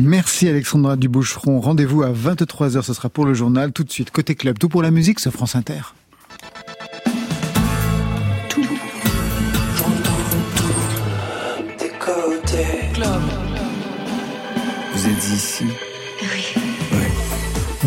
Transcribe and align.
Merci 0.00 0.48
Alexandra 0.48 0.94
Duboucheron. 0.94 1.58
Rendez-vous 1.60 2.04
à 2.04 2.12
23h, 2.12 2.82
ce 2.82 2.92
sera 2.94 3.08
pour 3.08 3.24
le 3.24 3.34
journal. 3.34 3.72
Tout 3.72 3.82
de 3.82 3.90
suite, 3.90 4.12
côté 4.12 4.36
club, 4.36 4.56
tout 4.56 4.68
pour 4.68 4.80
la 4.80 4.92
musique, 4.92 5.18
ce 5.18 5.28
France 5.28 5.56
Inter. 5.56 5.80
Vous 14.94 15.08
êtes 15.08 15.28
ici 15.34 15.64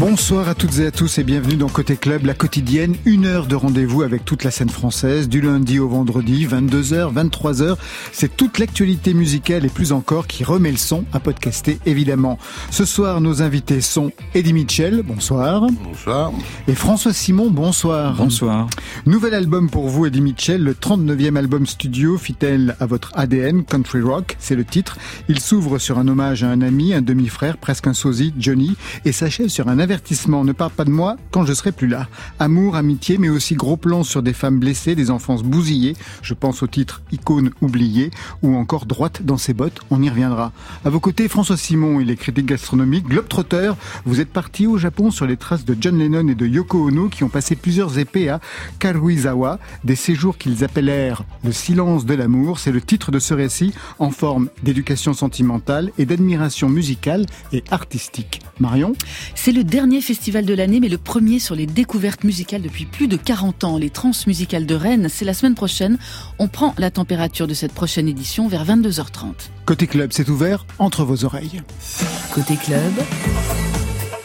Bonsoir 0.02 0.49
à 0.49 0.55
toutes 0.55 0.79
et 0.79 0.88
à 0.88 0.91
tous 0.91 1.20
et 1.20 1.23
bienvenue 1.23 1.57
dans 1.57 1.70
Côté 1.70 1.95
Club, 1.95 2.25
la 2.25 2.33
quotidienne, 2.33 2.95
une 3.05 3.27
heure 3.27 3.45
de 3.45 3.54
rendez-vous 3.54 4.01
avec 4.01 4.25
toute 4.25 4.43
la 4.43 4.50
scène 4.50 4.71
française, 4.71 5.29
du 5.29 5.41
lundi 5.41 5.77
au 5.77 5.88
vendredi, 5.88 6.47
22h, 6.47 7.13
23h. 7.13 7.75
C'est 8.11 8.36
toute 8.36 8.57
l'actualité 8.57 9.14
musicale 9.14 9.64
et 9.64 9.69
plus 9.69 9.91
encore 9.91 10.25
qui 10.25 10.43
remet 10.43 10.71
le 10.71 10.77
son 10.77 11.05
à 11.14 11.19
podcaster 11.19 11.77
évidemment. 11.86 12.39
Ce 12.71 12.83
soir, 12.83 13.21
nos 13.21 13.43
invités 13.43 13.79
sont 13.79 14.11
Eddie 14.33 14.54
Mitchell, 14.54 15.04
bonsoir. 15.05 15.68
Bonsoir. 15.83 16.32
Et 16.68 16.74
François 16.74 17.13
Simon, 17.13 17.52
bonsoir. 17.52 18.15
Bonsoir. 18.15 18.68
Nouvel 19.05 19.36
album 19.36 19.69
pour 19.69 19.88
vous, 19.88 20.07
Eddie 20.07 20.21
Mitchell, 20.21 20.63
le 20.63 20.74
39e 20.74 21.36
album 21.36 21.68
studio, 21.68 22.18
fidèle 22.18 22.75
à 22.79 22.88
votre 22.88 23.11
ADN, 23.13 23.63
Country 23.63 24.02
Rock, 24.02 24.36
c'est 24.39 24.55
le 24.55 24.65
titre. 24.65 24.97
Il 25.29 25.39
s'ouvre 25.39 25.77
sur 25.77 25.99
un 25.99 26.07
hommage 26.07 26.43
à 26.43 26.49
un 26.49 26.61
ami, 26.61 26.96
un 26.96 27.04
demi-frère, 27.04 27.57
presque 27.57 27.86
un 27.86 27.93
sosie, 27.93 28.33
Johnny, 28.39 28.75
et 29.05 29.11
s'achève 29.11 29.49
sur 29.49 29.68
un 29.68 29.77
avertissement. 29.91 30.45
Ne 30.45 30.54
parle 30.54 30.71
pas 30.71 30.86
de 30.86 30.89
moi 30.89 31.18
quand 31.31 31.43
je 31.43 31.54
serai 31.54 31.73
plus 31.73 31.87
là. 31.87 32.08
Amour, 32.39 32.77
amitié, 32.77 33.17
mais 33.17 33.27
aussi 33.27 33.55
gros 33.55 33.75
plans 33.75 34.03
sur 34.03 34.23
des 34.23 34.31
femmes 34.31 34.58
blessées, 34.58 34.95
des 34.95 35.11
enfances 35.11 35.44
bousillées. 35.44 35.97
Je 36.22 36.33
pense 36.33 36.63
au 36.63 36.67
titre 36.67 37.02
Icône 37.11 37.52
oubliée 37.61 38.09
ou 38.41 38.55
encore 38.55 38.85
Droite 38.85 39.23
dans 39.23 39.35
ses 39.35 39.53
bottes. 39.53 39.81
On 39.89 40.02
y 40.02 40.09
reviendra. 40.09 40.53
À 40.85 40.89
vos 40.89 41.02
côtés, 41.02 41.27
François 41.27 41.58
Simon, 41.58 41.99
il 41.99 42.09
est 42.09 42.16
critique 42.16 42.45
gastronomique, 42.45 43.05
globetrotter. 43.05 43.73
Vous 44.05 44.22
êtes 44.22 44.30
parti 44.30 44.66
au 44.66 44.77
Japon 44.77 45.11
sur 45.11 45.27
les 45.27 45.35
traces 45.35 45.66
de 45.66 45.75
John 45.77 45.97
Lennon 45.97 46.29
et 46.29 46.35
de 46.35 46.47
Yoko 46.47 46.88
Ono 46.88 47.09
qui 47.09 47.25
ont 47.25 47.29
passé 47.29 47.57
plusieurs 47.57 47.99
épées 47.99 48.29
à 48.29 48.39
Karuizawa, 48.79 49.59
des 49.83 49.95
séjours 49.97 50.38
qu'ils 50.38 50.63
appelèrent 50.63 51.25
le 51.44 51.51
silence 51.51 52.05
de 52.05 52.13
l'amour. 52.13 52.59
C'est 52.59 52.71
le 52.71 52.79
titre 52.79 53.11
de 53.11 53.19
ce 53.19 53.33
récit 53.33 53.73
en 53.99 54.11
forme 54.11 54.47
d'éducation 54.63 55.13
sentimentale 55.13 55.91
et 55.97 56.05
d'admiration 56.05 56.69
musicale 56.69 57.25
et 57.51 57.66
artistique. 57.71 58.41
Marion? 58.61 58.94
C'est 59.35 59.51
le 59.51 59.66
dernier 59.72 60.02
festival 60.02 60.45
de 60.45 60.53
l'année, 60.53 60.81
mais 60.81 60.89
le 60.89 60.97
premier 60.97 61.39
sur 61.39 61.55
les 61.55 61.66
découvertes 61.66 62.25
musicales 62.25 62.61
depuis 62.61 62.86
plus 62.86 63.08
de 63.08 63.16
40 63.16 63.64
ans. 63.64 63.78
Les 63.78 63.89
Transmusicales 63.89 64.66
de 64.66 64.75
Rennes, 64.75 65.08
c'est 65.09 65.23
la 65.23 65.33
semaine 65.33 65.55
prochaine. 65.55 65.97
On 66.39 66.50
prend 66.50 66.75
la 66.78 66.91
température 66.91 67.47
de 67.47 67.53
cette 67.53 67.72
prochaine 67.72 68.09
édition 68.09 68.50
vers 68.50 68.66
22h30. 68.66 69.31
Côté 69.66 69.88
club, 69.88 70.11
c'est 70.11 70.28
ouvert 70.28 70.66
entre 70.78 71.05
vos 71.05 71.23
oreilles. 71.23 71.61
Côté 72.33 72.58
club, 72.58 72.91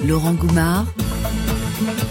Laurent 0.05 0.35
Goumard 0.35 0.87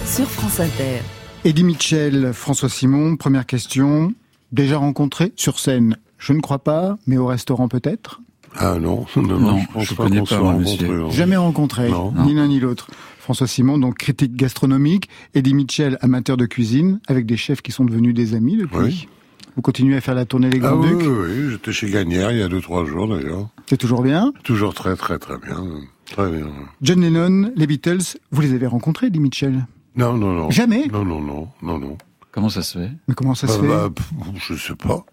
sur 0.06 0.30
France 0.32 0.62
Inter. 0.62 1.02
Eddie 1.44 1.66
Mitchell, 1.66 2.32
François 2.32 2.70
Simon, 2.70 3.18
première 3.18 3.46
question. 3.46 4.14
Déjà 4.54 4.78
rencontré 4.78 5.34
sur 5.36 5.60
scène 5.60 5.98
Je 6.18 6.32
ne 6.32 6.40
crois 6.40 6.64
pas, 6.64 6.98
mais 7.06 7.18
au 7.18 7.26
restaurant 7.26 7.68
peut-être? 7.68 8.22
Ah 8.58 8.78
non, 8.80 9.06
non, 9.16 9.22
non, 9.24 9.40
Non, 9.40 9.60
je 9.60 9.68
pense 9.74 9.84
je 9.86 9.94
pas 9.96 10.04
connais 10.04 10.22
pas, 10.22 10.38
rencontré. 10.40 10.60
monsieur. 10.72 10.98
non. 11.00 11.10
Jamais 11.12 11.38
rencontré, 11.38 11.90
Non. 11.90 12.14
ni 12.26 12.34
l'un 12.34 12.48
ni 12.48 12.60
l'autre. 12.60 12.88
François 13.20 13.48
Simon, 13.48 13.78
donc 13.80 13.96
critique 13.98 14.36
gastronomique, 14.36 15.10
Eddie 15.34 15.54
Mitchell, 15.56 15.98
amateur 16.02 16.38
de 16.38 16.46
cuisine, 16.46 17.00
avec 17.08 17.26
des 17.26 17.38
chefs 17.38 17.62
qui 17.62 17.72
sont 17.72 17.84
devenus 17.86 18.14
des 18.14 18.36
amis 18.36 18.56
depuis. 18.58 18.78
Oui. 18.78 19.08
Vous 19.56 19.62
continuez 19.62 19.96
à 19.96 20.02
faire 20.02 20.16
la 20.16 20.26
tournée 20.26 20.50
des 20.50 20.58
Ah 20.64 20.68
Grands 20.72 20.82
oui, 20.82 20.90
Ducs 20.90 21.02
oui, 21.08 21.08
oui, 21.30 21.50
j'étais 21.52 21.72
chez 21.72 21.90
Gagnère 21.90 22.32
il 22.32 22.38
y 22.40 22.42
a 22.44 22.48
deux, 22.50 22.62
trois 22.62 22.86
jours 22.86 23.08
d'ailleurs. 23.08 23.48
C'est 23.68 23.78
toujours 23.78 24.02
bien. 24.04 24.32
Toujours 24.44 24.74
très, 24.74 24.96
très, 24.96 25.18
très 25.18 25.38
bien. 25.38 25.64
Très 26.12 26.30
bien. 26.30 26.48
John 26.82 27.02
Lennon, 27.02 27.52
les 27.56 27.66
Beatles, 27.66 28.18
vous 28.32 28.42
les 28.42 28.54
avez 28.54 28.68
rencontrés, 28.68 29.08
Eddie 29.08 29.20
Mitchell? 29.22 29.66
Non, 29.96 30.14
non, 30.14 30.34
non. 30.34 30.52
Jamais? 30.52 30.86
Non, 30.92 31.04
non, 31.06 31.22
non, 31.22 31.48
non, 31.64 31.80
non. 31.80 31.98
Comment 32.32 32.50
ça 32.50 32.62
se 32.64 32.78
fait? 32.78 32.92
Mais 33.08 33.16
comment 33.16 33.34
ça 33.34 33.48
se 33.48 33.58
Ah, 33.58 33.62
fait? 33.62 33.68
bah, 33.68 33.90
pff, 33.96 34.12
je 34.50 34.54
sais 34.56 34.76
pas. 34.76 35.06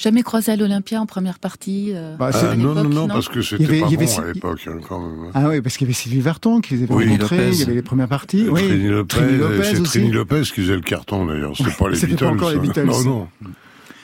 Jamais 0.00 0.22
croisé 0.22 0.52
à 0.52 0.56
l'Olympia 0.56 1.00
en 1.00 1.04
première 1.06 1.38
partie 1.38 1.92
euh, 1.94 2.16
Bah, 2.16 2.30
Ah, 2.32 2.56
non, 2.56 2.74
non, 2.74 2.84
non, 2.84 2.88
non 2.90 3.08
parce 3.08 3.28
que 3.28 3.42
c'était 3.42 3.66
pas 3.66 3.72
il 3.74 3.80
y 3.80 3.84
avait 3.84 3.96
bon 3.96 4.06
si- 4.06 4.20
à 4.20 4.32
l'époque, 4.32 4.60
hein, 4.66 4.78
quand 4.88 4.98
même. 5.00 5.30
Ah 5.34 5.48
oui, 5.50 5.60
parce 5.60 5.76
qu'il 5.76 5.86
y 5.86 5.88
avait 5.88 5.94
Sylvie 5.94 6.20
Vartan 6.20 6.60
qui 6.60 6.74
les 6.74 6.84
avait 6.84 6.94
Oui, 6.94 7.04
rencontrés, 7.08 7.50
il 7.50 7.58
y 7.58 7.62
avait 7.62 7.74
les 7.74 7.82
premières 7.82 8.08
parties. 8.08 8.46
Oui, 8.48 8.62
Trini 8.62 8.88
Lopez, 8.88 9.16
Trini 9.16 9.36
Lopez 9.38 9.62
c'est. 9.64 9.82
Trini 9.82 10.10
Lopez 10.10 10.42
qui 10.42 10.60
faisait 10.62 10.74
le 10.76 10.80
carton 10.80 11.26
d'ailleurs. 11.26 11.54
C'était 11.56 11.70
pas 11.72 11.88
les 11.90 11.96
C'était 11.96 12.06
Beatles. 12.12 12.24
pas 12.24 12.30
encore 12.32 12.50
les. 12.50 12.58
Beatles. 12.58 12.84
Non, 12.86 13.04
non. 13.04 13.28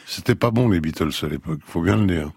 C'était 0.06 0.34
pas 0.34 0.50
bon 0.50 0.68
les 0.68 0.80
Beatles 0.80 1.10
à 1.22 1.26
l'époque, 1.26 1.60
faut 1.66 1.80
bien 1.82 1.96
le 1.96 2.06
dire. 2.06 2.30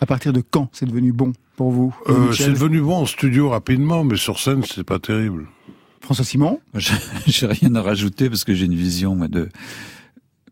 À 0.00 0.06
partir 0.06 0.32
de 0.32 0.42
quand 0.50 0.68
c'est 0.72 0.86
devenu 0.86 1.12
bon 1.12 1.32
pour 1.56 1.70
vous 1.70 1.94
Euh, 2.08 2.32
c'est 2.32 2.50
devenu 2.50 2.80
bon 2.80 2.96
en 2.96 3.06
studio 3.06 3.48
rapidement, 3.48 4.02
mais 4.04 4.16
sur 4.16 4.40
scène, 4.40 4.62
c'est 4.64 4.82
pas 4.84 4.98
terrible. 4.98 5.46
François 6.00 6.24
Simon? 6.24 6.60
Je- 6.74 6.92
J'ai 7.26 7.46
rien 7.46 7.74
à 7.76 7.80
rajouter 7.82 8.28
parce 8.28 8.44
que 8.44 8.52
j'ai 8.54 8.66
une 8.66 8.74
vision 8.74 9.14
moi, 9.14 9.28
de 9.28 9.48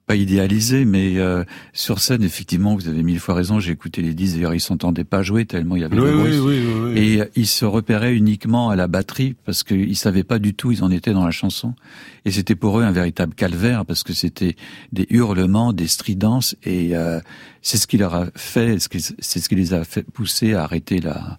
pas 0.06 0.16
idéalisée, 0.16 0.84
mais 0.84 1.18
euh, 1.18 1.44
sur 1.72 2.00
scène, 2.00 2.22
effectivement, 2.24 2.74
vous 2.74 2.88
avez 2.88 3.02
mille 3.02 3.20
fois 3.20 3.34
raison. 3.34 3.60
J'ai 3.60 3.72
écouté 3.72 4.02
les 4.02 4.14
disques, 4.14 4.34
d'ailleurs, 4.34 4.54
ils 4.54 4.60
s'entendaient 4.60 5.04
pas 5.04 5.22
jouer 5.22 5.44
tellement 5.46 5.76
il 5.76 5.82
y 5.82 5.84
avait 5.84 5.98
Oui, 5.98 6.10
de 6.10 6.16
bruit. 6.16 6.38
oui, 6.40 6.60
oui. 6.92 6.98
Et 6.98 7.20
euh, 7.20 7.24
ils 7.36 7.46
se 7.46 7.64
repéraient 7.64 8.14
uniquement 8.14 8.70
à 8.70 8.76
la 8.76 8.88
batterie 8.88 9.36
parce 9.44 9.62
qu'ils 9.62 9.96
savaient 9.96 10.24
pas 10.24 10.38
du 10.40 10.54
tout 10.54 10.68
où 10.68 10.72
ils 10.72 10.82
en 10.82 10.90
étaient 10.90 11.12
dans 11.12 11.24
la 11.24 11.30
chanson. 11.30 11.74
Et 12.24 12.30
c'était 12.32 12.56
pour 12.56 12.80
eux 12.80 12.82
un 12.82 12.92
véritable 12.92 13.34
calvaire 13.34 13.84
parce 13.86 14.02
que 14.02 14.12
c'était 14.12 14.56
des 14.92 15.06
hurlements, 15.10 15.72
des 15.72 15.86
stridences 15.86 16.56
et 16.64 16.96
euh, 16.96 17.20
c'est 17.62 17.78
ce 17.78 17.86
qui 17.86 17.96
leur 17.96 18.14
a 18.14 18.26
fait, 18.34 18.78
c'est 19.20 19.38
ce 19.40 19.48
qui 19.48 19.54
les 19.54 19.72
a 19.72 19.84
fait 19.84 20.02
pousser 20.02 20.54
à 20.54 20.64
arrêter 20.64 21.00
la 21.00 21.38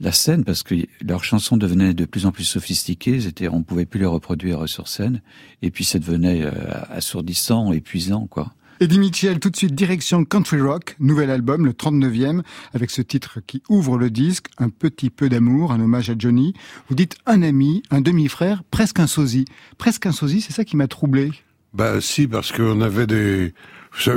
la 0.00 0.12
scène 0.12 0.44
parce 0.44 0.62
que 0.62 0.74
leurs 1.04 1.24
chansons 1.24 1.56
devenaient 1.56 1.94
de 1.94 2.04
plus 2.06 2.26
en 2.26 2.32
plus 2.32 2.44
sophistiquées. 2.44 3.20
C'était, 3.20 3.48
on 3.48 3.62
pouvait 3.62 3.86
plus 3.86 4.00
les 4.00 4.06
reproduire 4.06 4.68
sur 4.68 4.88
scène 4.88 5.20
et 5.62 5.70
puis 5.70 5.84
ça 5.84 5.98
devenait 5.98 6.42
euh, 6.42 6.50
assourdissant, 6.90 7.72
épuisant 7.72 8.26
quoi. 8.26 8.52
Eddie 8.82 8.98
Mitchell, 8.98 9.38
tout 9.40 9.50
de 9.50 9.56
suite 9.56 9.74
direction 9.74 10.24
Country 10.24 10.58
Rock, 10.62 10.96
nouvel 11.00 11.30
album, 11.30 11.66
le 11.66 11.72
39e, 11.72 12.40
avec 12.72 12.90
ce 12.90 13.02
titre 13.02 13.40
qui 13.46 13.62
ouvre 13.68 13.98
le 13.98 14.08
disque, 14.08 14.46
Un 14.56 14.70
petit 14.70 15.10
peu 15.10 15.28
d'amour, 15.28 15.72
un 15.72 15.80
hommage 15.80 16.08
à 16.08 16.14
Johnny. 16.18 16.54
Vous 16.88 16.94
dites 16.94 17.16
un 17.26 17.42
ami, 17.42 17.82
un 17.90 18.00
demi-frère, 18.00 18.62
presque 18.70 18.98
un 18.98 19.06
sosie. 19.06 19.44
Presque 19.76 20.06
un 20.06 20.12
sosie, 20.12 20.40
c'est 20.40 20.54
ça 20.54 20.64
qui 20.64 20.76
m'a 20.78 20.88
troublé. 20.88 21.30
Bah 21.74 22.00
si, 22.00 22.26
parce 22.26 22.52
qu'on 22.52 22.80
avait 22.80 23.06
des... 23.06 23.52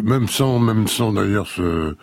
Même 0.01 0.29
sans, 0.29 0.59
même 0.59 0.87
sans 0.87 1.11
d'ailleurs 1.11 1.47
se- 1.47 1.97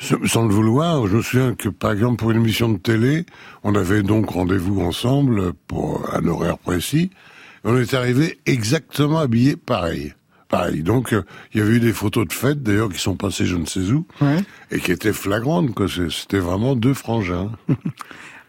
sans 0.00 0.46
le 0.46 0.54
vouloir, 0.54 1.06
je 1.06 1.16
me 1.16 1.22
souviens 1.22 1.54
que 1.54 1.68
par 1.68 1.92
exemple 1.92 2.16
pour 2.16 2.30
une 2.30 2.38
émission 2.38 2.68
de 2.70 2.78
télé, 2.78 3.26
on 3.64 3.74
avait 3.74 4.02
donc 4.02 4.30
rendez-vous 4.30 4.80
ensemble 4.80 5.52
pour 5.68 6.08
un 6.14 6.26
horaire 6.26 6.58
précis. 6.58 7.10
Et 7.64 7.68
on 7.68 7.76
est 7.76 7.92
arrivé 7.94 8.38
exactement 8.46 9.18
habillés 9.18 9.56
pareil. 9.56 10.14
Pareil. 10.48 10.82
Donc 10.82 11.12
euh, 11.12 11.22
il 11.54 11.60
y 11.60 11.62
avait 11.62 11.74
eu 11.74 11.80
des 11.80 11.92
photos 11.92 12.26
de 12.26 12.32
fête 12.32 12.62
d'ailleurs 12.62 12.88
qui 12.88 12.98
sont 12.98 13.14
passées 13.14 13.46
je 13.46 13.54
ne 13.56 13.66
sais 13.66 13.92
où 13.92 14.04
Ouais. 14.20 14.38
et 14.72 14.80
qui 14.80 14.90
étaient 14.90 15.12
flagrantes. 15.12 15.70
C'était 16.10 16.38
vraiment 16.40 16.74
deux 16.74 16.94
frangins. 16.94 17.52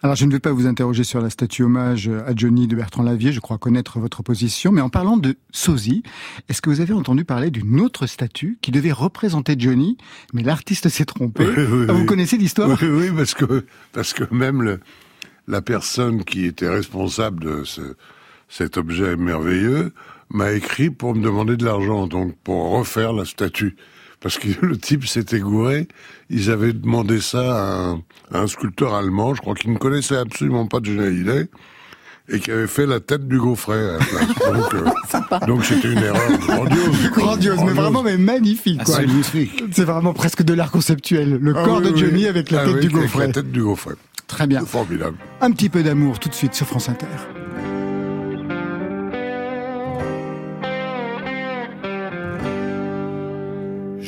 Alors, 0.03 0.15
je 0.15 0.25
ne 0.25 0.31
vais 0.31 0.39
pas 0.39 0.51
vous 0.51 0.65
interroger 0.65 1.03
sur 1.03 1.21
la 1.21 1.29
statue 1.29 1.61
hommage 1.61 2.09
à 2.09 2.33
Johnny 2.35 2.67
de 2.67 2.75
Bertrand 2.75 3.03
Lavier, 3.03 3.31
je 3.31 3.39
crois 3.39 3.59
connaître 3.59 3.99
votre 3.99 4.23
position, 4.23 4.71
mais 4.71 4.81
en 4.81 4.89
parlant 4.89 5.15
de 5.15 5.35
sosie, 5.51 6.01
est-ce 6.49 6.59
que 6.59 6.71
vous 6.71 6.81
avez 6.81 6.93
entendu 6.93 7.23
parler 7.23 7.51
d'une 7.51 7.79
autre 7.79 8.07
statue 8.07 8.57
qui 8.63 8.71
devait 8.71 8.91
représenter 8.91 9.55
Johnny, 9.59 9.97
mais 10.33 10.41
l'artiste 10.41 10.89
s'est 10.89 11.05
trompé? 11.05 11.45
Oui, 11.45 11.53
oui, 11.71 11.85
Ah, 11.87 11.93
Vous 11.93 11.99
oui. 11.99 12.05
connaissez 12.07 12.37
l'histoire? 12.37 12.79
Oui, 12.81 12.87
oui, 12.89 13.11
parce 13.15 13.35
que 13.35 13.63
parce 13.93 14.13
que 14.13 14.23
même 14.33 14.63
le, 14.63 14.79
la 15.47 15.61
personne 15.61 16.23
qui 16.23 16.45
était 16.45 16.69
responsable 16.69 17.43
de 17.43 17.63
ce, 17.63 17.95
cet 18.49 18.77
objet 18.77 19.15
merveilleux 19.17 19.93
m'a 20.31 20.51
écrit 20.53 20.89
pour 20.89 21.13
me 21.13 21.21
demander 21.21 21.57
de 21.57 21.65
l'argent, 21.65 22.07
donc 22.07 22.35
pour 22.43 22.71
refaire 22.71 23.13
la 23.13 23.25
statue. 23.25 23.75
Parce 24.21 24.37
que 24.37 24.47
le 24.65 24.77
type 24.77 25.05
s'était 25.07 25.39
gouré, 25.39 25.87
ils 26.29 26.51
avaient 26.51 26.73
demandé 26.73 27.19
ça 27.19 27.39
à 27.41 27.73
un, 27.73 27.93
à 28.31 28.39
un 28.41 28.47
sculpteur 28.47 28.93
allemand, 28.93 29.33
je 29.33 29.41
crois 29.41 29.55
qu'il 29.55 29.73
ne 29.73 29.77
connaissait 29.79 30.15
absolument 30.17 30.67
pas 30.67 30.77
Johnny 30.81 30.99
Hallyday, 31.03 31.47
et 32.29 32.39
qui 32.39 32.51
avait 32.51 32.67
fait 32.67 32.85
la 32.85 32.99
tête 32.99 33.27
du 33.27 33.39
gaufret 33.39 33.79
à 33.79 33.93
la 33.93 33.97
place. 33.97 34.27
Donc, 34.53 34.73
euh, 34.75 35.45
donc 35.47 35.65
c'était 35.65 35.91
une 35.91 35.97
erreur 36.03 36.37
grandiose. 36.47 37.09
Grandiose, 37.13 37.59
mais 37.65 37.73
vraiment 37.73 38.03
mais 38.03 38.17
magnifique. 38.17 38.83
quoi. 38.83 38.99
magnifique. 38.99 39.63
C'est 39.71 39.83
vraiment 39.85 40.13
presque 40.13 40.43
de 40.43 40.53
l'art 40.53 40.71
conceptuel. 40.71 41.37
Le 41.41 41.53
Ah 41.57 41.63
corps 41.63 41.77
oui, 41.79 41.87
de 41.87 41.93
oui. 41.93 41.99
Johnny 41.99 42.27
avec 42.27 42.51
la 42.51 42.61
Ah 42.61 42.65
tête 42.65 42.73
du 42.79 42.87
avec 42.87 42.91
gaufret. 42.91 43.27
la 43.27 43.33
tête 43.33 43.51
du 43.51 43.63
gaufret. 43.63 43.95
Très 44.27 44.45
bien. 44.47 44.63
Formidable. 44.65 45.17
Un 45.41 45.51
petit 45.51 45.69
peu 45.69 45.81
d'amour 45.83 46.19
tout 46.19 46.29
de 46.29 46.33
suite 46.35 46.53
sur 46.53 46.67
France 46.67 46.89
Inter. 46.89 47.07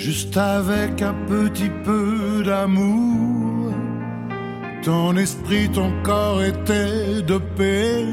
Juste 0.06 0.36
avec 0.36 1.02
un 1.02 1.14
petit 1.30 1.72
peu 1.86 2.44
d'amour, 2.44 3.72
ton 4.84 5.16
esprit, 5.16 5.70
ton 5.70 5.94
corps 6.04 6.44
était 6.44 7.22
de 7.22 7.38
paix. 7.56 8.06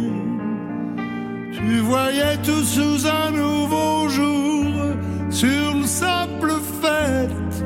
Tu 1.52 1.80
voyais 1.80 2.36
tout 2.44 2.62
sous 2.62 3.08
un 3.08 3.32
nouveau 3.32 4.08
jour, 4.08 4.72
sur 5.30 5.74
le 5.74 5.84
simple 5.84 6.52
fait 6.80 7.64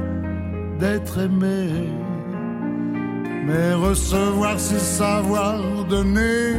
d'être 0.79 1.19
aimé. 1.19 1.69
Mais 3.47 3.75
recevoir, 3.75 4.59
c'est 4.59 4.81
savoir 4.81 5.85
donner. 5.91 6.57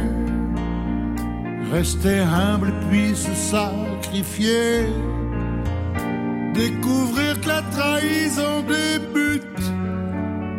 Rester 1.72 2.20
humble 2.20 2.72
puis 2.88 3.16
se 3.16 3.34
sacrifier. 3.34 4.86
Découvrir 6.56 7.38
que 7.42 7.48
la 7.48 7.62
trahison 7.70 8.62
débute 8.66 9.66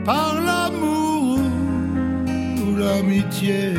par 0.05 0.35
l'amour 0.47 1.39
ou 2.61 2.75
l'amitié. 2.75 3.73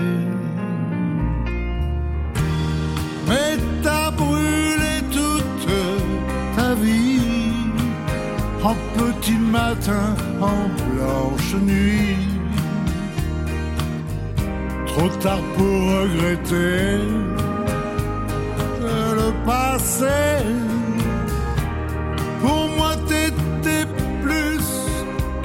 Mais 3.28 3.56
t'as 3.84 4.10
brûlé 4.10 4.94
toute 5.12 5.68
ta 6.56 6.74
vie 6.74 7.20
en 8.64 8.74
petit 8.98 9.38
matin, 9.38 10.16
en 10.40 10.62
blanche 10.90 11.54
nuit. 11.62 12.16
Trop 14.86 15.08
tard 15.20 15.44
pour 15.56 15.78
regretter 16.00 16.98
le 18.80 19.46
passé. 19.46 20.77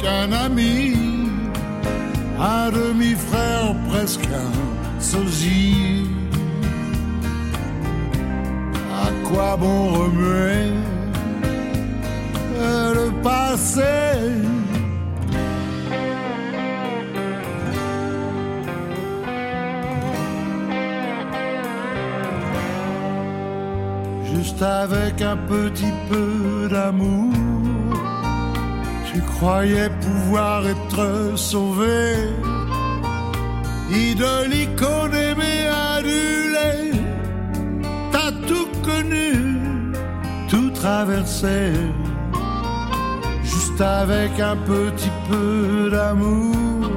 Qu'un 0.04 0.32
ami, 0.32 0.94
un 2.40 2.70
demi-frère, 2.72 3.74
presque 3.90 4.28
un 4.46 5.02
sosie. 5.02 6.06
À 9.04 9.08
quoi 9.28 9.58
bon 9.58 9.92
remuer 9.94 10.74
le 13.00 13.08
passé? 13.22 13.82
Juste 24.34 24.62
avec 24.62 25.22
un 25.22 25.38
petit 25.38 25.94
peu 26.10 26.68
d'amour, 26.70 27.34
croyais 29.44 29.90
pouvoir 30.00 30.66
être 30.66 31.34
sauvé. 31.36 32.16
Idole, 33.92 34.54
icône, 34.66 35.14
aimé, 35.14 35.56
adulé, 35.96 36.72
t'as 38.14 38.32
tout 38.48 38.70
connu, 38.88 39.34
tout 40.48 40.70
traversé. 40.70 41.74
Juste 43.44 43.82
avec 43.82 44.40
un 44.40 44.56
petit 44.56 45.14
peu 45.30 45.90
d'amour, 45.92 46.90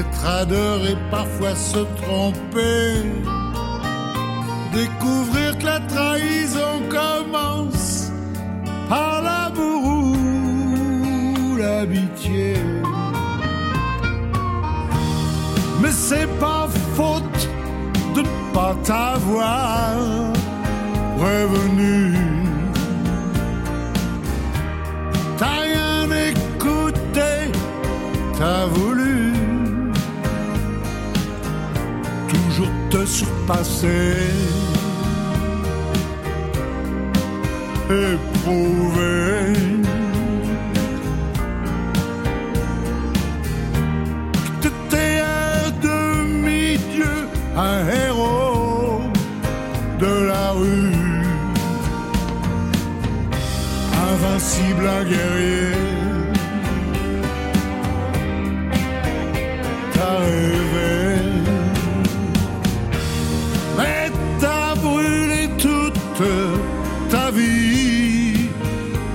être 0.00 0.24
adoré, 0.40 0.96
parfois 1.10 1.54
se 1.54 1.80
tromper 2.00 2.84
découvrir 4.74 5.43
Mais 15.80 15.90
c'est 15.90 16.28
pas 16.38 16.66
faute 16.96 17.48
de 18.14 18.22
pas 18.52 18.74
t'avoir 18.82 19.96
prévenu. 21.18 22.14
T'as 25.38 25.60
rien 25.66 26.10
écouté, 26.30 27.30
t'as 28.38 28.66
voulu 28.66 29.32
toujours 32.28 32.74
te 32.90 33.04
surpasser. 33.04 34.14
éprouvé. 37.90 39.73
Invincible, 54.54 54.86
un 54.86 55.04
guerrier. 55.04 55.72
T'as 59.92 60.18
rêvé, 60.18 61.18
mais 63.78 64.10
t'as 64.40 64.74
brûlé 64.76 65.48
toute 65.58 66.22
ta 67.10 67.30
vie 67.30 68.48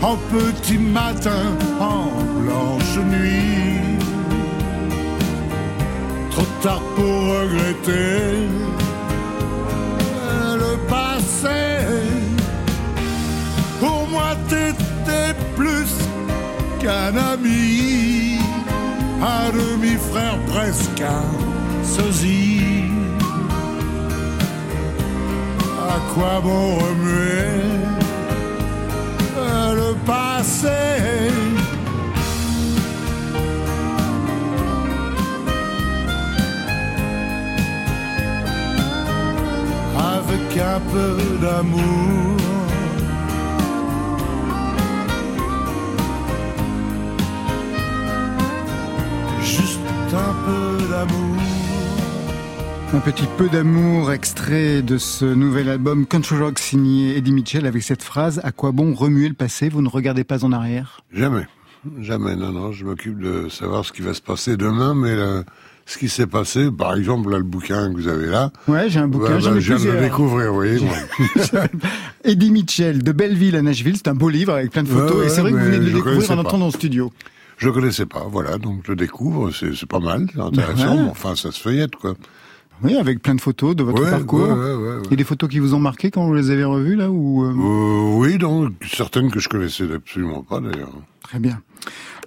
en 0.01 0.15
petit 0.15 0.77
matin, 0.77 1.57
en 1.80 2.07
blanche 2.41 2.97
nuit. 3.12 3.97
Trop 6.31 6.47
tard 6.62 6.81
pour 6.95 7.06
regretter 7.06 8.59
qu'un 16.89 17.15
ami, 17.33 18.39
un 19.21 19.50
demi-frère 19.62 20.38
presque 20.51 21.01
un 21.01 21.30
sosie. 21.83 22.83
À 25.94 25.97
quoi 26.13 26.33
bon 26.41 26.68
remuer 26.83 27.50
le 29.81 29.91
passé? 30.13 30.81
Avec 40.15 40.47
un 40.75 40.80
peu 40.94 41.12
d'amour 41.44 42.29
Un 52.94 53.00
petit 53.00 53.25
peu 53.38 53.47
d'amour 53.50 54.12
extrait 54.12 54.81
de 54.81 54.98
ce 54.98 55.25
nouvel 55.25 55.69
album 55.69 56.05
Country 56.08 56.38
Rock 56.38 56.58
signé 56.60 57.17
Eddie 57.17 57.31
Mitchell 57.31 57.65
avec 57.65 57.84
cette 57.84 58.01
phrase 58.03 58.41
À 58.43 58.51
quoi 58.51 58.72
bon 58.72 58.93
remuer 58.93 59.27
le 59.27 59.36
passé 59.36 59.69
Vous 59.69 59.81
ne 59.81 59.89
regardez 59.89 60.24
pas 60.24 60.43
en 60.43 60.51
arrière? 60.51 61.01
Jamais. 61.13 61.46
Jamais, 62.01 62.36
non, 62.36 62.51
non. 62.51 62.72
Je 62.72 62.84
m'occupe 62.86 63.19
de 63.19 63.48
savoir 63.50 63.86
ce 63.86 63.93
qui 63.93 64.01
va 64.01 64.13
se 64.13 64.22
passer 64.22 64.58
demain, 64.58 64.96
mais 64.96 65.12
euh, 65.12 65.43
ce 65.86 65.98
qui 65.98 66.10
s'est 66.10 66.27
passé, 66.27 66.69
par 66.72 66.96
exemple, 66.96 67.29
là, 67.31 67.38
le 67.38 67.43
bouquin 67.43 67.93
que 67.93 67.96
vous 67.96 68.08
avez 68.08 68.27
là. 68.27 68.51
Ouais, 68.67 68.89
j'ai 68.89 69.00
un 69.00 69.08
bouquin, 69.08 69.38
bah, 69.38 69.50
bah, 69.51 69.55
ai 69.58 69.62
je 69.62 69.74
viens 69.75 69.86
de 69.86 69.91
le 69.98 70.01
découvrir, 70.01 70.50
vous 70.50 70.55
voyez. 70.55 70.79
moi. 70.79 70.96
Eddie 72.25 72.51
Mitchell 72.51 73.03
de 73.03 73.12
Belleville 73.12 73.55
à 73.55 73.62
Nashville, 73.62 73.96
c'est 73.98 74.08
un 74.10 74.15
beau 74.15 74.29
livre 74.29 74.53
avec 74.53 74.72
plein 74.72 74.84
de 74.84 74.89
photos 74.89 75.17
Ouais, 75.17 75.25
et 75.27 75.29
c'est 75.29 75.41
vrai 75.41 75.51
que 75.51 75.58
vous 75.58 75.63
venez 75.65 75.77
de 75.79 75.86
le 75.86 75.91
découvrir 75.93 76.31
en 76.31 76.43
dans 76.58 76.65
le 76.65 76.72
studio. 76.72 77.13
Je 77.58 77.69
connaissais 77.69 78.05
pas, 78.05 78.25
voilà, 78.29 78.58
donc 78.58 78.81
je 78.86 78.91
le 78.91 78.96
découvre, 78.96 79.51
c'est 79.51 79.75
c'est 79.75 79.86
pas 79.86 80.00
mal, 80.00 80.27
c'est 80.34 80.39
intéressant, 80.39 80.96
Ouais. 80.96 81.03
mais 81.03 81.10
enfin, 81.10 81.36
ça 81.36 81.51
se 81.51 81.60
feuillette, 81.60 81.96
quoi. 81.96 82.15
Oui, 82.83 82.95
avec 82.95 83.21
plein 83.21 83.36
de 83.36 83.41
photos 83.41 83.75
de 83.75 83.83
votre 83.83 84.01
Ouais, 84.03 84.09
parcours. 84.09 84.48
ouais, 84.48 84.74
ouais. 84.75 84.98
Et 85.12 85.15
des 85.15 85.24
photos 85.24 85.50
qui 85.50 85.59
vous 85.59 85.74
ont 85.74 85.79
marqué 85.79 86.12
quand 86.12 86.25
vous 86.25 86.33
les 86.33 86.50
avez 86.51 86.63
revues 86.63 86.95
là 86.95 87.09
ou 87.12 87.43
euh, 87.43 87.53
Euh, 87.53 88.17
oui, 88.17 88.38
donc, 88.38 88.74
certaines 88.91 89.29
que 89.31 89.39
je 89.39 89.50
connaissais 89.50 89.91
absolument 89.91 90.43
pas, 90.43 90.59
d'ailleurs. 90.59 90.93
Très 91.21 91.39
bien. 91.39 91.62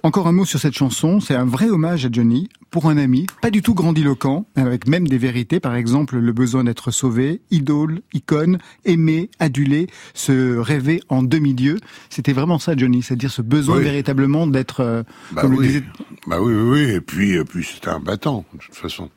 Encore 0.05 0.27
un 0.27 0.31
mot 0.33 0.43
sur 0.43 0.59
cette 0.59 0.73
chanson, 0.75 1.19
c'est 1.21 1.35
un 1.35 1.45
vrai 1.45 1.69
hommage 1.69 2.05
à 2.05 2.09
Johnny, 2.11 2.49
pour 2.71 2.89
un 2.89 2.97
ami, 2.97 3.25
pas 3.41 3.49
du 3.51 3.61
tout 3.61 3.73
grandiloquent, 3.73 4.45
avec 4.55 4.85
même 4.87 5.07
des 5.07 5.17
vérités, 5.17 5.59
par 5.61 5.75
exemple 5.75 6.17
le 6.17 6.33
besoin 6.33 6.65
d'être 6.65 6.91
sauvé, 6.91 7.39
idole, 7.51 8.01
icône, 8.13 8.57
aimé, 8.83 9.29
adulé, 9.39 9.87
se 10.13 10.57
rêver 10.57 11.01
en 11.07 11.23
demi-dieu. 11.23 11.77
C'était 12.09 12.33
vraiment 12.33 12.59
ça 12.59 12.75
Johnny, 12.75 13.01
c'est-à-dire 13.01 13.31
ce 13.31 13.41
besoin 13.41 13.77
Oui. 13.77 13.83
véritablement 13.83 14.45
d'être, 14.45 14.81
euh, 14.81 15.03
Bah 15.31 15.41
comme 15.41 15.53
le 15.53 15.57
oui, 15.59 15.67
disait 15.67 15.83
bah 16.27 16.37
oui, 16.41 16.53
oui, 16.53 16.69
oui, 16.85 16.91
et 16.95 16.99
puis, 17.01 17.31
et 17.35 17.43
puis 17.45 17.63
c'était 17.63 17.89
un 17.89 17.99
battant, 17.99 18.43
de 18.53 18.59
toute 18.59 18.75
façon. 18.75 19.09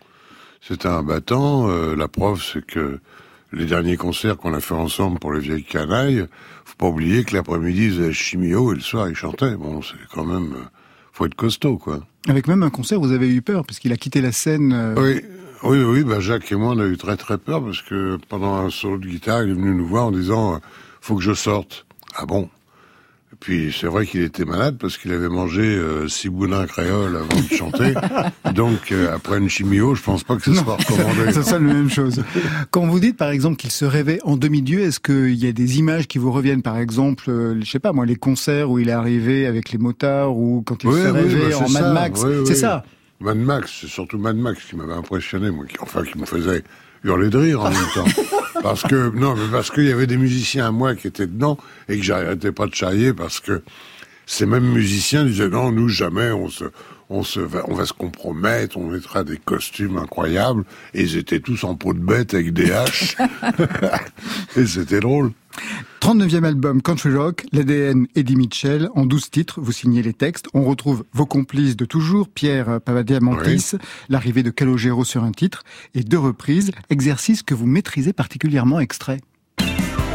C'était 0.67 0.89
un 0.89 1.03
battant, 1.03 1.69
euh, 1.69 1.95
la 1.95 2.09
preuve, 2.09 2.43
c'est 2.43 2.65
que 2.65 2.99
les 3.53 3.67
derniers 3.67 3.97
concerts 3.97 4.37
qu'on 4.37 4.53
a 4.55 4.61
fait 4.61 4.75
ensemble 4.75 5.19
pour 5.19 5.33
les 5.33 5.41
vieilles 5.41 5.63
canailles, 5.65 6.27
faut 6.65 6.75
pas 6.77 6.89
oublier 6.89 7.25
que 7.25 7.35
l'après-midi, 7.37 7.87
ils 7.87 7.93
faisaient 7.95 8.13
chimio 8.13 8.73
et 8.73 8.75
le 8.75 8.81
soir, 8.81 9.09
ils 9.09 9.15
chantaient. 9.15 9.55
Bon, 9.55 9.81
c'est 9.83 9.95
quand 10.13 10.25
même, 10.25 10.53
euh, 10.55 10.65
faut 11.13 11.27
être 11.27 11.37
costaud, 11.37 11.79
quoi. 11.79 12.01
Avec 12.29 12.49
même 12.49 12.65
un 12.65 12.71
concert, 12.71 12.99
vous 12.99 13.13
avez 13.13 13.29
eu 13.33 13.43
peur, 13.43 13.65
parce 13.65 13.79
qu'il 13.79 13.93
a 13.93 13.97
quitté 13.97 14.21
la 14.21 14.33
scène. 14.33 14.73
euh, 14.73 14.95
Oui, 14.97 15.23
oui, 15.63 15.83
oui, 15.85 16.03
bah 16.05 16.19
Jacques 16.21 16.51
et 16.51 16.57
moi, 16.57 16.73
on 16.75 16.79
a 16.81 16.87
eu 16.87 16.97
très 16.97 17.17
très 17.17 17.39
peur 17.39 17.65
parce 17.65 17.83
que 17.83 18.19
pendant 18.29 18.57
un 18.57 18.71
solo 18.71 18.99
de 18.99 19.07
guitare, 19.07 19.45
il 19.45 19.51
est 19.51 19.55
venu 19.55 19.73
nous 19.75 19.87
voir 19.87 20.07
en 20.07 20.11
disant, 20.11 20.55
euh, 20.55 20.59
faut 21.01 21.15
que 21.15 21.23
je 21.23 21.33
sorte. 21.33 21.87
Ah 22.17 22.27
bon? 22.27 22.51
Puis 23.41 23.75
c'est 23.79 23.87
vrai 23.87 24.07
qu'il 24.07 24.23
était 24.23 24.45
malade 24.45 24.77
parce 24.81 24.97
qu'il 24.97 25.13
avait 25.13 25.29
mangé 25.29 25.63
euh, 25.63 26.09
six 26.09 26.29
boudins 26.31 26.65
créoles 26.67 27.17
avant 27.17 27.41
de 27.41 27.55
chanter. 27.55 27.93
Donc 28.55 28.93
euh, 28.93 29.15
après 29.15 29.39
une 29.39 29.49
chimio, 29.51 29.95
je 29.95 30.03
pense 30.03 30.25
pas 30.25 30.37
que 30.37 30.43
ce 30.43 30.55
soit 30.55 30.77
recommandé. 30.77 31.21
C'est 31.33 31.43
ça 31.43 31.53
la 31.59 31.73
même 31.75 31.91
chose. 31.91 32.23
Quand 32.71 32.87
vous 32.87 32.99
dites 32.99 33.17
par 33.17 33.31
exemple 33.31 33.57
qu'il 33.57 33.71
se 33.71 33.85
rêvait 33.85 34.21
en 34.25 34.37
demi-dieu, 34.37 34.81
est-ce 34.81 35.01
qu'il 35.01 35.35
y 35.35 35.47
a 35.47 35.53
des 35.53 35.79
images 35.79 36.07
qui 36.09 36.19
vous 36.19 36.33
reviennent? 36.33 36.63
Par 36.63 36.79
exemple, 36.79 37.25
euh, 37.29 37.61
je 37.63 37.71
sais 37.71 37.79
pas 37.79 37.93
moi, 37.93 38.07
les 38.07 38.17
concerts 38.17 38.71
où 38.71 38.79
il 38.79 38.89
est 38.89 38.93
arrivé 38.93 39.47
avec 39.47 39.71
les 39.71 39.79
motards 39.79 40.37
ou 40.37 40.63
quand 40.65 40.83
il 40.85 40.89
Oui, 40.89 40.95
se 41.03 41.07
oui, 41.09 41.13
rêvait 41.13 41.51
bah, 41.51 41.57
en 41.59 41.69
Mad 41.69 41.83
ça. 41.83 41.93
Max. 41.93 42.23
Oui, 42.25 42.35
C'est 42.47 42.55
ça. 42.55 42.85
Mad 43.21 43.39
Max, 43.39 43.79
c'est 43.81 43.89
surtout 43.89 44.19
Mad 44.19 44.37
Max 44.37 44.63
qui 44.65 44.77
m'avait 44.77 44.93
impressionné, 44.93 45.51
moi, 45.51 45.65
qui, 45.67 45.77
enfin 45.81 46.05
qui 46.05 46.19
me 46.19 46.27
faisait 46.27 46.63
hurler 47.05 47.31
de 47.31 47.39
rire 47.39 47.63
en 47.63 47.71
même 47.71 47.89
temps. 47.95 48.05
Parce 48.63 48.83
que 48.83 49.11
non, 49.11 49.37
mais 49.37 49.49
parce 49.53 49.71
qu'il 49.71 49.85
y 49.85 49.93
avait 49.93 50.07
des 50.07 50.17
musiciens 50.17 50.67
à 50.67 50.71
moi 50.71 50.97
qui 50.97 51.07
étaient 51.07 51.27
dedans 51.27 51.59
et 51.89 51.99
que 51.99 52.03
j'arrêtais 52.03 52.53
pas 52.53 52.67
de 52.67 52.75
charrier 52.75 53.13
parce 53.13 53.39
que 53.39 53.63
ces 54.25 54.47
mêmes 54.47 54.73
musiciens 54.73 55.25
disaient 55.25 55.51
non, 55.51 55.71
nous 55.71 55.89
jamais 55.89 56.33
on 56.33 56.49
se 56.49 56.65
on 57.09 57.23
se 57.23 57.39
va, 57.39 57.63
on 57.69 57.75
va 57.75 57.87
se 57.87 57.93
compromettre, 57.93 58.77
on 58.79 58.89
mettra 58.89 59.23
des 59.23 59.37
costumes 59.37 59.99
incroyables 59.99 60.65
et 60.95 61.03
ils 61.03 61.17
étaient 61.17 61.39
tous 61.39 61.63
en 61.65 61.77
peau 61.77 61.93
de 61.93 62.01
bête 62.01 62.35
avec 62.35 62.53
des 62.53 62.73
haches 62.73 63.17
et 64.57 64.67
c'était 64.67 65.01
drôle. 65.01 65.31
39e 66.01 66.45
album 66.45 66.83
Country 66.83 67.15
Rock, 67.15 67.47
l'ADN 67.53 68.07
Eddie 68.15 68.37
Mitchell, 68.37 68.89
en 68.95 69.07
12 69.07 69.31
titres, 69.31 69.61
vous 69.61 69.73
signez 69.73 70.03
les 70.03 70.13
textes. 70.13 70.47
On 70.55 70.65
retrouve 70.65 71.05
vos 71.13 71.27
complices 71.27 71.77
de 71.77 71.85
toujours, 71.85 72.29
Pierre 72.29 72.81
Pavadiamantis, 72.81 73.73
l'arrivée 74.09 74.43
de 74.43 74.51
Calogero 74.51 75.05
sur 75.05 75.25
un 75.25 75.33
titre, 75.33 75.65
et 75.95 76.03
deux 76.03 76.19
reprises, 76.19 76.71
exercice 76.91 77.43
que 77.43 77.55
vous 77.55 77.67
maîtrisez 77.67 78.13
particulièrement 78.13 78.81
extrait. 78.81 79.21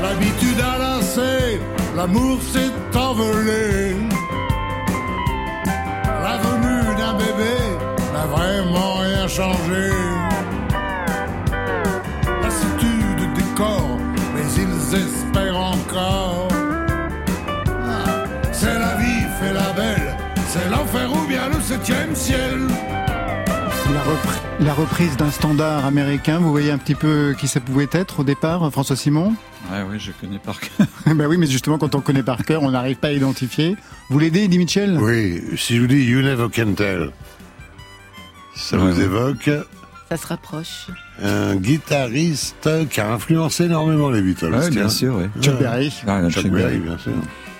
L'habitude 0.02 0.60
a 0.60 0.78
lassé, 0.78 1.60
l'amour 1.96 2.42
s'est 2.42 2.98
envolé. 2.98 3.96
La 6.06 6.38
venue 6.38 6.96
d'un 6.98 7.14
bébé 7.18 7.54
n'a 8.14 8.26
vraiment 8.28 8.96
rien 8.96 9.28
changé. 9.28 10.11
Septième 21.84 22.16
ciel. 22.16 22.60
La, 23.94 24.02
repri- 24.04 24.40
la 24.66 24.74
reprise 24.74 25.18
d'un 25.18 25.32
standard 25.32 25.86
américain, 25.86 26.38
vous 26.40 26.52
voyez 26.52 26.72
un 26.72 26.78
petit 26.78 26.96
peu 26.96 27.36
qui 27.40 27.48
ça 27.48 27.60
pouvait 27.60 27.88
être 27.92 28.20
au 28.22 28.24
départ, 28.24 28.70
François 28.72 28.96
Simon? 28.96 29.34
Ouais, 29.72 29.98
je 30.00 30.12
connais 30.20 30.40
par 30.40 30.60
cœur. 30.60 30.88
Ben 31.16 31.26
oui, 31.28 31.38
mais 31.38 31.48
justement, 31.48 31.78
quand 31.78 31.94
on 31.96 32.02
connaît 32.02 32.24
par 32.24 32.44
cœur, 32.44 32.62
on 32.64 32.72
n'arrive 32.72 32.98
pas 32.98 33.10
à 33.10 33.12
identifier. 33.12 33.76
Vous 34.10 34.20
l'aidez, 34.20 34.44
Eddie 34.44 34.58
Mitchell? 34.60 34.98
Oui, 35.00 35.42
si 35.58 35.76
je 35.76 35.82
vous 35.82 35.88
dis 35.88 36.04
You 36.04 36.22
Never 36.22 36.48
Can 36.56 36.74
Tell, 36.74 37.12
ça 38.56 38.78
Ouais, 38.78 38.92
vous 38.92 39.02
évoque? 39.02 39.50
Ça 40.10 40.18
se 40.18 40.28
rapproche. 40.28 40.88
un 41.24 41.56
guitariste 41.56 42.70
qui 42.90 43.00
a 43.02 43.12
influencé 43.14 43.66
énormément 43.66 44.10
les 44.10 44.22
Beatles. 44.22 44.52
Tiens. 44.62 44.70
bien 44.70 44.90
sûr, 44.90 45.16
ouais. 45.16 45.30
Chuck. 45.42 45.58
Berry. 45.60 45.92
Ah, 46.06 46.22
Chuck, 46.30 46.48
Berry. 46.48 46.78
bien 46.80 46.98
sûr. 46.98 47.14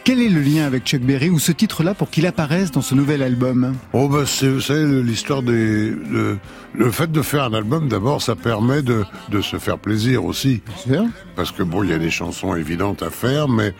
Quel 0.04 0.20
est 0.20 0.30
le 0.30 0.42
lien 0.42 0.66
avec 0.66 0.84
Chuck 0.84 1.02
Berry 1.02 1.30
ou 1.30 1.38
ce 1.38 1.52
titre-là 1.52 1.94
pour 1.94 2.10
qu'il 2.10 2.26
apparaisse 2.26 2.72
dans 2.72 2.82
ce 2.82 2.96
nouvel 2.96 3.22
album 3.22 3.76
Oh 3.94 4.10
bah 4.10 4.24
c'est 4.26 4.50
vous 4.50 4.60
savez 4.62 5.02
l'histoire 5.04 5.44
des 5.44 5.92
le, 5.92 6.40
le 6.74 6.92
fait 6.92 7.12
de 7.12 7.22
faire 7.22 7.44
un 7.44 7.54
album 7.54 7.88
d'abord 7.88 8.22
ça 8.22 8.36
permet 8.36 8.82
de 8.82 9.04
de 9.30 9.42
se 9.42 9.58
faire 9.58 9.78
plaisir 9.78 10.26
aussi 10.26 10.62
C'est 10.78 10.94
sûr 10.94 11.04
parce 11.36 11.52
que 11.52 11.62
bon 11.62 11.84
il 11.84 11.92
y 11.92 11.94
a 11.94 12.00
des 12.00 12.10
chansons 12.10 12.56
évidentes 12.56 13.04
à 13.04 13.12
faire 13.12 13.48
mais 13.48 13.76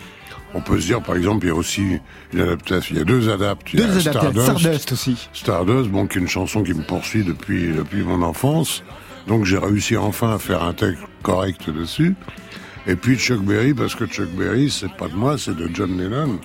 on 0.54 0.62
peut 0.62 0.80
se 0.80 0.86
dire 0.86 1.02
par 1.02 1.16
exemple 1.16 1.46
il 1.46 1.50
y 1.50 1.52
a 1.52 1.56
aussi 1.56 2.00
une 2.34 2.40
adaptation 2.40 2.94
il 2.96 3.00
y 3.00 3.02
a 3.02 3.06
deux 3.06 3.30
adaptes 3.30 3.76
Deux 3.76 3.84
adaptations. 3.84 4.12
Stardust, 4.12 4.60
Stardust 4.60 4.92
aussi. 4.92 5.30
Stardust, 5.34 5.90
bon, 5.90 6.06
qui 6.06 6.20
est 6.20 6.22
une 6.22 6.28
chanson 6.28 6.62
qui 6.62 6.74
me 6.76 6.84
poursuit 6.84 7.24
depuis, 7.24 7.70
depuis 7.70 8.04
mon 8.04 8.22
enfance. 8.22 8.84
Donc 9.28 9.46
j'ai 9.46 9.58
réussi 9.58 9.98
enfin 9.98 10.36
à 10.36 10.40
faire 10.40 10.62
un 10.64 10.74
texte 10.74 11.02
correct 11.24 11.70
dessus. 11.70 12.16
Et 12.88 12.96
puis 12.96 13.18
Chuck 13.18 13.42
Berry, 13.42 13.74
parce 13.74 13.96
que 13.96 14.06
Chuck 14.06 14.30
Berry, 14.30 14.70
c'est 14.70 14.94
pas 14.96 15.08
de 15.08 15.16
moi, 15.16 15.38
c'est 15.38 15.56
de 15.56 15.70
John 15.74 15.98
Lennon, 15.98 16.40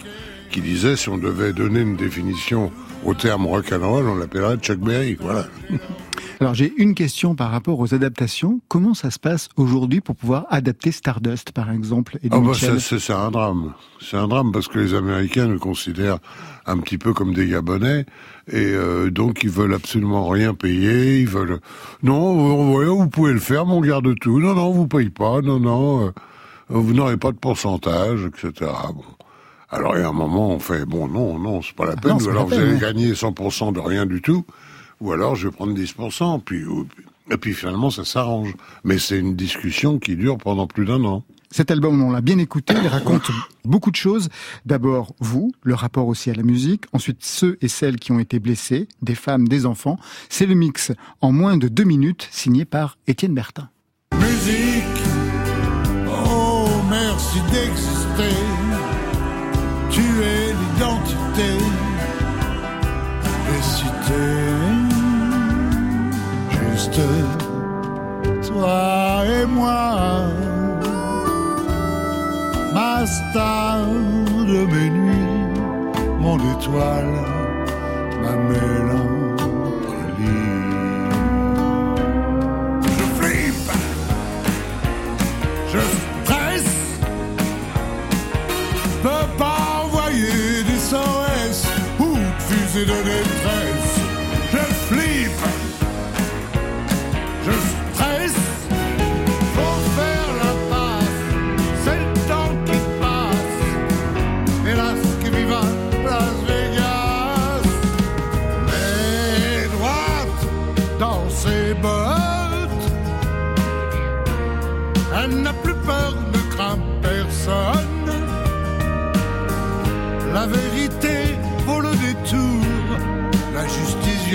qui 0.51 0.61
disait 0.61 0.97
si 0.97 1.09
on 1.09 1.19
devait 1.19 1.53
donner 1.53 1.81
une 1.81 1.97
définition 1.97 2.71
au 3.05 3.15
terme 3.15 3.47
rock'n'roll, 3.47 4.09
on 4.09 4.17
l'appellerait 4.17 4.57
Chuck 4.59 4.79
Berry. 4.79 5.17
Voilà. 5.21 5.47
Alors 6.41 6.53
j'ai 6.53 6.75
une 6.77 6.95
question 6.95 7.35
par 7.35 7.51
rapport 7.51 7.81
aux 7.81 7.95
adaptations. 7.95 8.61
Comment 8.69 8.93
ça 8.93 9.11
se 9.11 9.19
passe 9.19 9.49
aujourd'hui 9.57 10.03
pour 10.03 10.17
pouvoir 10.17 10.45
adapter 10.51 10.93
Stardust, 10.93 11.53
par 11.53 11.71
exemple, 11.71 12.19
Eddie 12.23 12.29
Ah 12.31 12.41
bah 12.41 12.53
c'est, 12.55 13.11
un 13.11 13.31
drame. 13.31 13.73
C'est 14.03 14.19
un 14.19 14.29
drame 14.29 14.53
parce 14.53 14.69
que 14.69 14.79
les 14.79 14.93
Américains 14.93 15.47
nous 15.47 15.59
considèrent 15.59 16.19
un 16.67 16.77
petit 16.79 16.99
peu 16.99 17.15
comme 17.15 17.33
des 17.33 17.49
Gabonais 17.49 18.05
et 18.53 18.73
euh, 18.75 19.11
donc 19.11 19.45
ils 19.45 19.51
veulent 19.51 19.73
absolument 19.73 20.29
rien 20.29 20.53
payer. 20.53 21.21
Ils 21.21 21.29
veulent 21.29 21.61
non, 22.03 22.35
vous, 22.35 22.97
vous 22.99 23.09
pouvez 23.09 23.33
le 23.33 23.41
faire, 23.41 23.65
mais 23.65 23.73
on 23.73 23.81
garde 23.81 24.15
tout. 24.21 24.39
Non, 24.39 24.55
non, 24.55 24.73
vous 24.73 24.87
payez 24.87 25.09
pas. 25.09 25.41
Non, 25.41 25.59
non, 25.59 26.09
euh, 26.09 26.11
vous 26.69 26.93
n'aurez 26.93 27.17
pas 27.17 27.33
de 27.33 27.39
pourcentage, 27.39 28.27
etc. 28.27 28.71
Bon. 28.95 29.16
Alors 29.71 29.97
il 29.97 30.01
y 30.01 30.05
a 30.05 30.09
un 30.09 30.13
moment, 30.13 30.51
on 30.51 30.59
fait 30.59 30.85
bon, 30.85 31.09
non, 31.09 31.39
non, 31.39 31.61
c'est 31.63 31.75
pas 31.75 31.87
la 31.87 31.97
peine. 31.97 32.13
non, 32.13 32.19
c'est 32.19 32.27
ou 32.27 32.31
alors 32.31 32.45
vous 32.45 32.51
peine, 32.51 32.61
allez 32.61 32.73
ouais. 32.75 32.79
gagner 32.81 33.13
100% 33.13 33.73
de 33.73 33.81
rien 33.81 34.07
du 34.07 34.23
tout, 34.23 34.45
ou 35.01 35.13
alors 35.13 35.35
je 35.35 35.49
vais 35.49 35.53
prendre 35.55 35.75
10%. 35.75 36.41
Puis 36.45 36.65
ou- 36.65 36.87
et 37.31 37.37
puis 37.37 37.53
finalement 37.55 37.91
ça 37.91 38.05
s'arrange. 38.05 38.55
Mais 38.85 38.99
c'est 38.99 39.19
une 39.19 39.35
discussion 39.35 39.99
qui 39.99 40.15
dure 40.17 40.39
pendant 40.39 40.67
plus 40.69 40.85
d'un 40.87 41.03
an. 41.05 41.25
Cet 41.51 41.71
album, 41.71 42.03
on 42.03 42.11
l'a 42.11 42.21
bien 42.21 42.39
écouté, 42.39 42.75
il 42.81 42.89
raconte 42.89 43.31
beaucoup 43.65 43.91
de 43.91 43.97
choses. 43.97 44.29
D'abord, 44.67 45.15
vous, 45.21 45.53
le 45.63 45.75
rapport 45.75 46.07
aussi 46.09 46.29
à 46.31 46.35
la 46.35 46.43
musique. 46.43 46.85
Ensuite, 46.93 47.19
ceux 47.25 47.57
et 47.63 47.69
celles 47.69 47.97
qui 47.97 48.13
ont 48.13 48.19
été 48.19 48.39
blessés, 48.41 48.89
des 49.01 49.15
femmes, 49.15 49.47
des 49.49 49.65
enfants. 49.65 49.97
C'est 50.29 50.47
le 50.47 50.55
mix 50.55 50.93
en 51.21 51.33
moins 51.33 51.57
de 51.57 51.69
deux 51.69 51.85
minutes, 51.85 52.29
signé 52.31 52.65
par 52.65 52.99
Étienne 53.07 53.33
Bertin. 53.35 53.69
Musique, 54.15 54.85
oh 56.09 56.69
merci 56.91 57.39
d'exister. 57.53 58.56
Tu 59.97 60.03
es 60.03 60.53
l'identité 60.61 61.53
des 63.47 63.63
cités. 63.75 64.53
Juste 66.51 67.01
toi 68.47 69.23
et 69.27 69.47
moi, 69.47 70.25
ma 72.75 73.07
star 73.07 73.87
de 74.53 74.61
mes 74.73 74.91
nuits, 74.91 75.61
mon 76.21 76.37
étoile, 76.53 77.17
ma 78.23 78.35
mélancolie. 78.49 79.26
De 92.85 93.26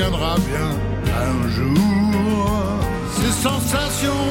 viendra 0.01 0.35
bien 0.49 0.69
un 1.29 1.49
jour. 1.49 2.49
Ces 3.17 3.33
sensations 3.47 4.30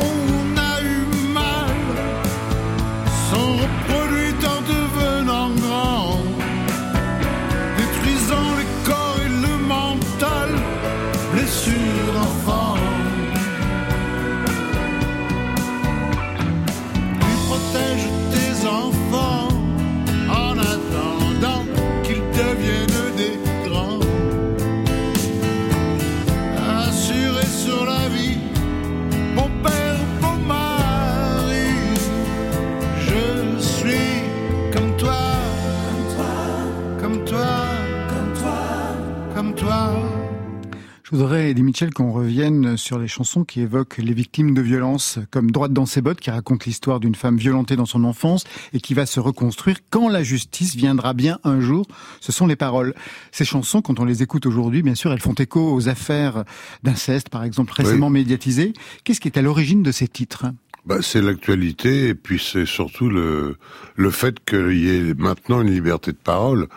Je 41.10 41.16
voudrais, 41.16 41.50
Eddie 41.50 41.64
Mitchell, 41.64 41.92
qu'on 41.92 42.12
revienne 42.12 42.76
sur 42.76 42.96
les 42.96 43.08
chansons 43.08 43.42
qui 43.42 43.62
évoquent 43.62 43.98
les 43.98 44.14
victimes 44.14 44.54
de 44.54 44.60
violences, 44.60 45.18
comme 45.32 45.50
Droite 45.50 45.72
dans 45.72 45.84
ses 45.84 46.02
bottes, 46.02 46.20
qui 46.20 46.30
raconte 46.30 46.66
l'histoire 46.66 47.00
d'une 47.00 47.16
femme 47.16 47.36
violentée 47.36 47.74
dans 47.74 47.84
son 47.84 48.04
enfance 48.04 48.44
et 48.72 48.78
qui 48.78 48.94
va 48.94 49.06
se 49.06 49.18
reconstruire 49.18 49.78
quand 49.90 50.08
la 50.08 50.22
justice 50.22 50.76
viendra 50.76 51.12
bien 51.12 51.40
un 51.42 51.60
jour. 51.60 51.84
Ce 52.20 52.30
sont 52.30 52.46
les 52.46 52.54
paroles. 52.54 52.94
Ces 53.32 53.44
chansons, 53.44 53.82
quand 53.82 53.98
on 53.98 54.04
les 54.04 54.22
écoute 54.22 54.46
aujourd'hui, 54.46 54.82
bien 54.82 54.94
sûr, 54.94 55.12
elles 55.12 55.20
font 55.20 55.34
écho 55.34 55.74
aux 55.74 55.88
affaires 55.88 56.44
d'inceste, 56.84 57.28
par 57.28 57.42
exemple, 57.42 57.72
récemment 57.72 58.08
médiatisées. 58.08 58.72
Qu'est-ce 59.02 59.20
qui 59.20 59.26
est 59.26 59.36
à 59.36 59.42
l'origine 59.42 59.82
de 59.82 59.90
ces 59.90 60.06
titres? 60.06 60.46
Bah, 60.86 60.98
c'est 61.02 61.22
l'actualité 61.22 62.06
et 62.06 62.14
puis 62.14 62.40
c'est 62.40 62.66
surtout 62.66 63.10
le 63.10 63.56
le 63.96 64.10
fait 64.10 64.42
qu'il 64.44 64.78
y 64.78 64.88
ait 64.88 65.14
maintenant 65.14 65.60
une 65.60 65.70
liberté 65.70 66.12
de 66.12 66.16
parole 66.16 66.68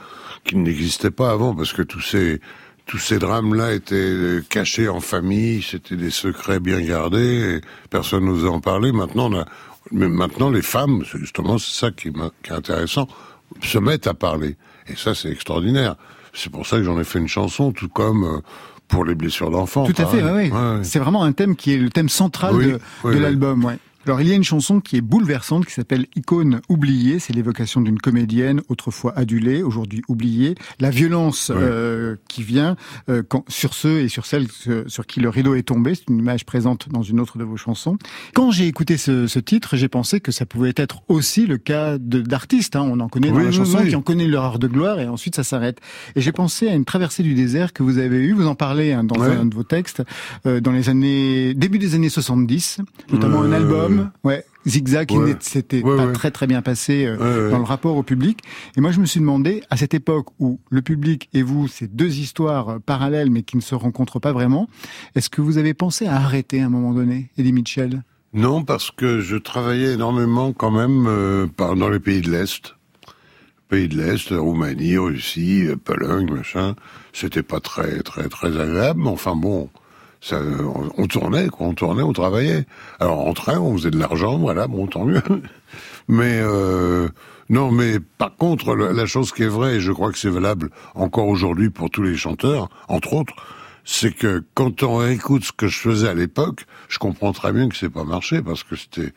qui 0.43 0.57
n'existait 0.57 1.11
pas 1.11 1.31
avant 1.31 1.55
parce 1.55 1.71
que 1.71 1.83
tous 1.83 2.01
ces 2.01 2.41
tous 2.85 2.97
ces 2.97 3.17
drames-là 3.17 3.73
étaient 3.73 4.39
cachés 4.49 4.89
en 4.89 4.99
famille, 4.99 5.61
c'était 5.61 5.95
des 5.95 6.09
secrets 6.09 6.59
bien 6.59 6.81
gardés, 6.81 7.57
et 7.57 7.61
personne 7.89 8.25
n'osait 8.25 8.47
en 8.47 8.59
parler. 8.59 8.91
Maintenant, 8.91 9.31
on 9.31 9.39
a, 9.39 9.45
mais 9.91 10.07
maintenant, 10.07 10.49
les 10.49 10.61
femmes, 10.61 11.03
justement, 11.15 11.57
c'est 11.57 11.79
ça 11.79 11.91
qui, 11.91 12.11
qui, 12.11 12.49
est 12.49 12.53
intéressant, 12.53 13.07
se 13.61 13.77
mettent 13.77 14.07
à 14.07 14.13
parler. 14.13 14.57
Et 14.87 14.95
ça, 14.95 15.15
c'est 15.15 15.29
extraordinaire. 15.29 15.95
C'est 16.33 16.51
pour 16.51 16.65
ça 16.65 16.77
que 16.77 16.83
j'en 16.83 16.99
ai 16.99 17.03
fait 17.03 17.19
une 17.19 17.27
chanson, 17.27 17.71
tout 17.71 17.89
comme 17.89 18.23
euh, 18.23 18.39
pour 18.87 19.05
les 19.05 19.15
blessures 19.15 19.51
d'enfants. 19.51 19.85
Tout 19.85 20.01
à 20.01 20.05
fait, 20.05 20.23
oui. 20.23 20.49
Ouais, 20.49 20.83
C'est 20.83 20.99
vraiment 20.99 21.23
un 21.23 21.31
thème 21.31 21.55
qui 21.55 21.73
est 21.73 21.77
le 21.77 21.89
thème 21.89 22.09
central 22.09 22.55
de, 22.55 22.79
de 23.09 23.17
l'album, 23.17 23.63
ouais. 23.65 23.77
Alors 24.05 24.19
il 24.19 24.27
y 24.27 24.33
a 24.33 24.35
une 24.35 24.43
chanson 24.43 24.81
qui 24.81 24.97
est 24.97 25.01
bouleversante 25.01 25.65
qui 25.65 25.71
s'appelle 25.71 26.07
Icône 26.17 26.59
oubliée. 26.67 27.19
C'est 27.19 27.31
l'évocation 27.31 27.79
d'une 27.79 27.99
comédienne 27.99 28.61
autrefois 28.67 29.17
adulée, 29.17 29.63
aujourd'hui 29.63 30.01
oubliée. 30.09 30.55
La 30.81 30.89
violence 30.89 31.53
euh, 31.55 32.17
qui 32.27 32.43
vient 32.43 32.75
euh, 33.09 33.23
quand, 33.25 33.45
sur 33.47 33.73
ceux 33.73 34.01
et 34.01 34.09
sur 34.09 34.25
celles 34.25 34.47
sur 34.87 35.07
qui 35.07 35.21
le 35.21 35.29
rideau 35.29 35.55
est 35.55 35.63
tombé. 35.63 35.95
C'est 35.95 36.09
une 36.09 36.19
image 36.19 36.45
présente 36.45 36.89
dans 36.89 37.01
une 37.01 37.21
autre 37.21 37.37
de 37.37 37.45
vos 37.45 37.55
chansons. 37.55 37.97
Quand 38.33 38.51
j'ai 38.51 38.67
écouté 38.67 38.97
ce, 38.97 39.25
ce 39.27 39.39
titre, 39.39 39.77
j'ai 39.77 39.87
pensé 39.87 40.19
que 40.19 40.33
ça 40.33 40.45
pouvait 40.45 40.73
être 40.75 41.03
aussi 41.07 41.45
le 41.45 41.57
cas 41.57 41.97
d'artistes. 41.97 42.75
Hein. 42.75 42.81
On 42.81 42.99
en 42.99 43.07
connaît 43.07 43.31
dans 43.31 43.39
la 43.39 43.53
chanson 43.53 43.85
qui 43.85 43.95
en 43.95 44.01
connaît 44.01 44.27
leur 44.27 44.43
heure 44.43 44.59
de 44.59 44.67
gloire 44.67 44.99
et 44.99 45.07
ensuite 45.07 45.37
ça 45.37 45.45
s'arrête. 45.45 45.79
Et 46.17 46.21
j'ai 46.21 46.33
pensé 46.33 46.67
à 46.67 46.73
une 46.73 46.83
traversée 46.83 47.23
du 47.23 47.35
désert 47.35 47.71
que 47.71 47.83
vous 47.83 47.99
avez 47.99 48.17
eue. 48.17 48.33
Vous 48.33 48.47
en 48.47 48.55
parlez 48.55 48.91
hein, 48.91 49.05
dans 49.05 49.21
un 49.23 49.45
de 49.45 49.55
vos 49.55 49.63
textes 49.63 50.03
euh, 50.45 50.59
dans 50.59 50.73
les 50.73 50.89
années 50.89 51.53
début 51.53 51.79
des 51.79 51.95
années 51.95 52.09
70, 52.09 52.79
notamment 53.09 53.43
un 53.43 53.53
album 53.53 53.92
ouais. 54.23 54.45
Zigzag, 54.65 55.11
ouais. 55.11 55.35
c'était 55.39 55.81
pas 55.81 56.07
très 56.13 56.31
très 56.31 56.47
bien 56.47 56.61
passé 56.61 57.05
euh, 57.05 57.51
dans 57.51 57.57
le 57.57 57.63
rapport 57.63 57.97
au 57.97 58.03
public. 58.03 58.39
Et 58.77 58.81
moi, 58.81 58.91
je 58.91 58.99
me 58.99 59.05
suis 59.05 59.19
demandé, 59.19 59.61
à 59.69 59.77
cette 59.77 59.93
époque 59.93 60.27
où 60.39 60.59
le 60.69 60.81
public 60.81 61.29
et 61.33 61.43
vous, 61.43 61.67
c'est 61.67 61.93
deux 61.93 62.19
histoires 62.19 62.69
euh, 62.69 62.79
parallèles 62.79 63.29
mais 63.29 63.43
qui 63.43 63.57
ne 63.57 63.61
se 63.61 63.75
rencontrent 63.75 64.19
pas 64.19 64.31
vraiment, 64.31 64.69
est-ce 65.15 65.29
que 65.29 65.41
vous 65.41 65.57
avez 65.57 65.73
pensé 65.73 66.05
à 66.05 66.15
arrêter 66.15 66.61
à 66.61 66.67
un 66.67 66.69
moment 66.69 66.93
donné, 66.93 67.29
Eddie 67.37 67.53
Mitchell? 67.53 68.03
Non, 68.33 68.63
parce 68.63 68.89
que 68.89 69.19
je 69.19 69.35
travaillais 69.35 69.93
énormément 69.93 70.53
quand 70.53 70.71
même 70.71 71.05
euh, 71.07 71.47
dans 71.57 71.89
les 71.89 71.99
pays 71.99 72.21
de 72.21 72.31
l'Est. 72.31 72.75
Pays 73.67 73.89
de 73.89 73.97
l'Est, 73.97 74.29
Roumanie, 74.31 74.97
Russie, 74.97 75.67
Pologne, 75.83 76.31
machin. 76.31 76.75
C'était 77.11 77.43
pas 77.43 77.59
très 77.59 78.01
très 78.01 78.29
très 78.29 78.59
agréable, 78.59 79.01
mais 79.03 79.09
enfin 79.09 79.35
bon 79.35 79.69
ça, 80.23 80.39
on, 80.97 81.05
tournait, 81.07 81.49
quoi, 81.49 81.67
on 81.67 81.73
tournait, 81.73 82.01
on 82.01 82.13
travaillait. 82.13 82.65
Alors 83.01 83.27
en 83.27 83.33
train, 83.33 83.59
on 83.59 83.75
faisait 83.75 83.91
de 83.91 83.99
l'argent, 83.99 84.37
voilà, 84.37 84.67
bon, 84.67 84.87
tant 84.87 85.03
mieux. 85.03 85.21
Mais 86.07 86.39
euh, 86.41 87.09
non, 87.49 87.71
mais 87.71 87.99
par 87.99 88.35
contre, 88.35 88.75
la 88.75 89.05
chose 89.05 89.31
qui 89.31 89.43
est 89.43 89.47
vraie, 89.47 89.75
et 89.75 89.79
je 89.79 89.91
crois 89.91 90.11
que 90.11 90.17
c'est 90.17 90.29
valable 90.29 90.69
encore 90.95 91.27
aujourd'hui 91.27 91.69
pour 91.69 91.89
tous 91.89 92.03
les 92.03 92.15
chanteurs, 92.15 92.69
entre 92.87 93.13
autres, 93.13 93.33
c'est 93.85 94.13
que 94.13 94.43
quand 94.53 94.83
on 94.83 95.05
écoute 95.07 95.43
ce 95.43 95.51
que 95.51 95.67
je 95.67 95.77
faisais 95.77 96.07
à 96.07 96.13
l'époque, 96.13 96.65
je 96.89 96.99
comprends 96.99 97.31
très 97.31 97.51
bien 97.51 97.69
que 97.69 97.75
c'est 97.75 97.89
pas 97.89 98.03
marché 98.03 98.41
parce 98.41 98.63
que 98.63 98.75
c'était 98.75 99.13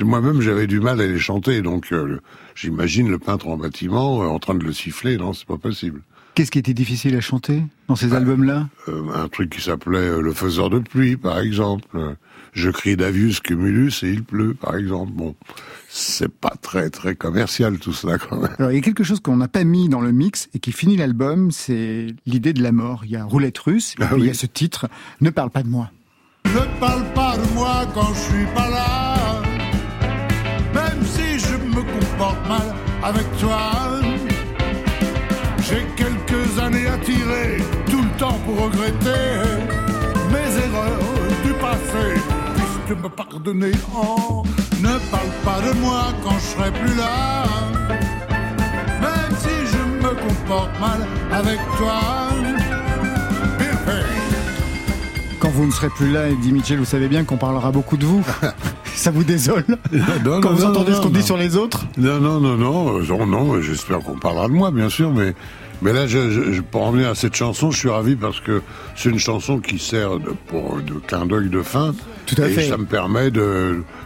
moi-même 0.00 0.40
j'avais 0.40 0.66
du 0.66 0.80
mal 0.80 1.00
à 1.00 1.06
les 1.06 1.18
chanter, 1.18 1.62
donc 1.62 1.92
euh, 1.92 2.20
j'imagine 2.54 3.08
le 3.08 3.18
peintre 3.18 3.48
en 3.48 3.56
bâtiment 3.56 4.22
euh, 4.22 4.26
en 4.26 4.38
train 4.38 4.54
de 4.54 4.64
le 4.64 4.72
siffler, 4.72 5.16
non, 5.16 5.32
c'est 5.32 5.46
pas 5.46 5.58
possible. 5.58 6.02
Qu'est-ce 6.34 6.50
qui 6.50 6.58
était 6.58 6.74
difficile 6.74 7.14
à 7.16 7.20
chanter 7.20 7.62
dans 7.88 7.96
ces 7.96 8.08
bah, 8.08 8.16
albums-là 8.16 8.68
euh, 8.88 9.02
Un 9.14 9.28
truc 9.28 9.50
qui 9.50 9.60
s'appelait 9.60 9.98
euh, 9.98 10.20
Le 10.20 10.32
faiseur 10.32 10.68
de 10.68 10.80
pluie, 10.80 11.16
par 11.16 11.38
exemple. 11.38 12.16
Je 12.54 12.70
crie 12.70 12.96
Davius 12.96 13.40
cumulus 13.40 14.02
et 14.02 14.10
il 14.10 14.22
pleut, 14.22 14.54
par 14.54 14.76
exemple. 14.76 15.12
Bon, 15.12 15.34
c'est 15.88 16.32
pas 16.32 16.54
très 16.60 16.90
très 16.90 17.14
commercial 17.14 17.78
tout 17.78 17.92
cela 17.92 18.18
quand 18.18 18.36
même. 18.36 18.50
Alors 18.58 18.72
il 18.72 18.74
y 18.76 18.78
a 18.78 18.80
quelque 18.80 19.04
chose 19.04 19.20
qu'on 19.20 19.36
n'a 19.36 19.48
pas 19.48 19.64
mis 19.64 19.88
dans 19.88 20.00
le 20.00 20.12
mix 20.12 20.48
et 20.54 20.60
qui 20.60 20.72
finit 20.72 20.96
l'album, 20.96 21.50
c'est 21.50 22.08
l'idée 22.26 22.52
de 22.52 22.62
la 22.62 22.72
mort. 22.72 23.02
Il 23.04 23.12
y 23.12 23.16
a 23.16 23.24
Roulette 23.24 23.58
russe, 23.58 23.94
et 24.00 24.04
ah 24.04 24.14
il 24.16 24.24
y 24.24 24.30
a 24.30 24.34
ce 24.34 24.46
titre 24.46 24.88
Ne 25.20 25.30
parle 25.30 25.50
pas 25.50 25.62
de 25.62 25.68
moi. 25.68 25.90
Ne 26.46 26.80
parle 26.80 27.04
pas 27.14 27.36
de 27.36 27.54
moi 27.54 27.86
quand 27.94 28.12
je 28.14 28.20
suis 28.20 28.46
pas 28.54 28.70
là, 28.70 29.42
même 30.74 31.04
si 31.04 31.38
je 31.38 31.56
me 31.56 32.00
comporte 32.00 32.48
mal 32.48 32.74
avec 33.02 33.24
toi. 33.38 34.13
Années 36.64 36.86
à 36.86 36.96
tirer, 36.96 37.58
tout 37.90 38.00
le 38.00 38.18
temps 38.18 38.38
pour 38.46 38.56
regretter 38.64 39.34
mes 40.32 40.64
erreurs 40.64 40.98
du 41.44 41.52
passé. 41.60 42.18
Puisque 42.56 43.02
me 43.02 43.08
pardonner, 43.10 43.72
oh, 43.94 44.42
ne 44.80 44.98
parle 45.10 45.28
pas 45.44 45.60
de 45.60 45.78
moi 45.80 46.04
quand 46.22 46.38
je 46.38 46.56
serai 46.56 46.70
plus 46.72 46.96
là. 46.96 47.44
Même 49.02 49.36
si 49.38 49.50
je 49.72 50.06
me 50.06 50.14
comporte 50.14 50.80
mal 50.80 51.06
avec 51.32 51.58
toi. 51.76 52.00
Quand 55.38 55.50
vous 55.50 55.66
ne 55.66 55.70
serez 55.70 55.90
plus 55.90 56.10
là, 56.10 56.28
Eddie 56.30 56.52
Mitchell, 56.52 56.78
vous 56.78 56.86
savez 56.86 57.08
bien 57.08 57.24
qu'on 57.24 57.36
parlera 57.36 57.72
beaucoup 57.72 57.98
de 57.98 58.06
vous. 58.06 58.24
Ça 58.94 59.10
vous 59.10 59.24
désole 59.24 59.66
non, 60.24 60.40
Quand 60.40 60.54
vous 60.54 60.64
entendez 60.64 60.94
ce 60.94 61.00
qu'on 61.02 61.10
dit 61.10 61.22
sur 61.22 61.36
les 61.36 61.56
autres 61.56 61.84
non, 61.98 62.20
non, 62.20 62.40
non, 62.40 62.56
non, 62.56 63.26
non 63.26 63.60
j'espère 63.60 63.98
qu'on 63.98 64.16
parlera 64.16 64.48
de 64.48 64.54
moi, 64.54 64.70
bien 64.70 64.88
sûr, 64.88 65.12
mais 65.12 65.34
mais 65.84 65.92
là, 65.92 66.06
je, 66.06 66.52
je, 66.52 66.60
pour 66.62 66.82
en 66.82 66.90
venir 66.90 67.10
à 67.10 67.14
cette 67.14 67.36
chanson, 67.36 67.70
je 67.70 67.78
suis 67.78 67.90
ravi 67.90 68.16
parce 68.16 68.40
que 68.40 68.62
c'est 68.96 69.10
une 69.10 69.18
chanson 69.18 69.60
qui 69.60 69.78
sert 69.78 70.18
de, 70.18 70.30
pour 70.46 70.80
de 70.80 70.94
clin 71.06 71.26
d'œil 71.26 71.50
de 71.50 71.62
fin. 71.62 71.94
Tout 72.26 72.40
à 72.40 72.48
et 72.48 72.52
fait. 72.52 72.68
ça 72.68 72.78
me 72.78 72.86
permet 72.86 73.30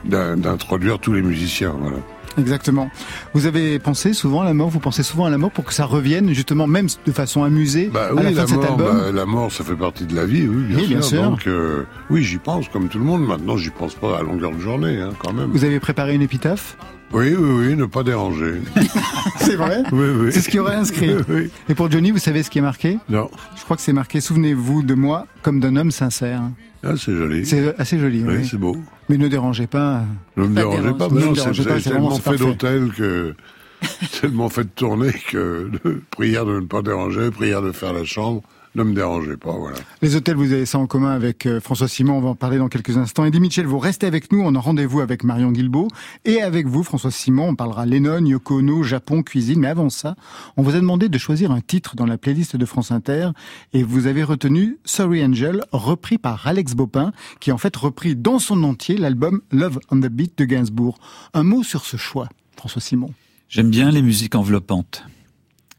d'introduire 0.04 0.98
tous 0.98 1.12
les 1.12 1.22
musiciens. 1.22 1.74
Voilà. 1.78 1.98
Exactement. 2.36 2.90
Vous 3.32 3.46
avez 3.46 3.78
pensé 3.78 4.12
souvent 4.12 4.42
à 4.42 4.44
la 4.44 4.54
mort, 4.54 4.68
vous 4.68 4.80
pensez 4.80 5.04
souvent 5.04 5.26
à 5.26 5.30
la 5.30 5.38
mort 5.38 5.50
pour 5.52 5.64
que 5.64 5.72
ça 5.72 5.84
revienne 5.84 6.32
justement, 6.34 6.66
même 6.66 6.88
de 7.06 7.12
façon 7.12 7.44
amusée, 7.44 7.90
bah, 7.92 8.10
oui, 8.12 8.20
à 8.20 8.22
la, 8.24 8.30
la 8.32 8.46
fin 8.46 8.54
mort, 8.54 8.62
de 8.62 8.68
cet 8.68 8.70
album. 8.72 8.98
Bah, 8.98 9.12
la 9.12 9.26
mort, 9.26 9.52
ça 9.52 9.62
fait 9.64 9.76
partie 9.76 10.04
de 10.04 10.16
la 10.16 10.26
vie, 10.26 10.48
oui, 10.48 10.64
bien, 10.64 10.78
oui, 10.78 10.82
sûr. 10.86 10.88
bien 10.88 11.02
sûr. 11.02 11.22
Donc, 11.22 11.46
euh, 11.46 11.84
oui, 12.10 12.24
j'y 12.24 12.38
pense 12.38 12.68
comme 12.68 12.88
tout 12.88 12.98
le 12.98 13.04
monde. 13.04 13.26
Maintenant, 13.26 13.56
j'y 13.56 13.70
pense 13.70 13.94
pas 13.94 14.18
à 14.18 14.22
longueur 14.22 14.50
de 14.50 14.58
journée, 14.60 15.00
hein, 15.00 15.10
quand 15.18 15.32
même. 15.32 15.50
Vous 15.50 15.64
avez 15.64 15.78
préparé 15.78 16.14
une 16.14 16.22
épitaphe? 16.22 16.76
Oui, 17.12 17.34
oui, 17.34 17.66
oui, 17.68 17.76
ne 17.76 17.86
pas 17.86 18.02
déranger. 18.02 18.54
c'est 19.38 19.56
vrai 19.56 19.82
Oui, 19.92 20.08
oui. 20.14 20.32
C'est 20.32 20.40
ce 20.40 20.48
qui 20.48 20.58
aurait 20.58 20.74
inscrit. 20.74 21.14
Oui. 21.28 21.50
Et 21.68 21.74
pour 21.74 21.90
Johnny, 21.90 22.10
vous 22.10 22.18
savez 22.18 22.42
ce 22.42 22.50
qui 22.50 22.58
est 22.58 22.62
marqué 22.62 22.98
Non. 23.08 23.30
Je 23.56 23.64
crois 23.64 23.76
que 23.76 23.82
c'est 23.82 23.92
marqué 23.92 24.20
Souvenez-vous 24.20 24.82
de 24.82 24.94
moi 24.94 25.26
comme 25.42 25.60
d'un 25.60 25.76
homme 25.76 25.90
sincère. 25.90 26.42
Ah, 26.84 26.92
c'est 26.96 27.14
joli. 27.14 27.44
C'est 27.44 27.78
assez 27.78 27.98
joli, 27.98 28.22
oui. 28.24 28.36
oui. 28.38 28.48
c'est 28.48 28.58
beau. 28.58 28.76
Mais 29.08 29.16
ne 29.16 29.28
dérangez 29.28 29.66
pas. 29.66 30.02
Ne 30.36 30.44
me 30.44 30.54
dérangez 30.54 30.94
pas, 30.94 31.08
mais 31.10 31.20
non, 31.20 31.34
c'est 31.34 31.82
tellement 31.82 32.10
fait 32.10 32.36
d'hôtel 32.36 32.90
que 32.96 33.34
tellement 34.20 34.48
fait 34.48 34.64
de 34.64 34.70
tourner 34.74 35.12
que 35.30 35.70
prière 36.10 36.44
de 36.44 36.60
ne 36.60 36.66
pas 36.66 36.82
déranger, 36.82 37.30
prière 37.30 37.62
de 37.62 37.72
faire 37.72 37.92
la 37.92 38.04
chambre, 38.04 38.42
ne 38.74 38.82
me 38.82 38.94
dérangez 38.94 39.36
pas, 39.36 39.52
voilà. 39.52 39.76
Les 40.02 40.16
hôtels, 40.16 40.36
vous 40.36 40.52
avez 40.52 40.66
ça 40.66 40.78
en 40.78 40.86
commun 40.86 41.10
avec 41.10 41.46
euh, 41.46 41.60
François 41.60 41.88
Simon, 41.88 42.14
on 42.14 42.20
va 42.20 42.28
en 42.30 42.34
parler 42.34 42.58
dans 42.58 42.68
quelques 42.68 42.96
instants. 42.96 43.24
Eddie 43.24 43.40
Mitchell, 43.40 43.66
vous 43.66 43.78
restez 43.78 44.06
avec 44.06 44.30
nous, 44.30 44.40
on 44.40 44.54
a 44.54 44.58
rendez-vous 44.60 45.00
avec 45.00 45.24
Marion 45.24 45.50
Guilbeault. 45.50 45.88
Et 46.24 46.42
avec 46.42 46.66
vous, 46.66 46.82
François 46.82 47.10
Simon, 47.10 47.48
on 47.48 47.54
parlera 47.54 47.86
Lennon, 47.86 48.24
Yoko 48.24 48.58
Ono, 48.58 48.82
Japon, 48.82 49.22
cuisine. 49.22 49.60
Mais 49.60 49.68
avant 49.68 49.90
ça, 49.90 50.16
on 50.56 50.62
vous 50.62 50.74
a 50.76 50.80
demandé 50.80 51.08
de 51.08 51.18
choisir 51.18 51.50
un 51.50 51.60
titre 51.60 51.96
dans 51.96 52.06
la 52.06 52.18
playlist 52.18 52.56
de 52.56 52.64
France 52.64 52.90
Inter. 52.90 53.30
Et 53.72 53.82
vous 53.82 54.06
avez 54.06 54.22
retenu 54.22 54.78
Sorry 54.84 55.24
Angel, 55.24 55.64
repris 55.72 56.18
par 56.18 56.46
Alex 56.46 56.74
Bopin, 56.74 57.12
qui 57.40 57.50
a 57.50 57.54
en 57.54 57.58
fait 57.58 57.74
repris 57.74 58.16
dans 58.16 58.38
son 58.38 58.62
entier 58.64 58.96
l'album 58.96 59.40
Love 59.50 59.80
on 59.90 60.00
the 60.00 60.08
Beat 60.08 60.38
de 60.38 60.44
Gainsbourg. 60.44 60.98
Un 61.34 61.42
mot 61.42 61.62
sur 61.62 61.84
ce 61.84 61.96
choix, 61.96 62.28
François 62.56 62.82
Simon. 62.82 63.12
J'aime 63.48 63.70
bien 63.70 63.90
les 63.90 64.02
musiques 64.02 64.34
enveloppantes. 64.34 65.04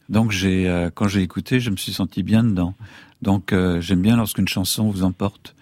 Donc 0.10 0.32
j'ai, 0.32 0.67
euh, 0.67 0.89
quand 0.93 1.08
j'ai 1.08 1.22
écouté, 1.22 1.60
je 1.60 1.69
me 1.69 1.78
suis 1.78 1.93
senti 1.93 2.24
bien 2.24 2.43
dedans. 2.43 2.74
Donc 3.22 3.54
euh, 3.54 3.80
j'aime 3.82 4.02
bien 4.02 4.17
lorsqu'une 4.17 4.48
chanson 4.48 4.89
vous 4.89 5.04
emporte. 5.04 5.56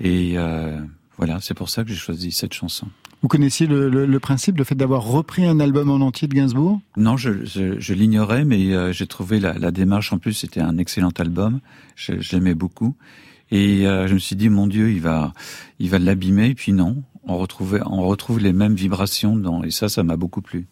Et 0.00 0.34
euh, 0.36 0.80
voilà, 1.16 1.38
c'est 1.40 1.54
pour 1.54 1.68
ça 1.68 1.84
que 1.84 1.90
j'ai 1.90 1.96
choisi 1.96 2.32
cette 2.32 2.54
chanson. 2.54 2.88
Vous 3.22 3.28
connaissiez 3.28 3.66
le, 3.66 3.88
le, 3.88 4.06
le 4.06 4.20
principe, 4.20 4.58
le 4.58 4.64
fait 4.64 4.74
d'avoir 4.74 5.02
repris 5.02 5.46
un 5.46 5.58
album 5.58 5.90
en 5.90 5.96
entier 5.96 6.28
de 6.28 6.34
Gainsbourg? 6.34 6.80
Non, 6.96 7.16
je, 7.16 7.44
je, 7.44 7.80
je 7.80 7.94
l'ignorais, 7.94 8.44
mais 8.44 8.74
euh, 8.74 8.92
j'ai 8.92 9.06
trouvé 9.06 9.40
la, 9.40 9.54
la, 9.54 9.70
démarche. 9.70 10.12
En 10.12 10.18
plus, 10.18 10.34
c'était 10.34 10.60
un 10.60 10.76
excellent 10.76 11.12
album. 11.18 11.60
Je, 11.96 12.20
j'aimais 12.20 12.54
beaucoup. 12.54 12.94
Et 13.50 13.86
euh, 13.86 14.06
je 14.06 14.14
me 14.14 14.18
suis 14.18 14.36
dit, 14.36 14.48
mon 14.50 14.66
Dieu, 14.66 14.90
il 14.92 15.00
va, 15.00 15.32
il 15.78 15.88
va 15.88 15.98
l'abîmer. 15.98 16.48
Et 16.48 16.54
puis 16.54 16.72
non, 16.72 17.02
on 17.24 17.38
retrouvait, 17.38 17.80
on 17.86 18.02
retrouve 18.06 18.38
les 18.38 18.52
mêmes 18.52 18.74
vibrations. 18.74 19.34
Dans, 19.34 19.64
et 19.64 19.70
ça, 19.70 19.88
ça 19.88 20.02
m'a 20.02 20.16
beaucoup 20.16 20.42
plu. 20.42 20.66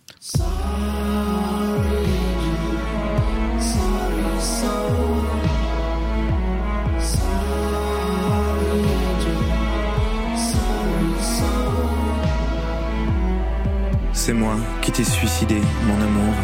C'est 14.27 14.33
moi 14.33 14.57
qui 14.81 14.91
t'ai 14.91 15.05
suicidé, 15.05 15.61
mon 15.87 16.01
amour. 16.03 16.35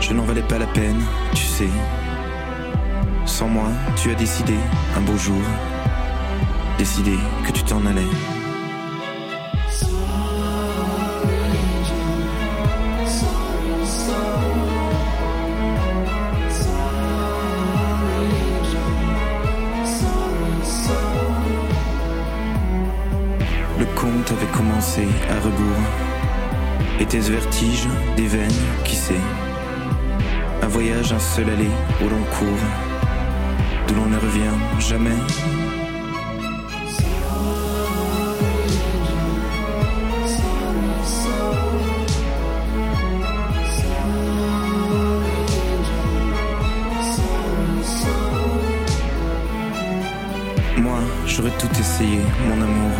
Je 0.00 0.12
n'en 0.12 0.22
valais 0.22 0.40
pas 0.40 0.56
la 0.56 0.68
peine, 0.68 1.02
tu 1.32 1.42
sais. 1.42 1.68
Sans 3.26 3.48
moi, 3.48 3.66
tu 3.96 4.12
as 4.12 4.14
décidé, 4.14 4.54
un 4.96 5.00
beau 5.00 5.16
jour, 5.16 5.42
décidé 6.78 7.18
que 7.44 7.50
tu 7.50 7.64
t'en 7.64 7.84
allais. 7.86 8.02
Le 23.76 23.86
conte 23.96 24.30
avait 24.30 24.52
commencé 24.56 25.08
à 25.28 25.40
rebours. 25.40 26.14
Était-ce 27.00 27.32
vertige 27.32 27.88
des 28.16 28.26
veines, 28.26 28.50
qui 28.84 28.94
sait 28.94 29.14
Un 30.62 30.68
voyage, 30.68 31.12
un 31.12 31.18
seul 31.18 31.50
aller 31.50 31.70
au 32.00 32.08
long 32.08 32.22
cours, 32.38 32.48
d'où 33.88 33.94
l'on 33.96 34.06
ne 34.06 34.16
revient 34.16 34.54
jamais. 34.78 35.10
Moi, 50.78 50.98
j'aurais 51.26 51.50
tout 51.58 51.68
essayé, 51.78 52.20
mon 52.48 52.62
amour. 52.62 52.92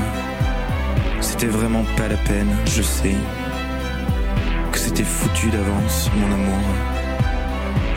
C'était 1.21 1.47
vraiment 1.47 1.85
pas 1.97 2.09
la 2.09 2.17
peine, 2.17 2.57
je 2.67 2.83
sais. 2.83 3.15
C'était 4.97 5.09
foutu 5.09 5.51
d'avance, 5.51 6.09
mon 6.15 6.33
amour. 6.33 6.65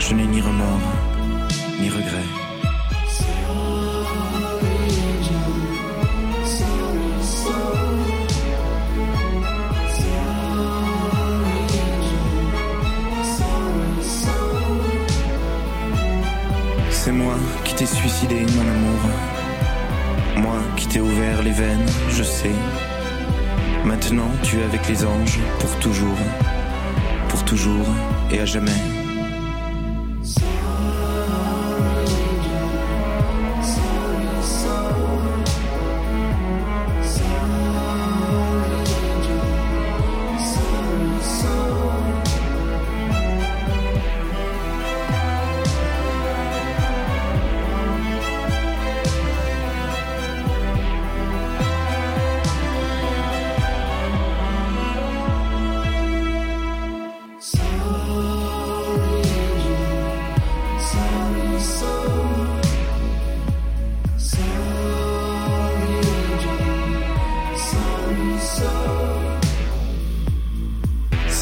Je 0.00 0.14
n'ai 0.14 0.26
ni 0.26 0.40
remords, 0.40 0.80
ni 1.80 1.88
regrets. 1.90 2.28
C'est 16.90 17.12
moi 17.12 17.34
qui 17.64 17.74
t'ai 17.76 17.86
suicidé, 17.86 18.40
mon 18.40 18.68
amour. 18.72 19.00
Moi 20.38 20.58
qui 20.76 20.88
t'ai 20.88 21.00
ouvert 21.00 21.44
les 21.44 21.52
veines, 21.52 21.86
je 22.10 22.24
sais. 22.24 22.56
Maintenant, 23.84 24.32
tu 24.42 24.58
es 24.58 24.64
avec 24.64 24.88
les 24.88 25.04
anges 25.04 25.38
pour 25.60 25.78
toujours, 25.78 26.18
toujours 27.48 27.86
et 28.30 28.40
à 28.40 28.44
jamais. 28.44 29.07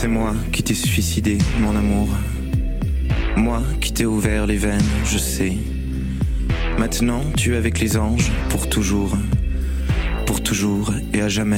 C'est 0.07 0.13
moi 0.13 0.37
qui 0.53 0.63
t'ai 0.63 0.75
suicidé, 0.75 1.37
mon 1.59 1.75
amour. 1.75 2.09
Moi 3.37 3.61
qui 3.81 3.93
t'ai 3.93 4.07
ouvert 4.07 4.47
les 4.47 4.57
veines, 4.57 4.89
je 5.05 5.19
sais. 5.19 5.55
Maintenant, 6.79 7.23
tu 7.37 7.55
es 7.55 7.57
avec 7.57 7.81
les 7.81 7.97
anges 7.97 8.31
pour 8.49 8.69
toujours. 8.69 9.19
Pour 10.25 10.45
toujours 10.45 10.93
et 11.13 11.23
à 11.23 11.29
jamais. 11.29 11.57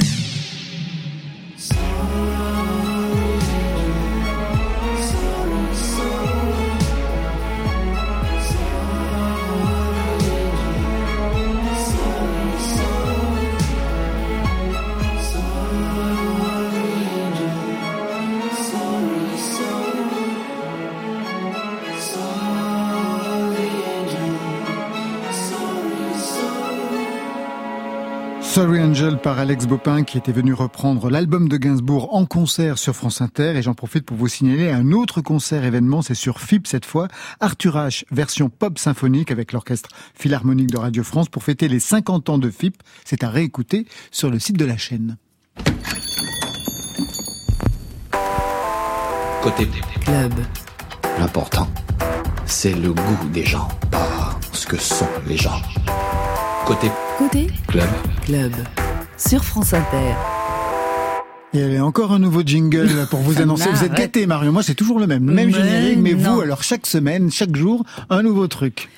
Par 29.19 29.39
Alex 29.39 29.67
Bopin 29.67 30.05
qui 30.05 30.19
était 30.19 30.33
venu 30.33 30.53
reprendre 30.53 31.11
l'album 31.11 31.49
de 31.49 31.57
Gainsbourg 31.57 32.15
en 32.15 32.27
concert 32.27 32.79
sur 32.79 32.95
France 32.95 33.21
Inter 33.21 33.57
et 33.57 33.63
j'en 33.63 33.75
profite 33.75 34.05
pour 34.05 34.17
vous 34.17 34.29
signaler 34.29 34.71
un 34.71 34.93
autre 34.93 35.21
concert 35.21 35.65
événement, 35.65 36.03
c'est 36.03 36.15
sur 36.15 36.41
FIP 36.41 36.67
cette 36.67 36.85
fois, 36.85 37.09
Arthur 37.41 37.77
H 37.77 38.05
version 38.11 38.49
pop 38.49 38.79
symphonique 38.79 39.31
avec 39.31 39.53
l'orchestre 39.53 39.91
philharmonique 40.15 40.71
de 40.71 40.79
Radio 40.79 41.03
France 41.03 41.29
pour 41.29 41.43
fêter 41.43 41.69
les 41.69 41.81
50 41.81 42.29
ans 42.29 42.39
de 42.39 42.51
FIP, 42.51 42.83
c'est 43.05 43.25
à 43.25 43.31
réécouter 43.31 43.87
sur 44.11 44.31
le 44.31 44.39
site 44.39 44.57
de 44.57 44.65
la 44.65 44.77
chaîne. 44.77 45.17
Côté 49.43 49.69
Club. 50.01 50.33
L'important, 51.19 51.69
c'est 52.47 52.75
le 52.75 52.93
goût 52.93 53.29
des 53.33 53.45
gens, 53.45 53.69
pas 53.91 54.39
ce 54.53 54.67
que 54.67 54.77
sont 54.77 55.09
les 55.27 55.37
gens. 55.37 55.61
Côté 56.67 56.91
Côté 57.19 57.49
club, 57.67 57.89
Club. 58.25 58.53
Sur 59.19 59.45
France 59.45 59.75
Inter. 59.75 60.15
Et 61.53 61.59
il 61.61 61.73
y 61.73 61.77
a 61.77 61.85
encore 61.85 62.13
un 62.13 62.19
nouveau 62.19 62.43
jingle 62.45 63.07
pour 63.11 63.21
vous 63.21 63.41
annoncer. 63.41 63.69
Vous 63.71 63.85
êtes 63.85 63.95
gâtés, 63.95 64.27
Mario. 64.27 64.53
Moi, 64.53 64.63
c'est 64.63 64.75
toujours 64.75 65.01
le 65.01 65.07
même. 65.07 65.27
Le 65.27 65.35
même 65.35 65.47
Mais 65.49 65.53
générique, 65.53 65.99
mais 65.99 66.15
non. 66.15 66.35
vous, 66.35 66.41
alors 66.41 66.63
chaque 66.63 66.87
semaine, 66.87 67.31
chaque 67.31 67.57
jour, 67.57 67.85
un 68.11 68.23
nouveau 68.23 68.47
truc. 68.47 68.89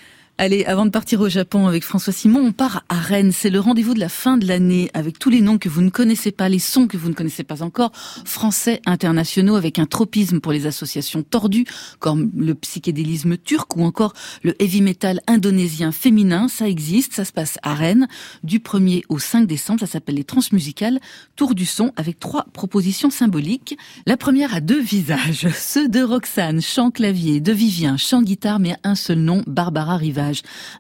Allez, 0.43 0.65
avant 0.65 0.87
de 0.87 0.91
partir 0.91 1.21
au 1.21 1.29
Japon 1.29 1.67
avec 1.67 1.85
François 1.85 2.15
Simon, 2.15 2.41
on 2.43 2.53
part 2.53 2.83
à 2.89 2.95
Rennes. 2.95 3.31
C'est 3.31 3.51
le 3.51 3.61
rendez-vous 3.61 3.93
de 3.93 4.01
la 4.01 4.09
fin 4.09 4.39
de 4.39 4.47
l'année 4.47 4.91
avec 4.95 5.19
tous 5.19 5.29
les 5.29 5.43
noms 5.43 5.59
que 5.59 5.69
vous 5.69 5.83
ne 5.83 5.91
connaissez 5.91 6.33
pas, 6.33 6.49
les 6.49 6.59
sons 6.59 6.87
que 6.87 6.97
vous 6.97 7.11
ne 7.11 7.15
connaissez 7.15 7.45
pas 7.45 7.63
encore, 7.63 7.93
français, 8.25 8.81
internationaux, 8.87 9.57
avec 9.57 9.79
un 9.79 9.85
tropisme 9.85 10.41
pour 10.41 10.53
les 10.53 10.65
associations 10.65 11.23
tordues, 11.23 11.67
comme 11.99 12.31
le 12.35 12.55
psychédélisme 12.55 13.37
turc 13.37 13.77
ou 13.77 13.85
encore 13.85 14.15
le 14.43 14.55
heavy 14.63 14.81
metal 14.81 15.21
indonésien 15.27 15.93
féminin. 15.93 16.49
Ça 16.49 16.67
existe, 16.67 17.13
ça 17.13 17.27
se 17.27 17.33
passe 17.33 17.59
à 17.63 17.75
Rennes 17.75 18.09
du 18.43 18.61
1er 18.61 19.03
au 19.11 19.19
5 19.19 19.47
décembre. 19.47 19.81
Ça 19.81 19.87
s'appelle 19.87 20.15
les 20.15 20.25
Transmusicales, 20.25 21.01
Tour 21.37 21.55
du 21.55 21.67
son, 21.67 21.93
avec 21.97 22.19
trois 22.19 22.47
propositions 22.55 23.11
symboliques. 23.11 23.77
La 24.07 24.17
première 24.17 24.55
a 24.55 24.63
deux 24.63 24.81
visages, 24.81 25.49
ceux 25.55 25.91
de 25.91 26.01
Roxane, 26.01 26.63
chant 26.63 26.91
clavier, 26.91 27.41
de 27.41 27.53
Vivien, 27.53 27.99
chant 27.99 28.23
guitare, 28.23 28.59
mais 28.59 28.77
un 28.85 28.95
seul 28.95 29.19
nom, 29.19 29.43
Barbara 29.47 29.99
Rivage. 29.99 30.30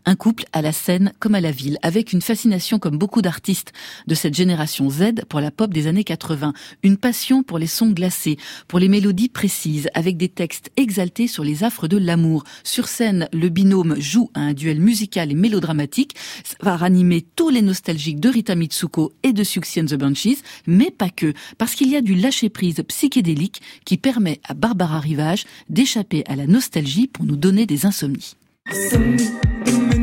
Un 0.05 0.15
couple 0.15 0.45
à 0.53 0.63
la 0.63 0.73
scène 0.73 1.13
comme 1.19 1.35
à 1.35 1.41
la 1.41 1.51
ville, 1.51 1.79
avec 1.83 2.13
une 2.13 2.23
fascination 2.23 2.79
comme 2.79 2.99
beaucoup 2.99 3.23
d'artistes 3.23 3.73
de 4.07 4.15
cette 4.15 4.35
génération 4.35 4.91
Z 4.91 5.25
pour 5.29 5.41
la 5.41 5.51
pop 5.51 5.73
des 5.73 5.87
années 5.87 6.05
80. 6.05 6.53
Une 6.83 6.97
passion 6.97 7.43
pour 7.43 7.59
les 7.59 7.67
sons 7.67 7.91
glacés, 7.91 8.37
pour 8.69 8.79
les 8.79 8.89
mélodies 8.89 9.29
précises, 9.29 9.89
avec 9.95 10.17
des 10.17 10.29
textes 10.29 10.71
exaltés 10.77 11.29
sur 11.29 11.45
les 11.45 11.65
affres 11.65 11.89
de 11.89 11.97
l'amour. 11.97 12.45
Sur 12.65 12.89
scène, 12.89 13.29
le 13.33 13.49
binôme 13.49 14.01
joue 14.01 14.31
à 14.35 14.41
un 14.41 14.53
duel 14.53 14.81
musical 14.81 15.31
et 15.31 15.35
mélodramatique. 15.35 16.15
Ça 16.45 16.57
va 16.61 16.77
ranimer 16.77 17.25
tous 17.37 17.49
les 17.51 17.63
nostalgiques 17.63 18.21
de 18.21 18.29
Rita 18.29 18.55
Mitsuko 18.55 19.13
et 19.23 19.33
de 19.33 19.45
Suxy 19.45 19.81
and 19.81 19.87
the 19.87 19.95
Banshees, 19.95 20.43
mais 20.67 20.91
pas 20.91 21.11
que, 21.11 21.33
parce 21.59 21.75
qu'il 21.75 21.91
y 21.91 21.97
a 21.97 22.01
du 22.01 22.15
lâcher-prise 22.15 22.83
psychédélique 22.89 23.63
qui 23.85 23.97
permet 23.97 24.41
à 24.45 24.55
Barbara 24.55 25.01
Rivage 25.01 25.45
d'échapper 25.69 26.25
à 26.27 26.37
la 26.37 26.47
nostalgie 26.47 27.07
pour 27.07 27.25
nous 27.25 27.37
donner 27.37 27.67
des 27.67 27.87
insomnies. 27.87 28.35
Insomnie 28.72 29.33
de 29.64 29.72
mes 29.72 29.98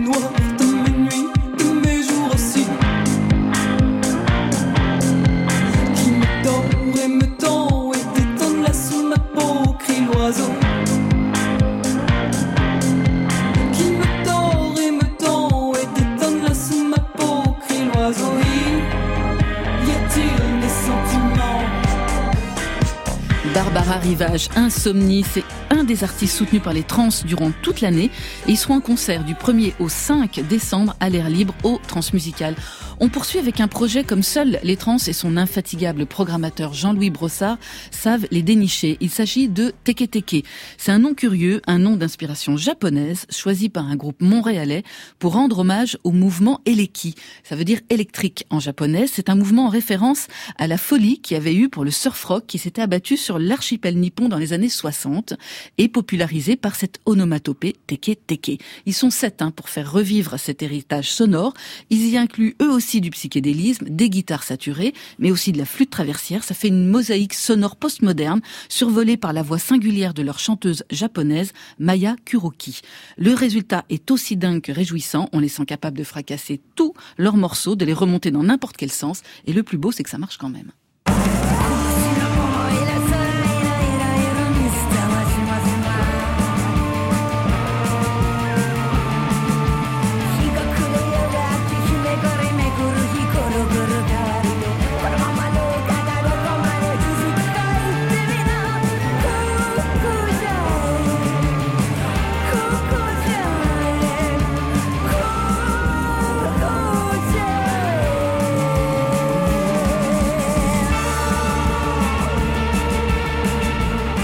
Barbara 23.88 24.10
Rivage, 24.10 24.50
Insomnie, 24.58 25.24
c'est 25.24 25.46
un 25.70 25.86
des 25.86 26.04
artistes 26.04 26.36
soutenus 26.36 26.62
par 26.62 26.74
les 26.74 26.84
trans 26.84 27.08
durant 27.26 27.52
toute 27.62 27.80
l'année 27.80 28.12
et 28.46 28.52
ils 28.52 28.58
seront 28.58 28.76
en 28.76 28.82
concert 28.82 29.24
du 29.24 29.34
1er 29.34 29.76
au 29.80 29.88
5 29.88 30.42
décembre 30.42 30.98
à 31.00 31.10
l'air 31.10 31.30
libre 31.30 31.54
au 31.64 31.80
Transmusical. 31.88 32.56
On 33.00 33.10
poursuit 33.10 33.40
avec 33.40 33.62
un 33.62 33.68
projet 33.68 34.04
comme 34.04 34.24
seul 34.24 34.60
les 34.64 34.76
trans 34.76 34.98
et 34.98 35.14
son 35.14 35.38
infatigable 35.38 36.06
programmateur 36.06 36.74
Jean-Louis 36.74 37.12
Brossard 37.12 37.60
savent 37.92 38.26
les 38.32 38.42
dénicher. 38.42 38.98
Il 39.00 39.12
s'agit 39.12 39.48
de 39.48 39.72
Teke 39.84 40.10
Teke. 40.10 40.44
C'est 40.78 40.92
un 40.92 41.00
nom 41.00 41.14
curieux, 41.14 41.62
un 41.68 41.78
nom 41.78 41.96
d'inspiration 41.96 42.58
japonaise 42.58 43.26
choisi 43.30 43.70
par 43.70 43.86
un 43.86 43.96
groupe 43.96 44.22
montréalais 44.22 44.84
pour 45.20 45.34
rendre 45.34 45.60
hommage 45.60 45.98
au 46.04 46.12
mouvement 46.12 46.60
Eleki. 46.66 47.14
Ça 47.44 47.56
veut 47.56 47.66
dire 47.66 47.80
électrique 47.90 48.46
en 48.50 48.60
japonais. 48.60 49.06
C'est 49.08 49.30
un 49.30 49.36
mouvement 49.36 49.68
en 49.68 49.70
référence 49.70 50.28
à 50.58 50.66
la 50.66 50.78
folie 50.78 51.22
qui 51.22 51.36
avait 51.36 51.56
eu 51.56 51.70
pour 51.70 51.86
le 51.86 51.92
surf 51.92 52.22
rock 52.26 52.46
qui 52.48 52.58
s'était 52.58 52.82
abattu 52.82 53.16
sur 53.16 53.38
l'archipel 53.38 53.77
nippon 53.86 54.30
dans 54.30 54.38
les 54.38 54.54
années 54.54 54.70
60 54.70 55.34
et 55.78 55.88
popularisé 55.88 56.56
par 56.56 56.76
cette 56.76 57.00
onomatopée 57.06 57.76
Teke 57.88 58.18
Teke. 58.28 58.62
Ils 58.86 58.94
sont 58.94 59.10
sept 59.10 59.42
hein, 59.42 59.52
pour 59.52 59.70
faire 59.70 59.92
revivre 59.92 60.40
cet 60.40 60.62
héritage 60.62 61.12
sonore. 61.12 61.54
Ils 61.90 62.10
y 62.10 62.18
incluent 62.18 62.56
eux 62.62 62.72
aussi 62.72 63.02
du 63.02 63.10
psychédélisme, 63.10 63.88
des 63.90 64.10
guitares 64.10 64.44
saturées, 64.44 64.94
mais 65.20 65.32
aussi 65.32 65.52
de 65.52 65.58
la 65.58 65.66
flûte 65.66 65.90
traversière. 65.90 66.44
Ça 66.44 66.54
fait 66.54 66.68
une 66.68 66.88
mosaïque 66.88 67.34
sonore 67.34 67.76
postmoderne, 67.76 68.42
survolée 68.70 69.18
par 69.18 69.34
la 69.34 69.44
voix 69.44 69.60
singulière 69.60 70.14
de 70.14 70.22
leur 70.22 70.40
chanteuse 70.40 70.84
japonaise, 70.90 71.54
Maya 71.80 72.16
Kuroki. 72.26 72.82
Le 73.18 73.34
résultat 73.34 73.86
est 73.90 74.12
aussi 74.12 74.38
dingue 74.38 74.62
que 74.62 74.72
réjouissant. 74.72 75.30
On 75.34 75.40
les 75.40 75.50
sent 75.50 75.66
capables 75.66 75.98
de 75.98 76.04
fracasser 76.04 76.60
tous 76.76 76.94
leurs 77.18 77.38
morceaux, 77.38 77.76
de 77.76 77.86
les 77.86 77.94
remonter 77.94 78.32
dans 78.32 78.44
n'importe 78.44 78.78
quel 78.78 78.92
sens. 78.92 79.22
Et 79.46 79.54
le 79.54 79.64
plus 79.64 79.78
beau, 79.78 79.92
c'est 79.92 80.04
que 80.04 80.10
ça 80.10 80.18
marche 80.18 80.38
quand 80.38 80.50
même. 80.50 80.72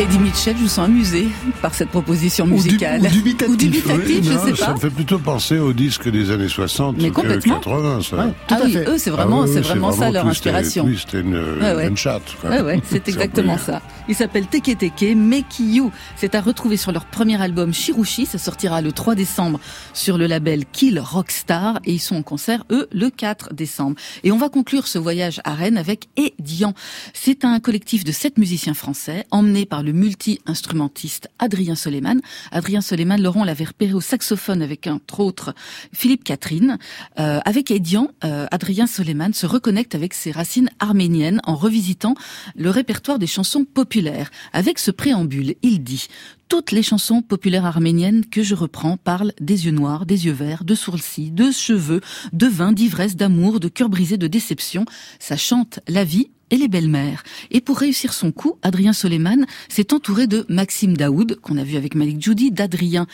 Eddie 0.03 0.19
Mitchell, 0.19 0.57
je 0.57 0.63
vous 0.63 0.67
sens 0.67 0.85
amusé 0.89 1.27
par 1.61 1.73
cette 1.73 1.87
proposition 1.87 2.45
musicale. 2.45 3.01
Ou, 3.03 3.07
du, 3.07 3.45
ou 3.47 3.55
dubitatif. 3.55 4.03
Oui, 4.05 4.19
je 4.21 4.33
non, 4.33 4.45
sais 4.45 4.55
ça 4.55 4.65
pas. 4.67 4.73
me 4.73 4.77
fait 4.79 4.89
plutôt 4.89 5.17
penser 5.17 5.59
aux 5.59 5.71
disques 5.71 6.09
des 6.09 6.29
années 6.29 6.49
60 6.49 6.97
Mais 7.01 7.09
que 7.09 7.13
complètement. 7.15 7.55
80. 7.59 8.01
Ça. 8.01 8.15
Ouais, 8.17 8.23
tout 8.27 8.33
Ah 8.49 8.55
à 8.55 8.65
oui, 8.65 8.73
fait. 8.73 8.89
eux, 8.89 8.97
c'est 8.97 9.11
vraiment, 9.11 9.43
Ah 9.43 9.45
oui, 9.45 9.51
c'est 9.53 9.61
vraiment 9.61 9.93
ça 9.93 10.11
leur 10.11 10.27
inspiration. 10.27 10.83
twisted 10.83 11.25
une, 11.25 11.35
Ouais, 11.61 11.73
ouais. 11.75 11.87
une 11.87 11.95
chatte. 11.95 12.35
quoi. 12.41 12.49
Ouais, 12.49 12.61
ouais, 12.61 12.81
c'est 12.89 13.07
exactement 13.07 13.57
ça. 13.57 13.81
Il 14.09 14.15
s'appelle 14.15 14.47
Teke 14.47 14.77
Teke 14.77 15.15
Mekiyu. 15.15 15.89
C'est 16.17 16.35
à 16.35 16.41
retrouver 16.41 16.75
sur 16.75 16.91
leur 16.91 17.05
premier 17.05 17.41
album 17.41 17.73
Shirushi. 17.73 18.25
Ça 18.25 18.37
sortira 18.37 18.81
le 18.81 18.91
3 18.91 19.15
décembre 19.15 19.61
sur 19.93 20.17
le 20.17 20.27
label 20.27 20.65
Kill 20.69 20.99
Rockstar 20.99 21.79
et 21.85 21.93
ils 21.93 21.99
sont 21.99 22.17
en 22.17 22.23
concert, 22.23 22.65
eux, 22.71 22.89
le 22.91 23.09
4 23.09 23.53
décembre. 23.53 23.95
Et 24.25 24.33
on 24.33 24.37
va 24.37 24.49
conclure 24.49 24.87
ce 24.87 24.97
voyage 24.97 25.39
à 25.45 25.53
Rennes 25.53 25.77
avec 25.77 26.09
Edian. 26.17 26.73
C'est 27.13 27.45
un 27.45 27.61
collectif 27.61 28.03
de 28.03 28.11
sept 28.11 28.37
musiciens 28.37 28.73
français 28.73 29.25
emmenés 29.31 29.65
par 29.65 29.81
le 29.81 29.92
multi-instrumentiste 29.93 31.29
Adrien 31.39 31.75
Soleiman. 31.75 32.19
Adrien 32.51 32.81
Soleiman, 32.81 33.17
Laurent 33.17 33.45
l'avait 33.45 33.63
repéré 33.63 33.93
au 33.93 34.01
saxophone 34.01 34.61
avec 34.61 34.87
entre 34.87 35.21
autres 35.21 35.53
Philippe 35.93 36.25
Catherine. 36.25 36.77
Euh, 37.19 37.39
avec 37.45 37.71
Edian, 37.71 38.09
euh, 38.25 38.47
Adrien 38.51 38.87
Soleiman 38.87 39.31
se 39.33 39.45
reconnecte 39.45 39.95
avec 39.95 40.13
ses 40.13 40.31
racines 40.31 40.69
arméniennes 40.79 41.39
en 41.45 41.55
revisitant 41.55 42.15
le 42.55 42.69
répertoire 42.69 43.19
des 43.19 43.27
chansons 43.27 43.63
populaires. 43.63 44.29
Avec 44.51 44.79
ce 44.79 44.91
préambule, 44.91 45.55
il 45.61 45.83
dit 45.83 46.07
toutes 46.49 46.71
les 46.71 46.83
chansons 46.83 47.21
populaires 47.21 47.65
arméniennes 47.65 48.25
que 48.25 48.43
je 48.43 48.53
reprends 48.53 48.97
parlent 48.97 49.33
des 49.41 49.65
yeux 49.65 49.71
noirs, 49.71 50.05
des 50.05 50.25
yeux 50.25 50.33
verts, 50.33 50.63
de 50.63 50.75
sourcils, 50.75 51.31
de 51.31 51.51
cheveux, 51.51 52.01
de 52.31 52.47
vin, 52.47 52.73
d'ivresse, 52.73 53.15
d'amour, 53.15 53.59
de 53.59 53.69
cœur 53.69 53.89
brisé, 53.89 54.17
de 54.17 54.27
déception. 54.27 54.85
Ça 55.19 55.37
chante 55.37 55.79
la 55.87 56.03
vie 56.03 56.29
et 56.53 56.57
les 56.57 56.67
belles-mères. 56.67 57.23
Et 57.49 57.61
pour 57.61 57.79
réussir 57.79 58.13
son 58.13 58.31
coup, 58.31 58.59
Adrien 58.61 58.93
Soleiman 58.93 59.47
s'est 59.69 59.91
entouré 59.91 60.27
de 60.27 60.45
Maxime 60.49 60.95
Daoud, 60.95 61.39
qu'on 61.41 61.57
a 61.57 61.63
vu 61.63 61.77
avec 61.77 61.95
Malik 61.95 62.21
Judy, 62.21 62.51
d'Adrien 62.51 63.07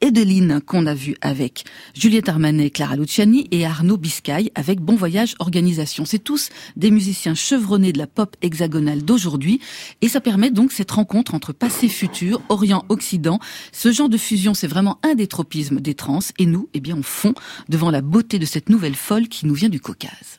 Edeline, 0.00 0.62
qu'on 0.64 0.86
a 0.86 0.94
vu 0.94 1.14
avec 1.20 1.64
Juliette 1.92 2.30
Armanet, 2.30 2.70
Clara 2.70 2.96
Luciani 2.96 3.48
et 3.50 3.66
Arnaud 3.66 3.98
Biscay 3.98 4.50
avec 4.54 4.80
Bon 4.80 4.96
Voyage 4.96 5.34
Organisation. 5.40 6.06
C'est 6.06 6.24
tous 6.24 6.48
des 6.76 6.90
musiciens 6.90 7.34
chevronnés 7.34 7.92
de 7.92 7.98
la 7.98 8.06
pop 8.06 8.34
hexagonale 8.40 9.04
d'aujourd'hui 9.04 9.60
et 10.00 10.08
ça 10.08 10.22
permet 10.22 10.50
donc 10.50 10.72
cette 10.72 10.90
rencontre 10.90 11.34
entre 11.34 11.52
passé 11.52 11.88
futur, 11.88 12.40
Orient 12.48 12.86
Occident. 12.88 13.40
Ce 13.72 13.92
genre 13.92 14.08
de 14.08 14.16
fusion, 14.16 14.54
c'est 14.54 14.68
vraiment 14.68 14.98
un 15.02 15.14
des 15.14 15.26
tropismes 15.26 15.80
des 15.80 15.94
trans 15.94 16.20
et 16.38 16.46
nous, 16.46 16.70
eh 16.72 16.80
bien, 16.80 16.96
on 16.96 17.02
fond 17.02 17.34
devant 17.68 17.90
la 17.90 18.00
beauté 18.00 18.38
de 18.38 18.46
cette 18.46 18.70
nouvelle 18.70 18.94
folle 18.94 19.28
qui 19.28 19.44
nous 19.44 19.54
vient 19.54 19.68
du 19.68 19.80
Caucase. 19.80 20.38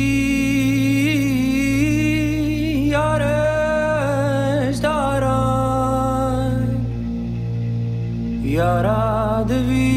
यारा 8.53 8.99
देवी 9.47 9.90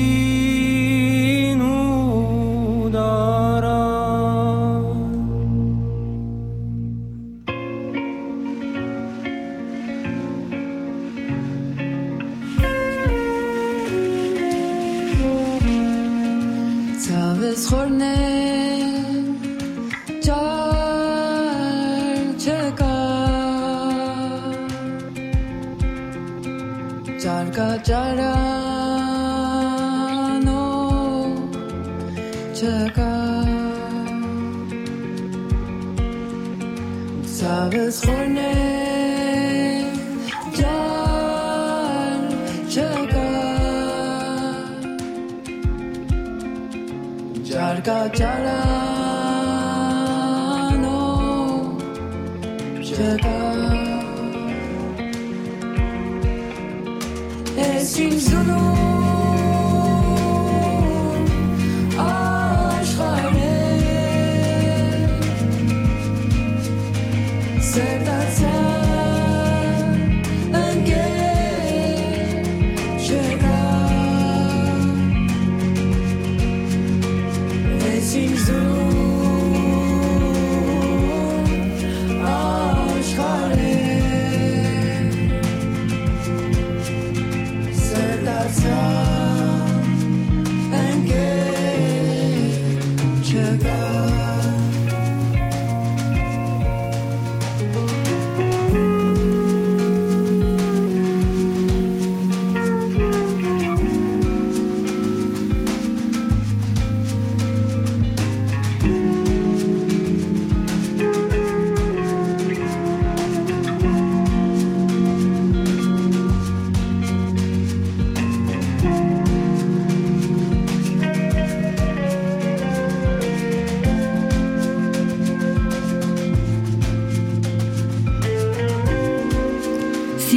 사자라노 27.64 28.20
제가 32.52 33.00
sabes 37.24 37.96
horne 38.04 38.52
jan 40.58 42.20
jaga 42.74 43.28
jarga 47.48 47.98
jara 48.18 48.60
no 50.84 51.00
jaga 52.90 53.83
seems 57.94 58.93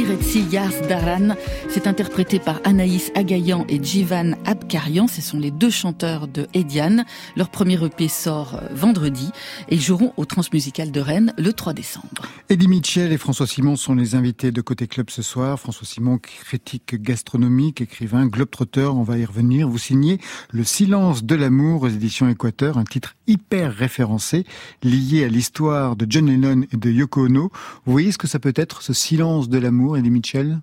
Twenty 0.04 0.42
Years 0.52 0.86
Daran. 0.88 1.34
C'est 1.68 1.88
interprété 1.88 2.38
par 2.38 2.60
Anaïs 2.62 3.10
Agayan 3.16 3.64
et 3.68 3.82
Jivan 3.82 4.36
Abkarian. 4.44 5.08
Ce 5.08 5.20
sont 5.20 5.40
les 5.40 5.50
deux 5.50 5.70
chanteurs 5.70 6.28
de 6.28 6.46
Ediane. 6.54 7.04
Leur 7.36 7.48
premier 7.48 7.82
EP 7.84 8.06
sort 8.06 8.54
euh, 8.54 8.68
vendredi 8.72 9.30
et 9.68 9.74
ils 9.74 9.80
joueront 9.80 10.12
au 10.16 10.24
Transmusical 10.24 10.92
de 10.92 11.00
Rennes 11.00 11.34
le 11.36 11.52
3 11.52 11.72
décembre. 11.72 12.22
Eddie 12.48 12.68
Mitchell 12.68 13.10
et 13.10 13.18
François 13.18 13.46
Simon 13.48 13.74
sont 13.74 13.94
les 13.94 14.14
invités 14.14 14.52
de 14.52 14.60
Côté 14.60 14.86
Club 14.86 15.10
ce 15.10 15.22
soir. 15.22 15.58
François 15.58 15.86
Simon, 15.86 16.18
critique 16.18 16.94
gastronomique, 17.02 17.80
écrivain, 17.80 18.26
globetrotter, 18.26 18.86
on 18.86 19.02
va 19.02 19.18
y 19.18 19.24
revenir. 19.24 19.68
Vous 19.68 19.78
signez 19.78 20.18
Le 20.52 20.62
silence 20.62 21.24
de 21.24 21.34
l'amour 21.34 21.82
aux 21.82 21.88
éditions 21.88 22.28
Équateur, 22.28 22.78
un 22.78 22.84
titre 22.84 23.16
hyper 23.26 23.74
référencé, 23.74 24.44
lié 24.82 25.24
à 25.24 25.28
l'histoire 25.28 25.96
de 25.96 26.06
John 26.08 26.26
Lennon 26.26 26.62
et 26.72 26.76
de 26.76 26.90
Yoko 26.90 27.26
Ono. 27.26 27.50
Vous 27.84 27.92
voyez 27.92 28.12
ce 28.12 28.18
que 28.18 28.26
ça 28.26 28.38
peut 28.38 28.54
être, 28.56 28.82
ce 28.82 28.92
silence 28.92 29.48
de 29.48 29.58
l'amour, 29.58 29.87
Eddie 29.96 30.10
Mitchell 30.10 30.60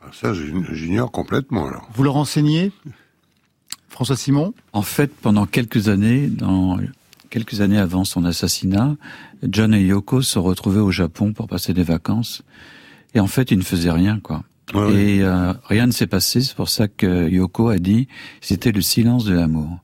Ah, 0.00 0.06
Ça, 0.12 0.32
j'ignore 0.72 1.10
complètement, 1.12 1.66
alors. 1.66 1.88
Vous 1.94 2.02
le 2.02 2.10
renseignez 2.10 2.72
François 3.88 4.16
Simon? 4.16 4.54
En 4.72 4.82
fait, 4.82 5.12
pendant 5.14 5.46
quelques 5.46 5.88
années, 5.88 6.28
dans 6.28 6.78
quelques 7.28 7.60
années 7.60 7.78
avant 7.78 8.04
son 8.04 8.24
assassinat, 8.24 8.96
John 9.42 9.74
et 9.74 9.82
Yoko 9.82 10.22
se 10.22 10.38
retrouvaient 10.38 10.80
au 10.80 10.90
Japon 10.90 11.32
pour 11.32 11.48
passer 11.48 11.74
des 11.74 11.82
vacances. 11.82 12.42
Et 13.14 13.20
en 13.20 13.26
fait, 13.26 13.50
ils 13.50 13.58
ne 13.58 13.62
faisaient 13.64 13.90
rien, 13.90 14.20
quoi. 14.20 14.44
Ouais, 14.72 14.94
et 15.16 15.22
euh, 15.22 15.52
rien 15.64 15.86
ne 15.86 15.90
s'est 15.92 16.06
passé. 16.06 16.40
C'est 16.42 16.54
pour 16.54 16.68
ça 16.68 16.86
que 16.86 17.28
Yoko 17.28 17.68
a 17.68 17.78
dit 17.78 18.06
c'était 18.40 18.70
le 18.70 18.80
silence 18.82 19.24
de 19.24 19.34
l'amour. 19.34 19.78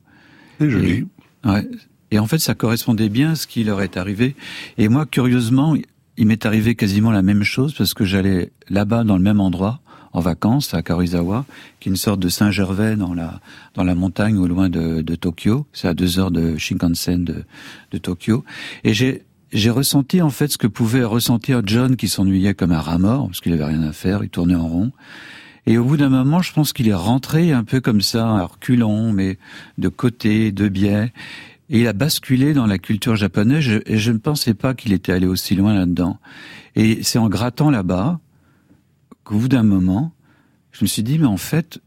C'est 0.61 0.71
joli. 0.71 1.07
Ouais. 1.45 1.69
Et 2.13 2.21
en 2.21 2.27
fait, 2.29 2.39
ça 2.39 2.55
correspondait 2.55 3.09
bien 3.09 3.33
à 3.33 3.35
ce 3.35 3.49
qui 3.49 3.65
leur 3.65 3.83
est 3.83 3.97
arrivé. 3.97 4.37
Et 4.79 4.89
moi, 4.89 5.05
curieusement, 5.07 5.75
il 6.17 6.27
m'est 6.27 6.47
arrivé 6.47 6.75
quasiment 6.75 7.11
la 7.11 7.23
même 7.23 7.43
chose 7.43 7.75
parce 7.75 7.95
que 7.95 8.05
j'allais 8.05 8.53
là-bas 8.69 9.05
dans 9.05 9.17
le 9.17 9.23
même 9.23 9.41
endroit 9.41 9.81
en 10.13 10.21
vacances 10.21 10.73
à 10.73 10.83
Karizawa, 10.83 11.45
qui 11.79 11.89
est 11.89 11.93
une 11.93 11.97
sorte 11.97 12.21
de 12.21 12.29
Saint-Gervais 12.29 12.97
dans 12.97 13.13
la 13.13 13.41
dans 13.75 13.85
la 13.85 13.95
montagne 13.95 14.39
au 14.39 14.47
loin 14.47 14.71
de, 14.71 15.03
de 15.03 15.15
Tokyo. 15.15 15.67
C'est 15.73 15.89
à 15.89 15.95
deux 15.95 16.19
heures 16.19 16.31
de 16.31 16.57
Shinkansen 16.57 17.25
de, 17.25 17.45
de 17.91 17.99
Tokyo. 17.99 18.45
Et 18.83 18.95
j'ai 18.95 19.25
j'ai 19.53 19.71
ressenti 19.71 20.23
en 20.23 20.31
fait 20.31 20.49
ce 20.49 20.59
que 20.59 20.67
pouvait 20.67 21.05
ressentir 21.05 21.63
John 21.65 21.97
qui 21.97 22.09
s'ennuyait 22.09 22.55
comme 22.55 22.73
un 22.73 22.81
rat 22.81 22.99
mort 22.99 23.27
parce 23.27 23.41
qu'il 23.41 23.53
avait 23.53 23.65
rien 23.65 23.83
à 23.83 23.93
faire, 23.93 24.25
il 24.25 24.31
tournait 24.31 24.55
en 24.55 24.67
rond. 24.67 24.93
Et 25.69 25.79
au 25.79 25.85
bout 25.85 25.97
d'un 25.97 26.09
moment, 26.09 26.43
je 26.43 26.53
pense 26.53 26.73
qu'il 26.73 26.89
est 26.89 26.95
rentré 26.95 27.53
un 27.53 27.65
peu 27.65 27.81
comme 27.81 28.01
ça, 28.01 28.29
à 28.29 28.45
reculons, 28.45 29.13
mais 29.13 29.37
de 29.79 29.89
côté, 29.89 30.53
de 30.53 30.69
biais. 30.69 31.13
Et 31.69 31.81
il 31.81 31.89
a 31.89 31.93
basculé 31.93 32.55
dans 32.55 32.67
la 32.67 32.79
culture 32.79 33.17
japonaise 33.17 33.61
je- 33.61 33.81
et 33.87 33.99
je 33.99 34.13
ne 34.13 34.19
pensais 34.19 34.55
pas 34.55 34.75
qu'il 34.75 34.93
était 34.93 35.13
allé 35.13 35.27
aussi 35.27 35.55
loin 35.57 35.75
là-dedans. 35.75 36.19
Et 36.77 37.03
c'est 37.03 37.19
en 37.19 37.29
grattant 37.29 37.71
là-bas 37.71 38.21
qu'au 39.25 39.39
bout 39.39 39.49
d'un 39.49 39.65
moment, 39.65 40.13
je 40.73 40.85
me 40.85 40.87
suis 40.87 41.03
dit, 41.03 41.19
mais 41.19 41.27
en 41.27 41.37
fait, 41.39 41.81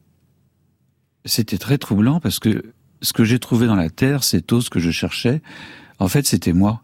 c'était 1.26 1.58
très 1.58 1.78
troublant 1.78 2.20
parce 2.20 2.39
que 2.39 2.74
ce 3.02 3.13
que 3.13 3.24
j'ai 3.24 3.39
trouvé 3.39 3.68
dans 3.68 3.76
la 3.76 3.89
terre, 3.89 4.24
cette 4.24 4.52
eau, 4.52 4.60
ce 4.62 4.70
que 4.70 4.80
je 4.80 4.92
cherchais, 4.92 5.42
en 6.00 6.08
fait, 6.10 6.26
c'était 6.28 6.54
moi. 6.54 6.84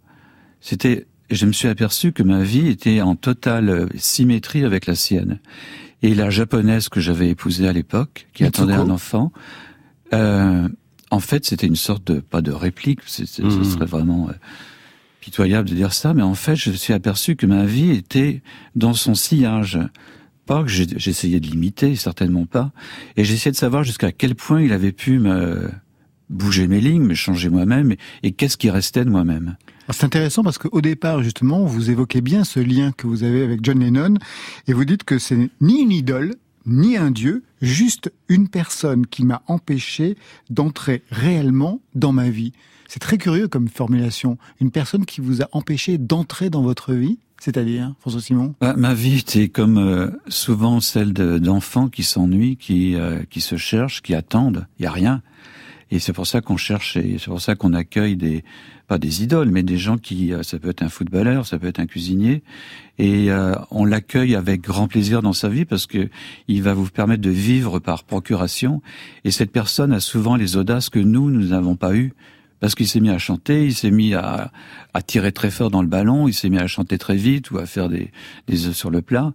C'était, 0.62 1.08
je 1.30 1.46
me 1.46 1.52
suis 1.52 1.68
aperçu 1.68 2.14
que 2.14 2.24
ma 2.24 2.44
vie 2.44 2.68
était 2.68 3.02
en 3.02 3.16
totale 3.16 3.70
euh, 3.70 3.88
symétrie 3.98 4.64
avec 4.64 4.86
la 4.86 4.96
sienne. 4.96 5.40
Et 6.02 6.14
la 6.16 6.30
japonaise 6.30 6.88
que 6.88 7.00
j'avais 7.02 7.30
épousée 7.30 7.68
à 7.68 7.74
l'époque, 7.74 8.28
qui 8.34 8.44
attendait 8.46 8.74
un 8.74 8.90
enfant, 8.90 9.32
euh, 10.14 10.70
en 11.15 11.19
fait, 11.19 11.45
c'était 11.45 11.67
une 11.67 11.75
sorte 11.75 12.06
de, 12.12 12.19
pas 12.19 12.41
de 12.41 12.51
réplique, 12.51 12.99
c'est- 13.08 13.25
c'est- 13.25 13.41
ce 13.41 13.58
Mhm. 13.58 13.63
serait 13.63 13.86
vraiment 13.86 14.28
euh, 14.30 14.34
pitoyable 15.21 15.67
de 15.69 15.73
dire 15.75 15.93
ça, 15.93 16.13
mais 16.13 16.21
en 16.21 16.36
fait, 16.36 16.56
je 16.56 16.69
me 16.69 16.75
suis 16.75 16.93
aperçu 16.93 17.36
que 17.36 17.45
ma 17.45 17.65
vie 17.65 17.91
était 17.91 18.41
dans 18.75 18.93
son 18.93 19.15
sillage. 19.15 19.80
Pas 20.45 20.62
que 20.63 20.69
j'ai- 20.69 20.88
j'essayais 20.97 21.39
de 21.39 21.47
l'imiter, 21.47 21.95
certainement 21.95 22.45
pas. 22.45 22.71
Et 23.17 23.23
j'essayais 23.23 23.51
de 23.51 23.56
savoir 23.58 23.84
jusqu'à 23.84 24.12
quel 24.12 24.36
point 24.36 24.62
il 24.62 24.71
avait 24.73 24.91
pu 24.91 25.17
me 25.17 25.71
bouger 26.30 26.67
mes 26.67 26.80
lignes, 26.82 27.04
me 27.04 27.15
changer 27.15 27.49
moi-même, 27.49 27.93
et, 27.93 27.97
et 28.23 28.32
qu'est-ce 28.32 28.58
qui 28.58 28.69
restait 28.69 29.06
de 29.06 29.10
moi-même. 29.10 29.56
Alors, 29.88 29.95
C'est 29.95 30.06
intéressant 30.06 30.43
parce 30.43 30.58
qu'au 30.60 30.82
départ, 30.82 31.23
justement, 31.23 31.65
vous 31.65 31.89
évoquez 31.89 32.21
bien 32.21 32.43
ce 32.43 32.60
lien 32.60 32.91
que 32.91 33.08
vous 33.08 33.23
avez 33.23 33.43
avec 33.43 33.60
John 33.63 33.80
Lennon 33.80 34.15
et 34.67 34.73
vous 34.73 34.86
dites 34.86 35.04
que 35.04 35.17
c'est 35.19 35.49
ni 35.62 35.82
une 35.82 35.91
idole, 35.91 36.36
ni 36.65 36.97
un 36.97 37.12
dieu, 37.12 37.43
juste 37.62 38.12
une 38.30 38.47
personne 38.47 39.06
qui 39.08 39.23
m'a 39.25 39.41
empêché 39.47 40.17
d'entrer 40.49 41.04
réellement 41.12 41.82
dans 41.93 42.12
ma 42.12 42.30
vie. 42.30 42.54
C'est 42.88 42.99
très 42.99 43.17
curieux 43.17 43.47
comme 43.47 43.67
formulation. 43.67 44.38
Une 44.62 44.71
personne 44.71 45.06
qui 45.06 45.21
vous 45.21 45.41
a 45.41 45.47
empêché 45.51 45.97
d'entrer 45.97 46.49
dans 46.49 46.62
votre 46.62 46.93
vie, 46.93 47.17
c'est-à-dire, 47.39 47.93
François 47.99 48.21
Simon? 48.21 48.56
Bah, 48.62 48.75
ma 48.78 48.93
vie 48.93 49.17
était 49.19 49.49
comme 49.49 49.78
euh, 49.78 50.10
souvent 50.28 50.80
celle 50.80 51.12
de- 51.13 51.38
d'enfants 51.38 51.89
qui 51.89 52.04
s'ennuient, 52.04 52.58
qui, 52.58 52.95
euh, 52.95 53.23
qui 53.30 53.41
se 53.41 53.58
cherchent, 53.58 54.01
qui 54.01 54.13
attendent. 54.13 54.67
Il 54.80 54.84
y 54.84 54.86
a 54.86 54.91
rien. 54.91 55.21
Et 55.91 56.00
c'est 56.00 56.13
pour 56.13 56.26
ça 56.26 56.41
qu'on 56.41 56.58
cherche 56.58 56.98
et 56.98 57.17
c'est 57.19 57.28
pour 57.28 57.41
ça 57.41 57.56
qu'on 57.56 57.74
accueille 57.74 58.15
des 58.15 58.43
pas 58.88 58.98
des 59.00 59.24
idoles, 59.24 59.50
mais 59.50 59.63
des 59.63 59.78
gens 59.78 59.98
qui 59.98 60.32
euh, 60.32 60.43
ça 60.43 60.60
peut 60.60 60.69
être 60.69 60.84
un 60.84 60.89
footballeur, 60.89 61.45
ça 61.48 61.58
peut 61.58 61.67
être 61.67 61.80
un 61.80 61.88
cuisinier, 61.88 62.43
et 63.00 63.32
euh, 63.32 63.56
on 63.71 63.84
l'accueille 63.84 64.36
avec 64.36 64.62
grand 64.62 64.88
plaisir 64.88 65.24
dans 65.24 65.34
sa 65.34 65.50
vie 65.50 65.65
parce 65.65 65.88
que 65.88 66.10
il 66.48 66.62
va 66.62 66.76
vous 66.76 66.88
permettre 66.89 67.21
de 67.21 67.32
vivre 67.32 67.80
par 67.80 68.04
procuration. 68.04 68.82
Et 69.24 69.32
cette 69.32 69.52
personne 69.52 69.91
a 69.91 70.00
souvent 70.00 70.36
les 70.36 70.56
audaces 70.56 70.89
que 70.89 71.00
nous 71.00 71.32
nous 71.32 71.48
n'avons 71.48 71.76
pas 71.76 71.95
eues 71.95 72.13
parce 72.60 72.76
qu'il 72.76 72.88
s'est 72.88 73.00
mis 73.00 73.10
à 73.10 73.17
chanter, 73.17 73.65
il 73.65 73.74
s'est 73.74 73.91
mis 73.91 74.13
à, 74.13 74.52
à 74.93 75.02
tirer 75.02 75.32
très 75.32 75.52
fort 75.52 75.71
dans 75.71 75.82
le 75.82 75.88
ballon, 75.88 76.28
il 76.28 76.34
s'est 76.34 76.50
mis 76.50 76.60
à 76.60 76.67
chanter 76.67 76.98
très 76.98 77.15
vite 77.15 77.52
ou 77.52 77.58
à 77.58 77.65
faire 77.65 77.89
des, 77.89 78.12
des 78.48 78.67
œufs 78.67 78.76
sur 78.76 78.91
le 78.91 79.02
plat. 79.02 79.34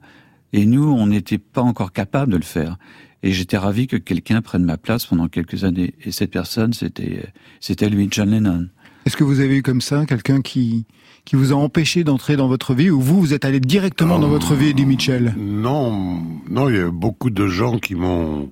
Et 0.53 0.67
nous, 0.67 0.85
on 0.85 1.07
n'était 1.07 1.39
pas 1.39 1.63
encore 1.63 1.93
capable 1.93 2.33
de 2.33 2.37
le 2.37 2.43
faire. 2.43 2.77
Et 3.23 3.33
j'étais 3.33 3.59
ravi 3.59 3.87
que 3.87 3.97
quelqu'un 3.97 4.41
prenne 4.41 4.65
ma 4.65 4.77
place 4.77 5.07
pendant 5.07 5.29
quelques 5.29 5.65
années. 5.65 5.95
Et 6.05 6.11
cette 6.11 6.31
personne, 6.31 6.73
c'était, 6.73 7.27
c'était 7.61 7.89
lui, 7.91 8.09
John 8.11 8.31
Lennon. 8.31 8.69
Est-ce 9.07 9.17
que 9.17 9.25
vous 9.25 9.41
avez 9.41 9.57
eu 9.57 9.63
comme 9.63 9.81
ça 9.81 10.07
quelqu'un 10.07 10.41
qui, 10.41 10.87
qui 11.25 11.37
vous 11.37 11.53
a 11.53 11.57
empêché 11.57 12.05
d'entrer 12.05 12.37
dans 12.37 12.49
votre 12.49 12.75
vie 12.75 12.91
ou 12.91 13.01
vous, 13.01 13.21
vous 13.21 13.35
êtes 13.35 13.45
allé 13.45 13.61
directement 13.61 14.19
dans 14.19 14.29
votre 14.29 14.55
vie, 14.55 14.69
Eddie 14.69 14.87
Mitchell? 14.87 15.35
Non, 15.39 16.23
non, 16.49 16.69
il 16.69 16.77
y 16.77 16.81
a 16.81 16.91
beaucoup 16.91 17.31
de 17.31 17.47
gens 17.47 17.79
qui 17.79 17.95
m'ont, 17.95 18.51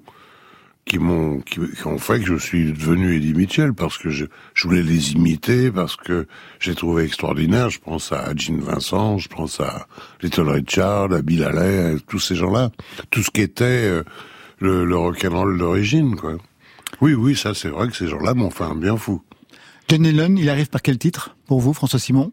qui 0.87 0.99
m'ont, 0.99 1.41
qui, 1.41 1.61
qui 1.61 1.87
ont 1.87 1.99
fait 1.99 2.19
que 2.21 2.27
je 2.27 2.37
suis 2.37 2.73
devenu 2.73 3.15
Eddie 3.15 3.35
Mitchell 3.35 3.75
parce 3.75 3.99
que 3.99 4.09
je, 4.09 4.25
je 4.55 4.67
voulais 4.67 4.83
les 4.83 5.13
imiter, 5.13 5.71
parce 5.71 5.97
que 5.97 6.27
j'ai 6.61 6.75
trouvé 6.75 7.05
extraordinaire. 7.05 7.69
Je 7.69 7.79
pense 7.79 8.11
à 8.13 8.35
Gene 8.35 8.61
Vincent, 8.61 9.19
je 9.19 9.29
pense 9.29 9.61
à 9.61 9.87
Little 10.23 10.49
Richard, 10.49 11.13
à 11.13 11.21
Bill 11.21 11.45
Haley, 11.45 11.95
à 11.95 11.99
tous 12.07 12.21
ces 12.21 12.35
gens-là. 12.35 12.71
Tout 13.11 13.23
ce 13.23 13.31
qui 13.31 13.43
était 13.43 13.65
euh, 13.65 14.03
le, 14.59 14.85
le 14.85 14.97
rock'n'roll 14.97 15.59
d'origine, 15.59 16.17
quoi. 16.17 16.37
Oui, 17.01 17.15
oui, 17.15 17.37
ça 17.37 17.55
c'est 17.55 17.69
vrai 17.69 17.89
que 17.89 17.97
ces 17.97 18.09
gens-là 18.09 18.35
m'ont 18.35 18.51
fait 18.51 18.65
un 18.65 18.75
bien 18.75 18.97
fou. 18.97 19.23
John 19.89 20.03
Lennon, 20.03 20.37
il 20.37 20.51
arrive 20.51 20.69
par 20.69 20.83
quel 20.83 20.99
titre 20.99 21.37
pour 21.47 21.61
vous, 21.61 21.73
François 21.73 21.99
Simon? 21.99 22.33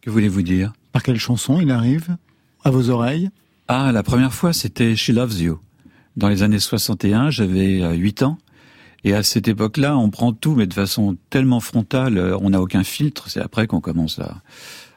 Que 0.00 0.10
voulez-vous 0.10 0.42
dire? 0.42 0.72
Par 0.92 1.02
quelle 1.02 1.18
chanson 1.18 1.60
il 1.60 1.70
arrive? 1.70 2.16
À 2.64 2.70
vos 2.70 2.90
oreilles? 2.90 3.30
Ah, 3.68 3.92
la 3.92 4.02
première 4.02 4.32
fois, 4.32 4.52
c'était 4.52 4.96
She 4.96 5.10
Loves 5.10 5.40
You. 5.40 5.60
Dans 6.16 6.28
les 6.28 6.42
années 6.42 6.58
61, 6.58 7.30
j'avais 7.30 7.82
euh, 7.82 7.92
8 7.92 8.22
ans. 8.22 8.38
Et 9.04 9.14
à 9.14 9.22
cette 9.22 9.46
époque-là, 9.46 9.96
on 9.96 10.10
prend 10.10 10.32
tout, 10.32 10.54
mais 10.56 10.66
de 10.66 10.74
façon 10.74 11.16
tellement 11.30 11.60
frontale, 11.60 12.18
euh, 12.18 12.36
on 12.40 12.50
n'a 12.50 12.60
aucun 12.60 12.82
filtre. 12.82 13.28
C'est 13.30 13.40
après 13.40 13.66
qu'on 13.66 13.80
commence 13.80 14.18
à, 14.18 14.42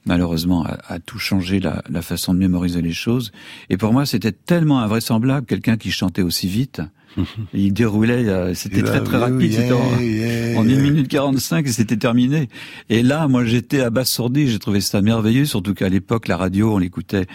malheureusement, 0.06 0.66
à 0.88 1.00
tout 1.00 1.20
changer 1.20 1.60
la, 1.60 1.84
la 1.90 2.02
façon 2.02 2.34
de 2.34 2.40
mémoriser 2.40 2.82
les 2.82 2.94
choses. 2.94 3.32
Et 3.70 3.78
pour 3.78 3.94
moi, 3.94 4.06
c'était 4.06 4.32
tellement 4.32 4.80
invraisemblable, 4.80 5.46
quelqu'un 5.46 5.78
qui 5.78 5.92
chantait 5.92 6.22
aussi 6.24 6.48
vite. 6.48 6.82
Il 7.54 7.74
déroulait, 7.74 8.28
euh, 8.30 8.54
c'était 8.54 8.84
très 8.84 9.04
très 9.04 9.18
rapide. 9.18 9.52
c'était 9.54 9.74
en- 9.74 10.00
Yeah, 10.00 10.58
en 10.60 10.66
yeah. 10.66 10.78
1 10.80 10.82
minute 10.82 11.08
45 11.10 11.68
et 11.68 11.72
c'était 11.72 11.98
terminé. 11.98 12.48
Et 12.90 13.04
là, 13.04 13.28
moi, 13.28 13.44
j'étais 13.46 13.82
abasourdi, 13.82 14.48
j'ai 14.48 14.60
trouvé 14.60 14.80
ça 14.82 15.02
merveilleux, 15.02 15.46
surtout 15.46 15.74
qu'à 15.74 15.90
l'époque, 15.90 16.28
la 16.30 16.38
radio, 16.38 16.74
on 16.74 16.78
l'écoutait 16.78 17.28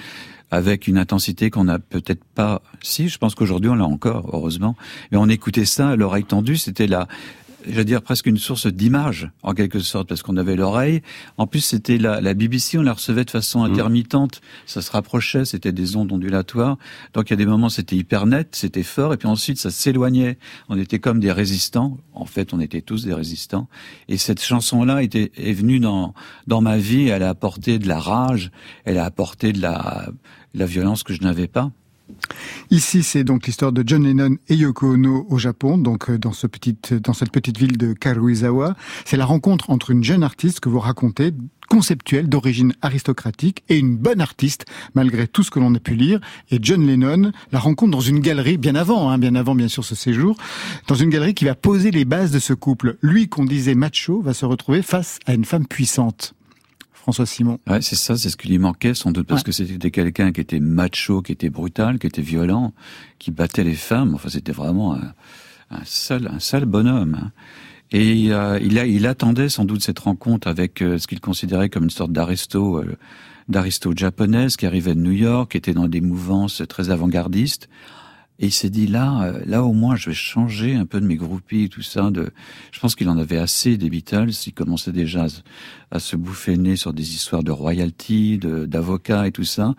avec 0.51 0.87
une 0.87 0.97
intensité 0.97 1.51
qu'on 1.51 1.65
n'a 1.65 1.79
peut-être 1.79 2.25
pas... 2.25 2.63
Si, 2.81 3.09
je 3.09 3.19
pense 3.19 3.35
qu'aujourd'hui, 3.35 3.69
on 3.69 3.75
l'a 3.75 3.85
encore, 3.85 4.31
heureusement. 4.33 4.77
Mais 5.13 5.19
on 5.19 5.29
écoutait 5.29 5.65
ça 5.65 5.91
à 5.91 5.97
l'oreille 5.97 6.25
tendue, 6.25 6.57
c'était 6.57 6.87
la... 6.87 7.07
Je 7.69 7.75
veux 7.75 7.85
dire 7.85 8.03
presque 8.03 8.27
une 8.27 8.39
source 8.39 8.67
d'image, 8.67 9.31
en 9.43 9.53
quelque 9.53 9.81
sorte, 9.81 10.09
parce 10.09 10.23
qu'on 10.23 10.37
avait 10.37 10.55
l'oreille. 10.55 11.03
En 11.37 11.47
plus, 11.47 11.61
c'était 11.61 11.99
la, 11.99 12.21
la 12.21 12.35
BBC, 12.35 12.79
on 12.79 12.83
la 12.83 12.93
recevait 12.93 13.25
de 13.25 13.31
façon 13.31 13.65
intermittente. 13.65 14.41
Ça 14.67 14.83
se 14.83 14.91
rapprochait, 14.93 15.45
c'était 15.45 15.73
des 15.73 15.97
ondes 15.97 16.13
ondulatoires. 16.13 16.79
Donc, 17.13 17.29
il 17.29 17.33
y 17.33 17.35
a 17.35 17.37
des 17.37 17.47
moments, 17.47 17.69
c'était 17.69 17.97
hyper 17.97 18.27
net, 18.27 18.51
c'était 18.53 18.85
fort, 18.85 19.13
et 19.15 19.17
puis 19.17 19.27
ensuite, 19.27 19.59
ça 19.59 19.71
s'éloignait. 19.71 20.39
On 20.69 20.79
était 20.79 21.01
comme 21.01 21.19
des 21.19 21.33
résistants. 21.33 21.99
En 22.15 22.25
fait, 22.25 22.55
on 22.55 22.61
était 22.61 22.83
tous 22.83 23.05
des 23.05 23.15
résistants. 23.15 23.69
Et 24.09 24.17
cette 24.17 24.43
chanson-là 24.43 25.03
était, 25.03 25.33
est 25.37 25.53
venue 25.53 25.81
dans, 25.81 26.15
dans 26.47 26.61
ma 26.61 26.79
vie. 26.79 27.09
Elle 27.09 27.25
a 27.25 27.31
apporté 27.31 27.79
de 27.79 27.89
la 27.89 27.99
rage, 27.99 28.53
elle 28.85 28.99
a 28.99 29.05
apporté 29.05 29.53
de 29.53 29.61
la, 29.61 30.09
de 30.55 30.59
la 30.59 30.67
violence 30.67 31.03
que 31.03 31.15
je 31.15 31.23
n'avais 31.23 31.49
pas. 31.49 31.73
Ici, 32.71 33.03
c'est 33.03 33.25
donc 33.25 33.47
l'histoire 33.47 33.73
de 33.73 33.83
John 33.87 34.05
Lennon 34.05 34.37
et 34.49 34.55
Yoko 34.55 34.95
Ono 34.95 35.27
au 35.29 35.39
Japon, 35.39 35.79
donc 35.79 36.11
euh, 36.11 36.19
dans, 36.19 36.33
ce 36.33 36.47
dans 36.97 37.13
cette 37.13 37.31
petite 37.31 37.59
ville 37.59 37.77
de 37.77 37.93
Karuizawa. 37.93 38.75
C'est 39.05 39.17
la 39.17 39.25
rencontre 39.25 39.71
entre 39.71 39.91
une 39.91 40.03
jeune 40.03 40.23
artiste 40.23 40.61
que 40.61 40.69
vous 40.69 40.81
racontez, 40.81 41.33
conceptuelle, 41.69 42.29
d'origine 42.29 42.75
aristocratique, 42.83 43.63
et 43.69 43.79
une 43.79 43.97
bonne 43.97 44.21
artiste, 44.21 44.67
malgré 44.95 45.27
tout 45.27 45.43
ce 45.43 45.51
que 45.51 45.59
l'on 45.59 45.75
a 45.75 45.81
pu 45.81 45.95
lire. 45.95 46.21
Et 46.51 46.59
John 46.61 46.87
Lennon 46.87 47.33
la 47.53 47.59
rencontre 47.59 47.93
dans 47.93 48.01
une 48.01 48.21
galerie, 48.21 48.57
bien 48.57 48.75
avant, 48.75 49.11
hein, 49.11 49.19
bien 49.19 49.35
avant 49.35 49.55
bien 49.55 49.69
sûr 49.69 49.85
ce 49.85 49.95
séjour, 49.95 50.37
dans 50.89 50.95
une 50.95 51.11
galerie 51.11 51.35
qui 51.35 51.45
va 51.45 51.55
poser 51.55 51.91
les 51.91 52.05
bases 52.05 52.31
de 52.31 52.39
ce 52.39 52.53
couple. 52.53 52.97
Lui 53.03 53.29
qu'on 53.29 53.45
disait 53.45 53.75
macho 53.75 54.21
va 54.23 54.35
se 54.35 54.45
retrouver 54.45 54.83
face 54.83 55.19
à 55.27 55.35
une 55.35 55.45
femme 55.45 55.67
puissante. 55.67 56.36
François 57.07 57.25
Simon. 57.25 57.61
Ouais, 57.69 57.81
c'est 57.83 57.95
ça, 57.95 58.17
c'est 58.17 58.31
ce 58.31 58.37
qui 58.37 58.49
lui 58.49 58.59
manquait 58.59 58.93
sans 58.93 59.13
doute 59.13 59.29
parce 59.29 59.45
que 59.45 59.53
c'était 59.53 59.93
quelqu'un 59.93 60.33
qui 60.33 60.41
était 60.41 60.59
macho, 60.59 61.23
qui 61.23 61.31
était 61.31 61.51
brutal, 61.51 62.01
qui 62.01 62.09
était 62.09 62.21
violent, 62.21 62.75
qui 63.21 63.31
battait 63.31 63.63
les 63.63 63.77
femmes. 63.77 64.17
Enfin, 64.17 64.29
c'était 64.29 64.51
vraiment 64.51 64.97
un, 64.97 65.15
un 65.71 65.85
sale, 65.85 66.29
un 66.35 66.41
sale 66.41 66.65
bonhomme. 66.65 67.15
Hein. 67.15 67.31
Et 67.93 68.33
euh, 68.33 68.59
il, 68.61 68.77
a, 68.81 68.87
il 68.87 69.07
attendait 69.07 69.49
sans 69.49 69.65
doute 69.65 69.85
cette 69.85 70.01
rencontre 70.01 70.49
avec 70.49 70.83
euh, 70.83 70.99
ce 70.99 71.07
qu'il 71.07 71.21
considérait 71.21 71.69
comme 71.69 71.85
une 71.85 71.91
sorte 71.91 72.11
d'aristo, 72.11 72.79
euh, 72.79 72.97
d'aristo 73.49 73.93
japonaise 73.95 74.57
qui 74.57 74.67
arrivait 74.67 74.97
de 74.97 75.01
New 75.01 75.13
York, 75.13 75.53
qui 75.53 75.59
était 75.59 75.75
dans 75.75 75.87
des 75.87 76.01
mouvances 76.01 76.65
très 76.69 76.91
avant-gardistes. 76.91 77.69
Et 78.39 78.47
il 78.47 78.53
s'est 78.53 78.71
dit 78.71 78.87
là, 78.87 79.23
euh, 79.23 79.41
là 79.47 79.63
au 79.63 79.73
moins, 79.73 79.97
je 79.97 80.11
vais 80.11 80.15
changer 80.15 80.75
un 80.75 80.85
peu 80.85 81.01
de 81.01 81.07
mes 81.07 81.17
groupies, 81.17 81.71
tout 81.71 81.83
ça. 81.83 82.11
De, 82.11 82.31
je 82.71 82.81
pense 82.81 82.95
qu'il 82.95 83.09
en 83.09 83.17
avait 83.17 83.39
assez 83.39 83.79
des 83.79 83.89
Beatles. 83.89 84.31
Il 84.47 84.53
commençait 84.53 84.93
déjà 84.93 85.27
à, 85.91 85.99
se 85.99 86.17
bouffer 86.17 86.57
nez 86.59 86.77
sur 86.77 86.93
des 86.93 87.15
histoires 87.15 87.43
de 87.43 87.51
royalty, 87.51 88.39
d'avocats 88.39 89.27
et 89.27 89.33
tout 89.33 89.45
ça. 89.45 89.75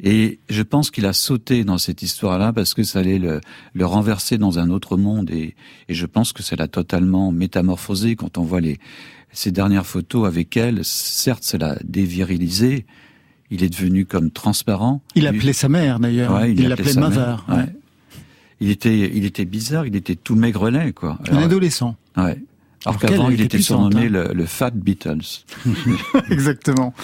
Et 0.00 0.40
je 0.50 0.62
pense 0.62 0.90
qu'il 0.90 1.06
a 1.06 1.12
sauté 1.12 1.62
dans 1.62 1.78
cette 1.78 2.02
histoire-là 2.02 2.52
parce 2.52 2.74
que 2.74 2.82
ça 2.82 2.98
allait 2.98 3.20
le, 3.20 3.40
le, 3.72 3.86
renverser 3.86 4.36
dans 4.36 4.58
un 4.58 4.68
autre 4.70 4.96
monde. 4.96 5.30
Et, 5.30 5.54
et 5.88 5.94
je 5.94 6.06
pense 6.06 6.32
que 6.32 6.42
ça 6.42 6.56
l'a 6.56 6.66
totalement 6.66 7.30
métamorphosé 7.30 8.16
quand 8.16 8.36
on 8.36 8.42
voit 8.42 8.60
les, 8.60 8.78
ces 9.30 9.52
dernières 9.52 9.86
photos 9.86 10.26
avec 10.26 10.56
elle. 10.56 10.84
Certes, 10.84 11.44
ça 11.44 11.56
l'a 11.56 11.76
dévirilisé. 11.84 12.84
Il 13.52 13.62
est 13.62 13.68
devenu 13.68 14.04
comme 14.06 14.32
transparent. 14.32 15.02
Il 15.14 15.28
appelait 15.28 15.52
sa 15.52 15.68
mère 15.68 16.00
d'ailleurs. 16.00 16.34
Ouais, 16.34 16.52
il 16.52 16.66
l'appelait 16.66 16.94
Mother. 16.94 17.46
Ouais 17.48 17.72
il 18.62 18.70
était, 18.70 19.10
il 19.12 19.24
était 19.24 19.44
bizarre, 19.44 19.86
il 19.86 19.96
était 19.96 20.14
tout 20.14 20.36
maigrelet, 20.36 20.92
quoi. 20.92 21.18
Alors, 21.26 21.40
un 21.40 21.44
adolescent. 21.44 21.96
Ouais. 22.16 22.38
Alors, 22.84 22.98
qu'avant, 23.00 23.28
il 23.28 23.40
était 23.40 23.60
surnommé 23.60 24.06
hein. 24.06 24.08
le, 24.08 24.30
le, 24.32 24.46
Fat 24.46 24.70
Beatles. 24.70 25.44
Exactement. 26.30 26.94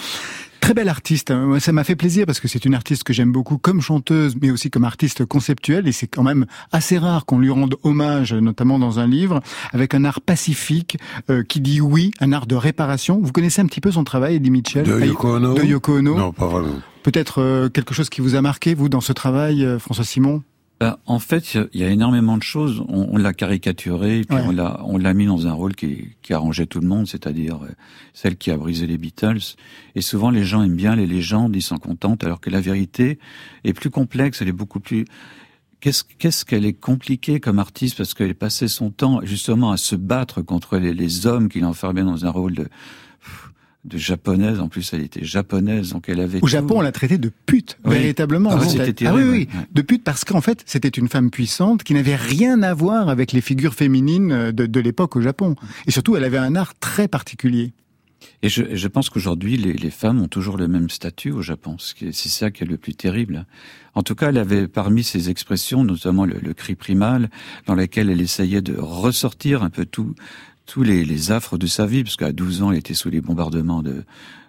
Très 0.61 0.73
belle 0.73 0.89
artiste. 0.89 1.33
Ça 1.59 1.71
m'a 1.71 1.83
fait 1.83 1.95
plaisir 1.95 2.25
parce 2.25 2.39
que 2.39 2.47
c'est 2.47 2.63
une 2.63 2.75
artiste 2.75 3.03
que 3.03 3.11
j'aime 3.11 3.31
beaucoup 3.31 3.57
comme 3.57 3.81
chanteuse, 3.81 4.35
mais 4.41 4.51
aussi 4.51 4.69
comme 4.69 4.83
artiste 4.83 5.25
conceptuelle. 5.25 5.87
Et 5.87 5.91
c'est 5.91 6.07
quand 6.07 6.23
même 6.23 6.45
assez 6.71 6.97
rare 6.97 7.25
qu'on 7.25 7.39
lui 7.39 7.49
rende 7.49 7.75
hommage, 7.83 8.33
notamment 8.33 8.79
dans 8.79 8.99
un 8.99 9.07
livre, 9.07 9.41
avec 9.73 9.93
un 9.93 10.05
art 10.05 10.21
pacifique 10.21 10.97
euh, 11.29 11.43
qui 11.43 11.59
dit 11.59 11.81
oui, 11.81 12.11
un 12.19 12.31
art 12.31 12.45
de 12.45 12.55
réparation. 12.55 13.19
Vous 13.21 13.31
connaissez 13.31 13.61
un 13.61 13.65
petit 13.65 13.81
peu 13.81 13.91
son 13.91 14.03
travail, 14.03 14.35
Eddie 14.35 14.51
Mitchell? 14.51 14.83
De 14.83 14.99
Yoko 14.99 15.35
Ono? 15.35 15.53
De 15.55 15.63
Yoko 15.63 15.97
Ono 15.97 16.17
Non, 16.17 16.31
pas 16.31 16.47
vraiment. 16.47 16.79
Peut-être 17.03 17.41
euh, 17.41 17.69
quelque 17.69 17.93
chose 17.93 18.09
qui 18.09 18.21
vous 18.21 18.35
a 18.35 18.41
marqué, 18.41 18.75
vous, 18.75 18.89
dans 18.89 19.01
ce 19.01 19.13
travail, 19.13 19.65
euh, 19.65 19.79
François 19.79 20.03
Simon? 20.05 20.43
Ben, 20.79 20.97
en 21.05 21.19
fait, 21.19 21.55
il 21.73 21.81
y 21.81 21.83
a 21.83 21.89
énormément 21.89 22.37
de 22.37 22.43
choses. 22.43 22.81
On, 22.87 23.09
on 23.11 23.17
l'a 23.17 23.33
caricaturé, 23.33 24.21
puis 24.21 24.37
ouais. 24.37 24.43
on 24.45 24.51
l'a, 24.51 24.79
on 24.85 24.97
l'a 24.97 25.13
mis 25.13 25.25
dans 25.25 25.45
un 25.45 25.51
rôle 25.51 25.75
qui, 25.75 26.15
qui 26.21 26.33
arrangeait 26.33 26.67
tout 26.67 26.79
le 26.79 26.87
monde, 26.87 27.05
c'est-à-dire 27.05 27.59
euh, 27.63 27.69
celle 28.13 28.37
qui 28.37 28.49
a 28.49 28.57
brisé 28.57 28.87
les 28.87 28.97
Beatles. 28.97 29.55
Et 29.95 30.01
souvent, 30.01 30.29
les 30.29 30.45
gens 30.45 30.63
aiment 30.63 30.77
bien 30.77 30.95
les 30.95 31.05
légendes, 31.05 31.53
ils 31.53 31.61
s'en 31.61 31.79
contentent, 31.79 32.23
alors 32.23 32.39
que 32.39 32.49
la 32.49 32.61
vérité 32.61 33.19
est 33.65 33.73
plus 33.73 33.89
complexe, 33.89 34.41
elle 34.41 34.47
est 34.47 34.53
beaucoup 34.53 34.79
plus. 34.79 35.03
Qu'est-ce, 35.81 36.03
qu'est-ce 36.17 36.45
qu'elle 36.45 36.65
est 36.65 36.73
compliquée 36.73 37.41
comme 37.41 37.59
artiste 37.59 37.97
parce 37.97 38.13
qu'elle 38.13 38.35
passait 38.35 38.67
son 38.67 38.89
temps 38.89 39.19
justement 39.23 39.71
à 39.71 39.77
se 39.77 39.95
battre 39.95 40.41
contre 40.41 40.77
les, 40.77 40.93
les 40.93 41.25
hommes 41.25 41.49
qui 41.49 41.59
l'enfermaient 41.61 42.03
dans 42.03 42.25
un 42.25 42.29
rôle 42.29 42.53
de 42.53 42.67
de 43.89 43.97
japonaise. 43.97 44.59
En 44.59 44.69
plus, 44.69 44.93
elle 44.93 45.01
était 45.01 45.23
japonaise, 45.23 45.91
donc 45.91 46.07
elle 46.07 46.21
avait. 46.21 46.39
Au 46.41 46.47
Japon, 46.47 46.75
on 46.77 46.81
l'a 46.81 46.91
traitée 46.91 47.17
de 47.17 47.31
pute, 47.45 47.77
oui. 47.83 47.95
véritablement. 47.95 48.51
Ah, 48.51 48.65
c'était 48.65 48.93
terrible, 48.93 49.21
ah 49.21 49.31
oui, 49.31 49.47
oui, 49.51 49.63
de 49.71 49.81
pute 49.81 50.03
parce 50.03 50.23
qu'en 50.23 50.41
fait, 50.41 50.63
c'était 50.65 50.89
une 50.89 51.09
femme 51.09 51.29
puissante 51.31 51.83
qui 51.83 51.93
n'avait 51.93 52.15
rien 52.15 52.61
à 52.63 52.73
voir 52.73 53.09
avec 53.09 53.33
les 53.33 53.41
figures 53.41 53.73
féminines 53.73 54.51
de, 54.51 54.65
de 54.65 54.79
l'époque 54.79 55.15
au 55.15 55.21
Japon. 55.21 55.55
Et 55.87 55.91
surtout, 55.91 56.15
elle 56.15 56.23
avait 56.23 56.37
un 56.37 56.55
art 56.55 56.73
très 56.79 57.07
particulier. 57.07 57.73
Et 58.41 58.49
je, 58.49 58.75
je 58.75 58.87
pense 58.87 59.09
qu'aujourd'hui, 59.09 59.57
les, 59.57 59.73
les, 59.73 59.89
femmes 59.89 60.21
ont 60.21 60.27
toujours 60.27 60.57
le 60.57 60.67
même 60.67 60.89
statut 60.89 61.31
au 61.31 61.41
Japon. 61.41 61.77
C'est 61.79 62.13
ça 62.13 62.51
qui 62.51 62.63
est 62.63 62.67
le 62.67 62.77
plus 62.77 62.95
terrible. 62.95 63.45
En 63.95 64.03
tout 64.03 64.15
cas, 64.15 64.29
elle 64.29 64.37
avait 64.37 64.67
parmi 64.67 65.03
ses 65.03 65.29
expressions, 65.29 65.83
notamment 65.83 66.25
le, 66.25 66.37
le 66.41 66.53
cri 66.53 66.75
primal, 66.75 67.29
dans 67.65 67.75
lequel 67.75 68.09
elle 68.09 68.21
essayait 68.21 68.61
de 68.61 68.75
ressortir 68.77 69.63
un 69.63 69.69
peu 69.69 69.85
tout, 69.85 70.15
tous 70.69 70.83
les, 70.83 71.03
les, 71.03 71.31
affres 71.31 71.57
de 71.57 71.65
sa 71.65 71.87
vie, 71.87 72.03
parce 72.03 72.15
qu'à 72.15 72.31
12 72.31 72.61
ans, 72.61 72.71
elle 72.71 72.77
était 72.77 72.93
sous 72.93 73.09
les 73.09 73.21
bombardements 73.21 73.81
de, 73.81 74.03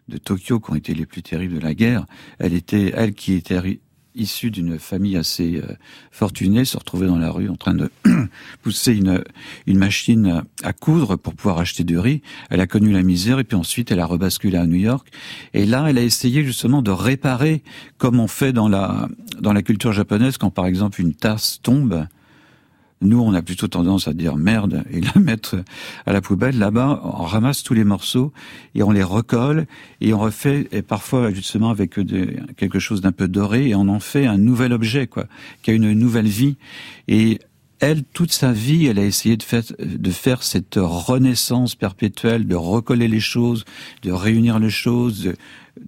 de 0.09 0.19
Tokyo, 0.19 0.61
qui 0.61 0.71
ont 0.71 0.75
été 0.75 0.93
les 0.93 1.07
plus 1.07 1.23
terribles 1.23 1.55
de 1.55 1.61
la 1.61 1.73
guerre. 1.73 2.05
Elle 2.39 2.53
était, 2.53 2.93
elle 2.95 3.15
qui 3.15 3.33
était 3.33 3.81
issue 4.15 4.51
d'une 4.51 4.79
famille 4.79 5.17
assez 5.17 5.63
euh, 5.65 5.77
fortunée, 6.11 6.67
se 6.67 6.77
retrouvait 6.77 7.07
dans 7.07 7.17
la 7.17 7.31
rue 7.31 7.49
en 7.49 7.57
train 7.57 7.73
de 7.73 7.91
pousser 8.63 8.95
une, 8.95 9.25
une 9.67 9.79
machine 9.79 10.43
à 10.63 10.73
coudre 10.75 11.17
pour 11.17 11.35
pouvoir 11.35 11.59
acheter 11.59 11.85
du 11.85 11.99
riz. 11.99 12.21
Elle 12.51 12.61
a 12.61 12.67
connu 12.67 12.93
la 12.93 13.03
misère 13.03 13.39
et 13.39 13.45
puis 13.45 13.57
ensuite 13.57 13.91
elle 13.91 14.01
a 14.01 14.07
rebasculé 14.07 14.59
à 14.59 14.67
New 14.67 14.79
York. 14.79 15.09
Et 15.55 15.65
là, 15.65 15.87
elle 15.89 15.97
a 15.97 16.03
essayé 16.03 16.45
justement 16.45 16.83
de 16.83 16.91
réparer, 16.91 17.63
comme 17.97 18.21
on 18.21 18.29
fait 18.29 18.53
dans 18.53 18.69
la, 18.69 19.09
dans 19.41 19.55
la 19.55 19.63
culture 19.63 19.93
japonaise, 19.93 20.37
quand 20.37 20.51
par 20.51 20.67
exemple 20.67 21.01
une 21.01 21.15
tasse 21.15 21.61
tombe, 21.63 22.07
nous, 23.03 23.21
on 23.21 23.33
a 23.33 23.41
plutôt 23.41 23.67
tendance 23.67 24.09
à 24.09 24.13
dire 24.13 24.37
merde 24.37 24.85
et 24.91 25.01
la 25.01 25.13
mettre 25.21 25.57
à 26.05 26.13
la 26.13 26.21
poubelle. 26.21 26.59
Là-bas, 26.59 27.01
on 27.03 27.25
ramasse 27.25 27.63
tous 27.63 27.75
les 27.75 27.85
morceaux 27.85 28.33
et 28.75 28.83
on 28.83 28.91
les 28.91 29.03
recolle 29.03 29.67
et 30.01 30.13
on 30.13 30.19
refait, 30.19 30.69
et 30.73 30.83
parfois 30.83 31.33
justement 31.33 31.71
avec 31.71 31.99
quelque 32.57 32.79
chose 32.79 33.01
d'un 33.01 33.13
peu 33.13 33.27
doré, 33.27 33.69
et 33.69 33.75
on 33.75 33.89
en 33.89 34.01
fait 34.01 34.27
un 34.27 34.39
nouvel 34.39 34.73
objet, 34.73 35.07
quoi, 35.07 35.27
qui 35.63 35.71
a 35.71 35.75
une 35.75 35.93
nouvelle 35.93 36.29
vie. 36.29 36.57
Et 37.09 37.39
elle, 37.81 38.05
toute 38.05 38.33
sa 38.33 38.53
vie, 38.53 38.87
elle 38.87 38.99
a 38.99 39.05
essayé 39.05 39.39
de 39.39 39.43
faire, 39.43 39.63
de 39.79 40.11
faire 40.11 40.43
cette 40.43 40.77
renaissance 40.77 41.75
perpétuelle, 41.75 42.47
de 42.47 42.55
recoller 42.55 43.09
les 43.09 43.21
choses, 43.21 43.65
de 44.03 44.13
réunir 44.13 44.59
les 44.59 44.69
choses, 44.69 45.23
de, 45.23 45.37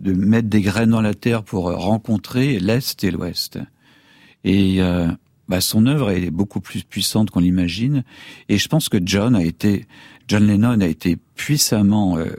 de 0.01 0.13
mettre 0.15 0.49
des 0.49 0.63
graines 0.63 0.91
dans 0.91 1.03
la 1.03 1.13
terre 1.13 1.43
pour 1.43 1.71
rencontrer 1.71 2.59
l'Est 2.59 3.05
et 3.05 3.11
l'Ouest. 3.11 3.59
Et 4.45 4.81
euh, 4.81 5.09
bah, 5.53 5.61
son 5.61 5.85
œuvre 5.85 6.13
est 6.13 6.31
beaucoup 6.31 6.63
plus 6.63 6.83
puissante 6.83 7.29
qu'on 7.29 7.41
l'imagine. 7.41 8.05
Et 8.49 8.57
je 8.57 8.69
pense 8.69 8.89
que 8.89 8.97
John 9.05 9.37
a 9.37 9.45
été, 9.45 9.87
John 10.27 10.47
Lennon 10.47 10.81
a 10.81 10.87
été 10.87 11.19
puissamment 11.35 12.17
euh, 12.17 12.31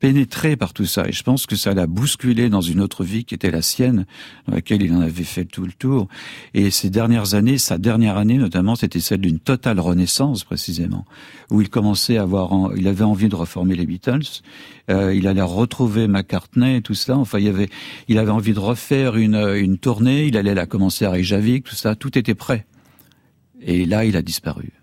pénétré 0.00 0.56
par 0.56 0.72
tout 0.72 0.86
ça. 0.86 1.06
Et 1.06 1.12
je 1.12 1.22
pense 1.22 1.46
que 1.46 1.54
ça 1.54 1.74
l'a 1.74 1.86
bousculé 1.86 2.48
dans 2.48 2.62
une 2.62 2.80
autre 2.80 3.04
vie 3.04 3.24
qui 3.24 3.34
était 3.34 3.50
la 3.50 3.62
sienne, 3.62 4.06
dans 4.48 4.54
laquelle 4.54 4.82
il 4.82 4.92
en 4.92 5.00
avait 5.00 5.24
fait 5.24 5.44
tout 5.44 5.64
le 5.64 5.72
tour. 5.72 6.08
Et 6.54 6.70
ces 6.70 6.90
dernières 6.90 7.34
années, 7.34 7.58
sa 7.58 7.78
dernière 7.78 8.16
année 8.16 8.38
notamment, 8.38 8.74
c'était 8.74 9.00
celle 9.00 9.20
d'une 9.20 9.38
totale 9.38 9.78
renaissance 9.78 10.42
précisément, 10.42 11.04
où 11.50 11.60
il 11.60 11.68
commençait 11.68 12.16
à 12.16 12.22
avoir, 12.22 12.50
il 12.76 12.88
avait 12.88 13.04
envie 13.04 13.28
de 13.28 13.36
reformer 13.36 13.76
les 13.76 13.86
Beatles. 13.86 14.42
Euh, 14.90 15.14
il 15.14 15.28
allait 15.28 15.42
retrouver 15.42 16.08
McCartney 16.08 16.82
tout 16.82 16.94
ça. 16.94 17.16
Enfin, 17.16 17.38
il 17.38 17.48
avait, 17.48 17.68
il 18.08 18.18
avait 18.18 18.30
envie 18.30 18.54
de 18.54 18.58
refaire 18.58 19.16
une, 19.16 19.36
une 19.36 19.78
tournée. 19.78 20.26
Il 20.26 20.36
allait 20.36 20.54
la 20.54 20.66
commencer 20.66 21.04
à 21.04 21.10
Reykjavik, 21.10 21.64
tout 21.64 21.76
ça. 21.76 21.94
Tout 21.94 22.18
était 22.18 22.34
prêt. 22.34 22.66
Et 23.60 23.84
là, 23.84 24.06
il 24.06 24.16
a 24.16 24.22
disparu. 24.22 24.79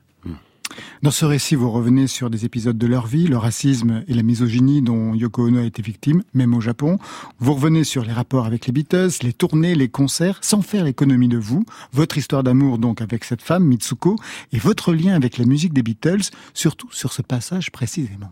Dans 1.03 1.11
ce 1.11 1.25
récit, 1.25 1.55
vous 1.55 1.71
revenez 1.71 2.07
sur 2.07 2.29
des 2.29 2.45
épisodes 2.45 2.77
de 2.77 2.87
leur 2.87 3.07
vie, 3.07 3.27
le 3.27 3.37
racisme 3.37 4.03
et 4.07 4.13
la 4.13 4.23
misogynie 4.23 4.81
dont 4.81 5.13
Yoko 5.13 5.47
Ono 5.47 5.59
a 5.59 5.63
été 5.63 5.81
victime, 5.81 6.23
même 6.33 6.53
au 6.53 6.61
Japon. 6.61 6.97
Vous 7.39 7.53
revenez 7.53 7.83
sur 7.83 8.03
les 8.03 8.13
rapports 8.13 8.45
avec 8.45 8.65
les 8.67 8.73
Beatles, 8.73 9.11
les 9.21 9.33
tournées, 9.33 9.75
les 9.75 9.89
concerts, 9.89 10.39
sans 10.41 10.61
faire 10.61 10.83
l'économie 10.83 11.27
de 11.27 11.37
vous, 11.37 11.65
votre 11.93 12.17
histoire 12.17 12.43
d'amour 12.43 12.77
donc 12.77 13.01
avec 13.01 13.23
cette 13.23 13.41
femme, 13.41 13.63
Mitsuko, 13.63 14.15
et 14.51 14.59
votre 14.59 14.93
lien 14.93 15.13
avec 15.13 15.37
la 15.37 15.45
musique 15.45 15.73
des 15.73 15.83
Beatles, 15.83 16.29
surtout 16.53 16.89
sur 16.91 17.13
ce 17.13 17.21
passage 17.21 17.71
précisément. 17.71 18.31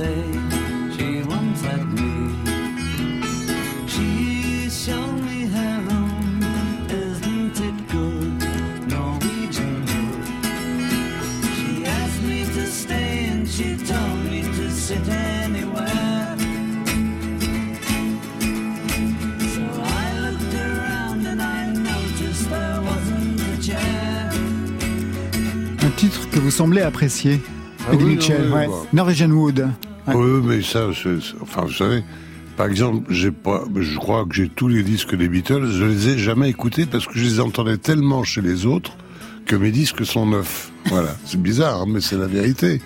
titre 0.00 0.29
que 26.40 26.44
vous 26.44 26.50
semblez 26.50 26.80
apprécier, 26.80 27.38
ah 27.86 27.92
Eddie 27.92 28.04
oui, 28.04 28.10
Mitchell, 28.14 28.46
oui, 28.46 28.52
ouais. 28.52 28.66
bah. 28.66 28.72
Norwegian 28.94 29.30
Wood. 29.30 29.68
Ouais. 30.06 30.14
Oui, 30.14 30.40
mais 30.42 30.62
ça, 30.62 30.88
enfin, 31.42 31.62
vous 31.66 31.72
savez, 31.72 32.02
Par 32.56 32.66
exemple, 32.66 33.12
j'ai 33.12 33.30
pas, 33.30 33.64
je 33.78 33.98
crois 33.98 34.24
que 34.24 34.34
j'ai 34.34 34.48
tous 34.48 34.68
les 34.68 34.82
disques 34.82 35.14
des 35.14 35.28
Beatles, 35.28 35.66
je 35.70 35.84
les 35.84 36.08
ai 36.08 36.18
jamais 36.18 36.48
écoutés 36.48 36.86
parce 36.86 37.06
que 37.06 37.12
je 37.18 37.24
les 37.24 37.40
entendais 37.40 37.76
tellement 37.76 38.24
chez 38.24 38.40
les 38.40 38.64
autres 38.64 38.92
que 39.44 39.54
mes 39.54 39.70
disques 39.70 40.06
sont 40.06 40.24
neufs. 40.24 40.72
Voilà, 40.86 41.14
c'est 41.26 41.40
bizarre, 41.40 41.82
hein, 41.82 41.86
mais 41.86 42.00
c'est 42.00 42.16
la 42.16 42.26
vérité. 42.26 42.80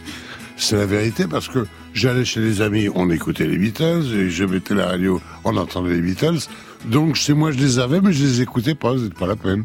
C'est 0.56 0.76
la 0.76 0.86
vérité 0.86 1.26
parce 1.28 1.46
que 1.48 1.64
j'allais 1.92 2.24
chez 2.24 2.40
les 2.40 2.60
amis, 2.60 2.88
on 2.92 3.08
écoutait 3.08 3.46
les 3.46 3.56
Beatles, 3.56 4.06
et 4.14 4.30
je 4.30 4.44
mettais 4.44 4.74
la 4.74 4.86
radio, 4.86 5.20
on 5.44 5.56
entendait 5.56 5.94
les 5.94 6.02
Beatles. 6.02 6.48
Donc 6.86 7.14
chez 7.14 7.34
moi 7.34 7.52
je 7.52 7.58
les 7.58 7.78
avais, 7.78 8.00
mais 8.00 8.12
je 8.12 8.24
les 8.24 8.42
écoutais 8.42 8.74
pas, 8.74 8.98
c'était 8.98 9.14
pas 9.14 9.28
la 9.28 9.36
peine. 9.36 9.62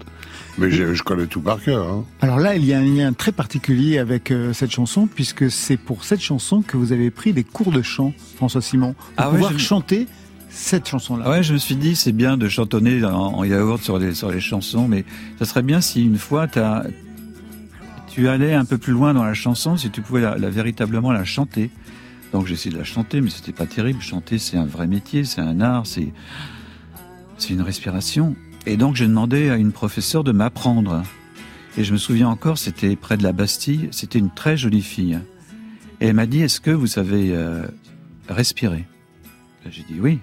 Mais 0.60 0.70
je, 0.72 0.94
je 0.94 1.04
connais 1.04 1.26
tout 1.28 1.40
par 1.42 1.62
cœur. 1.64 1.88
Hein. 1.88 2.04
Alors 2.22 2.38
là, 2.40 2.56
il 2.56 2.66
y 2.66 2.74
a 2.74 2.80
un 2.80 2.84
lien 2.84 3.14
très 3.14 3.32
particulier 3.32 3.98
avec 3.98 4.30
euh, 4.32 4.52
cette 4.52 4.72
chanson, 4.72 5.08
puisque 5.08 5.50
c'est 5.50 5.78
pour 5.78 6.04
cette 6.04 6.20
chanson 6.22 6.62
que 6.62 6.76
vous 6.76 6.92
avez 6.92 7.12
pris 7.12 7.32
des 7.34 7.44
cours 7.46 7.72
de 7.72 7.82
chant, 7.82 8.14
François 8.36 8.62
Simon, 8.62 8.94
pour 8.94 9.06
Ah 9.18 9.30
pouvoir 9.30 9.58
chanter 9.60 10.08
cette 10.50 10.90
chanson-là. 10.90 11.30
Ouais, 11.30 11.44
je 11.44 11.54
me 11.54 11.58
suis 11.60 11.76
dit, 11.76 11.96
c'est 11.96 12.12
bien 12.12 12.36
de 12.36 12.50
chantonner 12.50 13.04
en, 13.06 13.12
en 13.12 13.44
yaourt 13.44 13.82
sur 13.82 14.00
les, 14.00 14.14
sur 14.14 14.32
les 14.32 14.42
chansons, 14.42 14.88
mais 14.88 15.06
ça 15.38 15.46
serait 15.46 15.62
bien 15.62 15.80
si 15.80 16.04
une 16.04 16.18
fois 16.18 16.48
tu 16.48 16.60
allais 18.28 18.54
un 18.54 18.66
peu 18.66 18.78
plus 18.78 18.92
loin 18.94 19.14
dans 19.14 19.24
la 19.24 19.34
chanson, 19.36 19.78
si 19.78 19.90
tu 19.92 20.02
pouvais 20.02 20.22
la, 20.22 20.38
la- 20.38 20.50
véritablement 20.50 21.12
la 21.12 21.24
chanter. 21.24 21.70
Donc 22.34 22.48
j'ai 22.48 22.56
essayé 22.56 22.72
de 22.74 22.78
la 22.78 22.84
chanter, 22.84 23.22
mais 23.22 23.30
c'était 23.30 23.54
pas 23.54 23.66
terrible. 23.66 24.02
Chanter, 24.02 24.38
c'est 24.40 24.58
un 24.58 24.66
vrai 24.66 24.88
métier, 24.88 25.24
c'est 25.24 25.42
un 25.42 25.62
art, 25.62 25.86
c'est, 25.88 26.12
c'est 27.38 27.54
une 27.54 27.62
respiration. 27.62 28.36
Et 28.70 28.78
donc 28.78 28.96
j'ai 28.96 29.08
demandé 29.08 29.50
à 29.50 29.56
une 29.56 29.72
professeure 29.72 30.24
de 30.24 30.32
m'apprendre. 30.32 31.02
Et 31.76 31.84
je 31.84 31.92
me 31.92 31.98
souviens 31.98 32.30
encore, 32.30 32.60
c'était 32.60 32.96
près 32.96 33.18
de 33.18 33.24
la 33.24 33.32
Bastille, 33.32 33.88
c'était 33.90 34.20
une 34.20 34.30
très 34.30 34.58
jolie 34.58 34.84
fille. 34.84 35.20
Et 36.00 36.06
elle 36.06 36.14
m'a 36.14 36.28
dit, 36.28 36.42
est-ce 36.42 36.62
que 36.62 36.70
vous 36.70 36.86
savez 36.86 37.32
euh, 37.32 37.66
respirer 38.28 38.86
J'ai 39.68 39.82
dit 39.82 40.00
oui. 40.00 40.20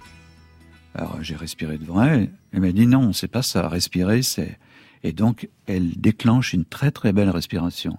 Alors 0.95 1.19
j'ai 1.23 1.35
respiré 1.35 1.77
devant 1.77 2.05
elle. 2.05 2.31
Elle 2.53 2.61
m'a 2.61 2.71
dit 2.71 2.87
non, 2.87 3.13
c'est 3.13 3.27
pas 3.27 3.43
ça. 3.43 3.69
Respirer, 3.69 4.23
c'est. 4.23 4.61
Et 5.03 5.13
donc 5.13 5.49
elle 5.67 5.91
déclenche 5.97 6.53
une 6.53 6.65
très 6.65 6.93
très 6.93 7.13
belle 7.13 7.31
respiration. 7.31 7.99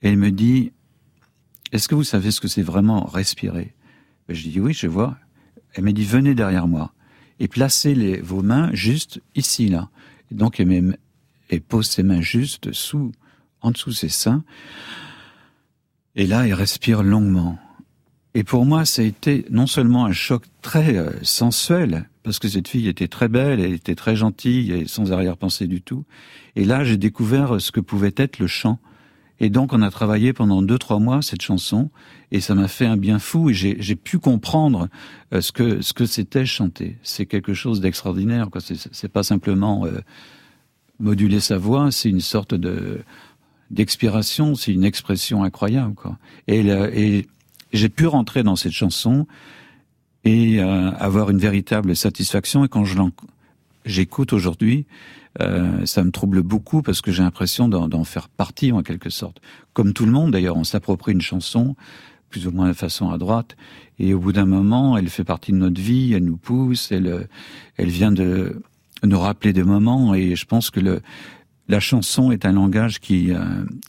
Et 0.00 0.08
elle 0.08 0.16
me 0.16 0.30
dit 0.30 0.72
Est-ce 1.70 1.86
que 1.86 1.94
vous 1.94 2.02
savez 2.02 2.30
ce 2.30 2.40
que 2.40 2.48
c'est 2.48 2.62
vraiment 2.62 3.04
respirer? 3.04 3.74
Je 4.30 4.48
dis 4.48 4.58
oui, 4.58 4.72
je 4.72 4.86
vois. 4.86 5.18
Elle 5.74 5.84
m'a 5.84 5.92
dit 5.92 6.06
Venez 6.06 6.34
derrière 6.34 6.66
moi 6.66 6.94
et 7.44 7.48
placez 7.48 8.22
vos 8.22 8.40
mains 8.40 8.70
juste 8.72 9.20
ici 9.34 9.68
là. 9.68 9.90
Et 10.32 10.34
donc 10.34 10.58
elle, 10.58 10.66
met- 10.66 10.98
elle 11.50 11.60
pose 11.60 11.86
ses 11.86 12.02
mains 12.02 12.22
juste 12.22 12.72
sous, 12.72 13.12
en 13.60 13.70
dessous 13.70 13.92
ses 13.92 14.08
seins. 14.08 14.44
Et 16.16 16.26
là, 16.26 16.46
elle 16.46 16.54
respire 16.54 17.02
longuement. 17.02 17.58
Et 18.32 18.44
pour 18.44 18.64
moi, 18.64 18.86
ça 18.86 19.02
a 19.02 19.04
été 19.04 19.44
non 19.50 19.66
seulement 19.66 20.06
un 20.06 20.12
choc 20.12 20.44
très 20.62 20.96
euh, 20.96 21.10
sensuel, 21.22 22.08
parce 22.22 22.38
que 22.38 22.48
cette 22.48 22.66
fille 22.66 22.88
était 22.88 23.08
très 23.08 23.28
belle, 23.28 23.60
elle 23.60 23.74
était 23.74 23.94
très 23.94 24.16
gentille 24.16 24.72
et 24.72 24.86
sans 24.88 25.12
arrière-pensée 25.12 25.66
du 25.66 25.82
tout. 25.82 26.06
Et 26.56 26.64
là, 26.64 26.82
j'ai 26.82 26.96
découvert 26.96 27.60
ce 27.60 27.72
que 27.72 27.80
pouvait 27.80 28.14
être 28.16 28.38
le 28.38 28.46
chant. 28.46 28.78
Et 29.38 29.50
donc, 29.50 29.74
on 29.74 29.82
a 29.82 29.90
travaillé 29.90 30.32
pendant 30.32 30.62
deux, 30.62 30.78
trois 30.78 30.98
mois 30.98 31.20
cette 31.20 31.42
chanson, 31.42 31.90
et 32.30 32.40
ça 32.40 32.54
m'a 32.54 32.68
fait 32.68 32.86
un 32.86 32.96
bien 32.96 33.18
fou, 33.18 33.50
et 33.50 33.54
j'ai 33.54 33.96
pu 33.96 34.18
comprendre 34.18 34.88
euh, 35.32 35.40
ce 35.40 35.52
que 35.52 35.82
ce 35.82 35.92
que 35.92 36.06
c'était 36.06 36.46
chanter. 36.46 36.98
C'est 37.02 37.26
quelque 37.26 37.54
chose 37.54 37.80
d'extraordinaire. 37.80 38.48
C'est- 38.58 39.08
pas 39.08 39.22
simplement 39.22 39.84
euh, 39.86 40.00
moduler 40.98 41.40
sa 41.40 41.58
voix, 41.58 41.90
c'est 41.90 42.08
une 42.08 42.20
sorte 42.20 42.54
de 42.54 43.02
d'expiration, 43.70 44.54
c'est 44.54 44.72
une 44.72 44.84
expression 44.84 45.42
incroyable. 45.42 45.94
Et, 46.48 47.26
j'ai 47.72 47.88
pu 47.88 48.06
rentrer 48.06 48.44
dans 48.44 48.54
cette 48.54 48.72
chanson 48.72 49.26
et 50.22 50.60
euh, 50.60 50.92
avoir 50.92 51.30
une 51.30 51.38
véritable 51.38 51.96
satisfaction. 51.96 52.64
Et 52.64 52.68
quand 52.68 52.84
je 52.84 52.96
j'écoute 53.84 54.32
aujourd'hui, 54.32 54.86
ça 55.40 56.04
me 56.04 56.10
trouble 56.12 56.42
beaucoup 56.42 56.82
parce 56.82 57.00
que 57.00 57.10
j'ai 57.10 57.24
l'impression 57.24 57.68
d'en 57.68 58.04
faire 58.04 58.28
partie 58.28 58.70
en 58.70 58.82
quelque 58.82 59.10
sorte. 59.10 59.40
Comme 59.72 59.92
tout 59.92 60.06
le 60.06 60.12
monde 60.12 60.30
d'ailleurs, 60.30 60.56
on 60.56 60.62
s'approprie 60.62 61.12
une 61.12 61.20
chanson 61.20 61.74
plus 62.34 62.48
ou 62.48 62.50
moins 62.50 62.66
de 62.66 62.72
façon 62.72 63.10
à 63.10 63.16
droite, 63.18 63.56
et 64.00 64.12
au 64.12 64.18
bout 64.18 64.32
d'un 64.32 64.44
moment, 64.44 64.98
elle 64.98 65.08
fait 65.08 65.22
partie 65.22 65.52
de 65.52 65.56
notre 65.56 65.80
vie, 65.80 66.14
elle 66.14 66.24
nous 66.24 66.36
pousse, 66.36 66.90
elle, 66.90 67.06
euh, 67.06 67.24
elle 67.76 67.90
vient 67.90 68.10
de 68.10 68.60
nous 69.04 69.20
rappeler 69.20 69.52
des 69.52 69.62
moments, 69.62 70.14
et 70.16 70.34
je 70.34 70.44
pense 70.44 70.70
que 70.70 70.80
le, 70.80 71.00
la 71.68 71.78
chanson 71.78 72.32
est 72.32 72.44
un 72.44 72.50
langage 72.50 72.98
qui, 72.98 73.30
euh, 73.30 73.38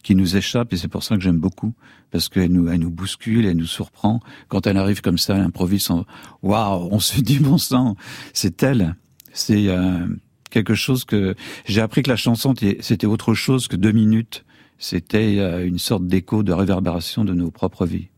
qui 0.04 0.14
nous 0.14 0.36
échappe, 0.38 0.74
et 0.74 0.78
c'est 0.78 0.88
pour 0.89 1.02
ça 1.04 1.16
que 1.16 1.24
j'aime 1.24 1.39
beaucoup, 1.39 1.74
parce 2.12 2.30
qu'elle 2.30 2.52
nous, 2.52 2.68
elle 2.70 2.82
nous 2.82 2.91
bouscule, 2.91 3.48
elle 3.48 3.58
nous 3.58 3.66
surprend. 3.66 4.20
Quand 4.48 4.68
elle 4.68 4.78
arrive 4.78 5.02
comme 5.02 5.18
ça, 5.18 5.34
elle 5.36 5.41
improvise, 5.41 5.89
en- 5.89 6.06
waouh, 6.43 6.88
on 6.91 7.00
se 7.00 7.20
dit 7.20 7.39
bon 7.39 7.58
sang, 7.58 7.96
c'est 8.32 8.62
elle. 8.62 8.96
C'est 9.34 9.70
euh, 9.70 10.06
quelque 10.52 10.76
chose 10.76 11.04
que 11.04 11.34
j'ai 11.66 11.82
appris 11.82 12.04
que 12.04 12.12
la 12.12 12.16
chanson 12.16 12.54
était- 12.54 12.78
c'était 12.82 13.08
autre 13.08 13.34
chose 13.34 13.68
que 13.68 13.76
deux 13.76 13.91
minutes. 13.91 14.46
C'était 14.78 15.38
euh, 15.39 15.66
une 15.66 15.80
sorte 15.80 16.06
d'écho, 16.06 16.43
de 16.43 16.52
réverbération 16.54 17.24
de 17.26 17.34
nos 17.34 17.50
propres 17.50 17.86
vies. 17.88 18.10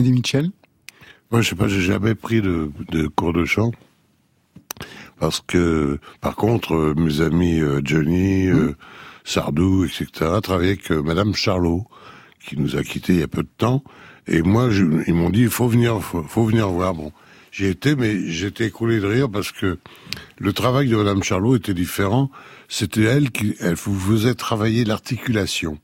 Eddie 0.00 0.12
Mitchell? 0.12 0.50
Moi, 1.30 1.42
je 1.42 1.50
sais 1.50 1.54
pas, 1.54 1.68
j'ai 1.68 1.80
jamais 1.80 2.14
pris 2.14 2.40
de, 2.42 2.70
de 2.90 3.06
cours 3.06 3.32
de 3.32 3.44
chant. 3.44 3.70
Parce 5.18 5.40
que, 5.46 5.98
par 6.20 6.34
contre, 6.34 6.74
euh, 6.74 6.94
mes 6.96 7.20
amis 7.20 7.60
euh, 7.60 7.80
Johnny, 7.84 8.46
euh, 8.48 8.74
Sardou, 9.24 9.84
etc., 9.84 10.06
travaillaient 10.42 10.70
avec 10.70 10.90
Madame 10.90 11.34
Charlot, 11.34 11.84
qui 12.44 12.56
nous 12.56 12.76
a 12.76 12.82
quittés 12.82 13.12
il 13.14 13.20
y 13.20 13.22
a 13.22 13.28
peu 13.28 13.42
de 13.42 13.48
temps. 13.58 13.84
Et 14.26 14.42
moi, 14.42 14.70
je- 14.70 14.84
ils 15.06 15.14
m'ont 15.14 15.30
dit, 15.30 15.42
il 15.42 15.50
faut 15.50 15.68
venir, 15.68 16.00
faut, 16.00 16.22
faut 16.22 16.44
venir 16.44 16.68
voir. 16.70 16.94
Bon, 16.94 17.12
j'y 17.52 17.66
étais, 17.66 17.94
mais 17.96 18.28
j'étais 18.30 18.66
écoulé 18.66 18.98
de 19.00 19.06
rire 19.06 19.28
parce 19.30 19.52
que 19.52 19.78
le 20.38 20.52
travail 20.52 20.88
de 20.88 20.96
Madame 20.96 21.22
Charlot 21.22 21.56
était 21.56 21.74
différent. 21.74 22.30
C'était 22.68 23.02
elle 23.02 23.30
qui, 23.30 23.56
elle 23.60 23.74
vous 23.74 23.98
faisait 23.98 24.34
travailler 24.34 24.84
l'articulation. 24.84 25.78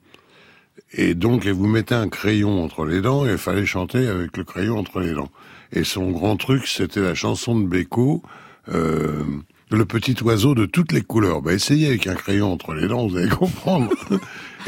Et 0.92 1.14
donc, 1.14 1.46
elle 1.46 1.52
vous 1.52 1.66
mettait 1.66 1.94
un 1.94 2.08
crayon 2.08 2.62
entre 2.62 2.84
les 2.84 3.00
dents 3.00 3.26
et 3.26 3.32
il 3.32 3.38
fallait 3.38 3.66
chanter 3.66 4.06
avec 4.06 4.36
le 4.36 4.44
crayon 4.44 4.78
entre 4.78 5.00
les 5.00 5.12
dents. 5.12 5.30
Et 5.72 5.84
son 5.84 6.10
grand 6.10 6.36
truc, 6.36 6.66
c'était 6.66 7.00
la 7.00 7.14
chanson 7.14 7.58
de 7.58 7.66
Beko, 7.66 8.22
euh, 8.68 9.24
le 9.70 9.84
petit 9.84 10.16
oiseau 10.22 10.54
de 10.54 10.64
toutes 10.64 10.92
les 10.92 11.02
couleurs. 11.02 11.42
Bah, 11.42 11.52
essayez 11.52 11.88
avec 11.88 12.06
un 12.06 12.14
crayon 12.14 12.52
entre 12.52 12.74
les 12.74 12.86
dents, 12.86 13.06
vous 13.06 13.16
allez 13.16 13.28
comprendre. 13.36 13.90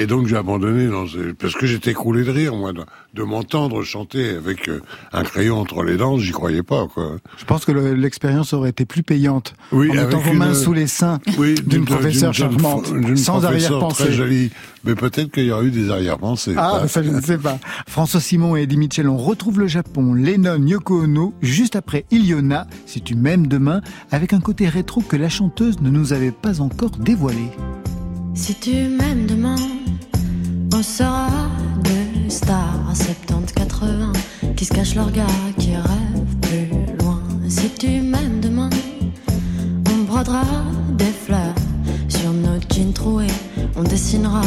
Et 0.01 0.07
donc, 0.07 0.27
j'ai 0.29 0.37
abandonné 0.37 0.87
dans 0.87 1.07
ce- 1.07 1.33
parce 1.33 1.55
que 1.55 1.67
j'étais 1.67 1.91
écroulé 1.91 2.23
de 2.25 2.31
rire, 2.31 2.55
moi, 2.55 2.73
de, 2.73 2.83
de 3.15 3.23
m'entendre 3.25 3.83
chanter 3.83 4.31
avec 4.31 4.69
euh, 4.69 4.81
un 5.13 5.25
crayon 5.25 5.59
entre 5.59 5.83
les 5.83 5.97
dents, 5.97 6.19
j'y 6.19 6.31
croyais 6.31 6.63
pas, 6.63 6.87
quoi. 6.87 7.17
Je 7.37 7.45
pense 7.45 7.65
que 7.65 7.73
le- 7.73 7.95
l'expérience 7.95 8.53
aurait 8.53 8.71
été 8.71 8.85
plus 8.85 9.03
payante 9.03 9.55
Oui, 9.73 9.91
en 9.91 9.95
mettant 9.95 10.19
avec 10.19 10.27
vos 10.27 10.33
une- 10.33 10.39
mains 10.39 10.55
sous 10.55 10.73
les 10.73 10.87
seins 10.87 11.19
Oui, 11.37 11.57
d'une 11.67 11.85
professeure 11.85 12.33
charmante, 12.33 12.87
sans 13.17 13.45
arrière-pensée. 13.45 14.05
Très 14.05 14.13
jolie. 14.13 14.51
Mais 14.85 14.95
peut-être 14.95 15.33
qu'il 15.33 15.47
y 15.47 15.51
aurait 15.51 15.67
eu 15.67 15.71
des 15.73 15.91
arrière-pensées. 15.91 16.55
Ah, 16.57 16.83
ça 16.87 17.03
je 17.03 17.11
ne 17.11 17.21
sais 17.21 17.37
pas. 17.39 17.59
François 17.89 18.21
Simon 18.21 18.57
et 18.57 18.63
Eddie 18.63 18.77
Mitchell, 18.77 19.09
on 19.09 19.17
retrouve 19.17 19.59
le 19.59 19.67
Japon, 19.67 20.15
Lennon, 20.15 20.65
Yoko 20.65 21.03
Ono, 21.03 21.35
juste 21.43 21.75
après 21.75 22.05
Iliona, 22.13 22.69
si 22.87 23.01
tu 23.03 23.17
m'aimes 23.17 23.49
demain, 23.49 23.81
avec 24.13 24.33
un 24.33 24.41
côté 24.41 24.69
rétro 24.69 25.01
que 25.01 25.17
la 25.17 25.29
chanteuse 25.29 25.81
ne 25.81 25.91
nous 25.91 26.13
avait 26.13 26.31
pas 26.31 26.61
encore 26.61 26.91
dévoilé. 26.91 27.51
Si 28.35 28.55
tu 28.55 28.71
m'aimes 28.71 29.27
demain, 29.27 29.57
on 30.75 30.83
sera 30.83 31.29
deux 31.85 32.29
stars 32.31 32.93
70-80 32.95 34.55
qui 34.57 34.65
se 34.65 34.73
cachent 34.73 34.95
leur 34.95 35.11
gars, 35.11 35.27
qui 35.59 35.75
rêvent 35.75 36.37
plus 36.43 36.69
loin. 37.01 37.21
Si 37.49 37.71
tu 37.71 38.01
m'aimes 38.01 38.41
demain, 38.41 38.71
on 39.91 40.05
brodera 40.05 40.45
des 40.97 41.13
fleurs 41.27 41.55
sur 42.09 42.33
nos 42.33 42.61
jeans 42.71 42.93
troués, 42.93 43.27
on 43.77 43.83
dessinera 43.83 44.43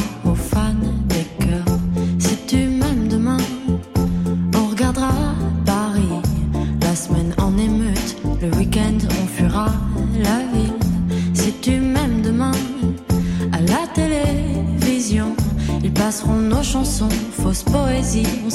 vazio 18.11 18.50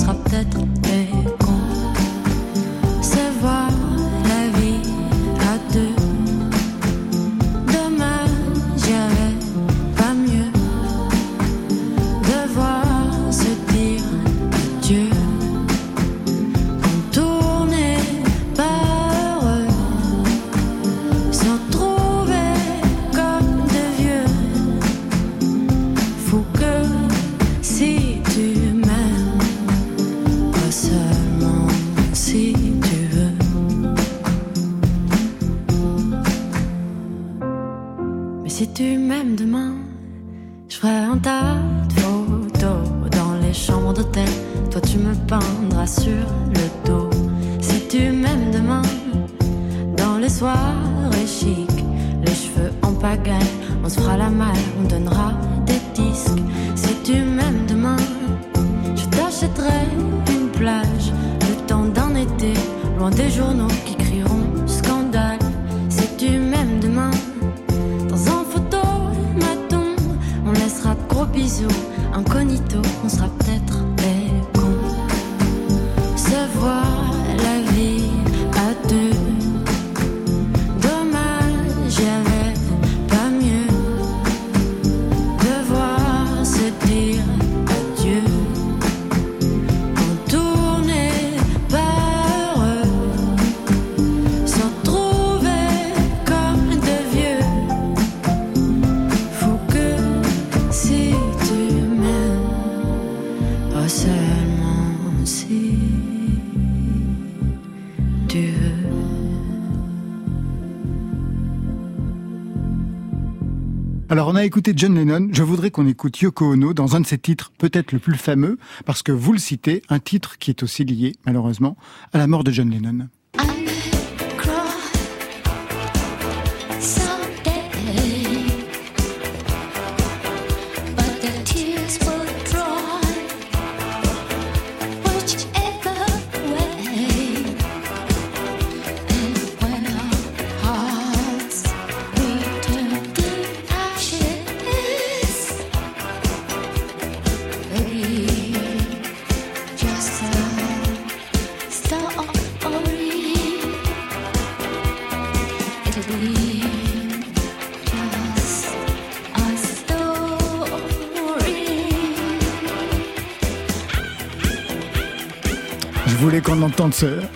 écouté 114.47 114.75
John 114.77 114.95
Lennon, 114.95 115.29
je 115.33 115.43
voudrais 115.43 115.73
qu'on 115.73 115.89
écoute 115.89 116.21
Yoko 116.21 116.53
Ono 116.53 116.73
dans 116.73 116.95
un 116.95 117.01
de 117.01 117.07
ses 117.07 117.19
titres 117.19 117.51
peut-être 117.59 117.91
le 117.91 117.99
plus 117.99 118.15
fameux, 118.15 118.59
parce 118.85 119.03
que 119.03 119.11
vous 119.11 119.33
le 119.33 119.41
citez, 119.41 119.83
un 119.89 119.99
titre 119.99 120.39
qui 120.39 120.51
est 120.51 120.63
aussi 120.63 120.85
lié, 120.85 121.17
malheureusement, 121.27 121.77
à 122.13 122.19
la 122.19 122.29
mort 122.29 122.45
de 122.45 122.53
John 122.53 122.71
Lennon. 122.71 123.09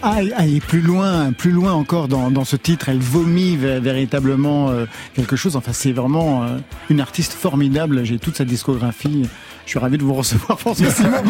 Aïe 0.03 0.33
aïe 0.37 0.61
plus 0.61 0.81
loin, 0.81 1.33
plus 1.33 1.51
loin 1.51 1.73
encore 1.73 2.09
dans, 2.09 2.31
dans 2.31 2.45
ce 2.45 2.57
titre. 2.57 2.89
Elle 2.89 2.99
vomit 2.99 3.57
vé- 3.57 3.79
véritablement 3.81 4.71
euh, 4.71 4.87
quelque 5.15 5.37
chose. 5.37 5.57
Enfin, 5.57 5.73
c'est 5.73 5.93
vraiment 5.93 6.43
euh, 6.45 6.59
une 6.91 7.01
artiste 7.01 7.33
formidable. 7.33 8.05
J'ai 8.05 8.19
toute 8.19 8.37
sa 8.37 8.45
discographie. 8.45 9.23
Je 9.65 9.71
suis 9.71 9.79
ravi 9.79 9.99
de 9.99 10.03
vous 10.03 10.15
recevoir, 10.15 10.59
François 10.59 10.91
Simon. 10.91 11.23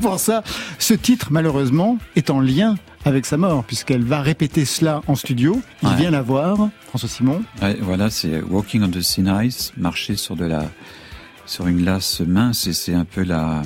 Pour 0.00 0.18
ça, 0.20 0.42
ce 0.78 0.94
titre, 0.94 1.28
malheureusement, 1.30 1.98
est 2.16 2.30
en 2.30 2.40
lien 2.40 2.76
avec 3.04 3.26
sa 3.26 3.36
mort, 3.36 3.64
puisqu'elle 3.64 4.04
va 4.04 4.20
répéter 4.22 4.64
cela 4.64 5.02
en 5.06 5.14
studio. 5.14 5.60
Il 5.82 5.88
Ouais. 5.88 5.96
vient 5.96 6.10
la 6.10 6.22
voir, 6.22 6.68
François 6.88 7.08
Simon. 7.08 7.42
Ouais, 7.62 7.76
voilà, 7.80 8.10
c'est 8.10 8.40
Walking 8.42 8.82
on 8.82 8.88
the 8.88 9.00
Thin 9.02 9.42
Ice, 9.42 9.72
marcher 9.76 10.16
sur 10.16 10.36
de 10.36 10.44
la, 10.44 10.64
sur 11.46 11.66
une 11.66 11.78
glace 11.78 12.20
mince, 12.20 12.66
et 12.66 12.72
c'est 12.74 12.94
un 12.94 13.04
peu 13.06 13.22
la, 13.24 13.62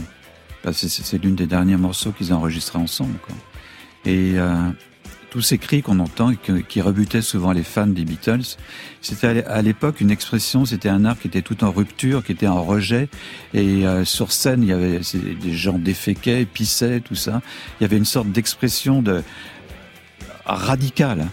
bah, 0.64 0.70
c'est- 0.72 1.22
l'une 1.22 1.34
des 1.34 1.46
derniers 1.46 1.76
morceaux 1.76 2.12
qu'ils 2.12 2.32
ont 2.32 2.36
enregistrés 2.36 2.78
ensemble, 2.78 3.16
quoi. 3.26 3.34
Et 4.06 4.34
euh, 4.36 4.54
tous 5.30 5.40
ces 5.40 5.58
cris 5.58 5.82
qu'on 5.82 5.98
entend 5.98 6.30
et 6.30 6.38
qui 6.68 6.80
rebutaient 6.80 7.22
souvent 7.22 7.52
les 7.52 7.64
fans 7.64 7.86
des 7.86 8.04
Beatles, 8.04 8.56
c'était 9.00 9.26
à 9.26 9.32
l'é- 9.34 9.44
à 9.46 9.62
l'époque 9.62 10.00
une 10.00 10.10
expression, 10.10 10.64
c'était 10.64 10.88
un 10.88 11.04
art 11.04 11.18
qui 11.18 11.26
était 11.26 11.42
tout 11.42 11.64
en 11.64 11.72
rupture, 11.72 12.22
qui 12.24 12.32
était 12.32 12.46
en 12.46 12.62
rejet. 12.62 13.08
Et 13.52 13.86
euh, 13.86 14.04
sur 14.04 14.30
scène, 14.30 14.62
il 14.62 14.68
y 14.68 14.72
avait 14.72 15.00
des 15.42 15.52
gens 15.54 15.78
déféquaient, 15.78 16.44
pissaient, 16.44 17.00
tout 17.00 17.16
ça. 17.16 17.42
Il 17.80 17.82
y 17.82 17.86
avait 17.86 17.96
une 17.96 18.04
sorte 18.04 18.30
d'expression 18.30 19.02
de 19.02 19.22
radicale. 20.46 21.26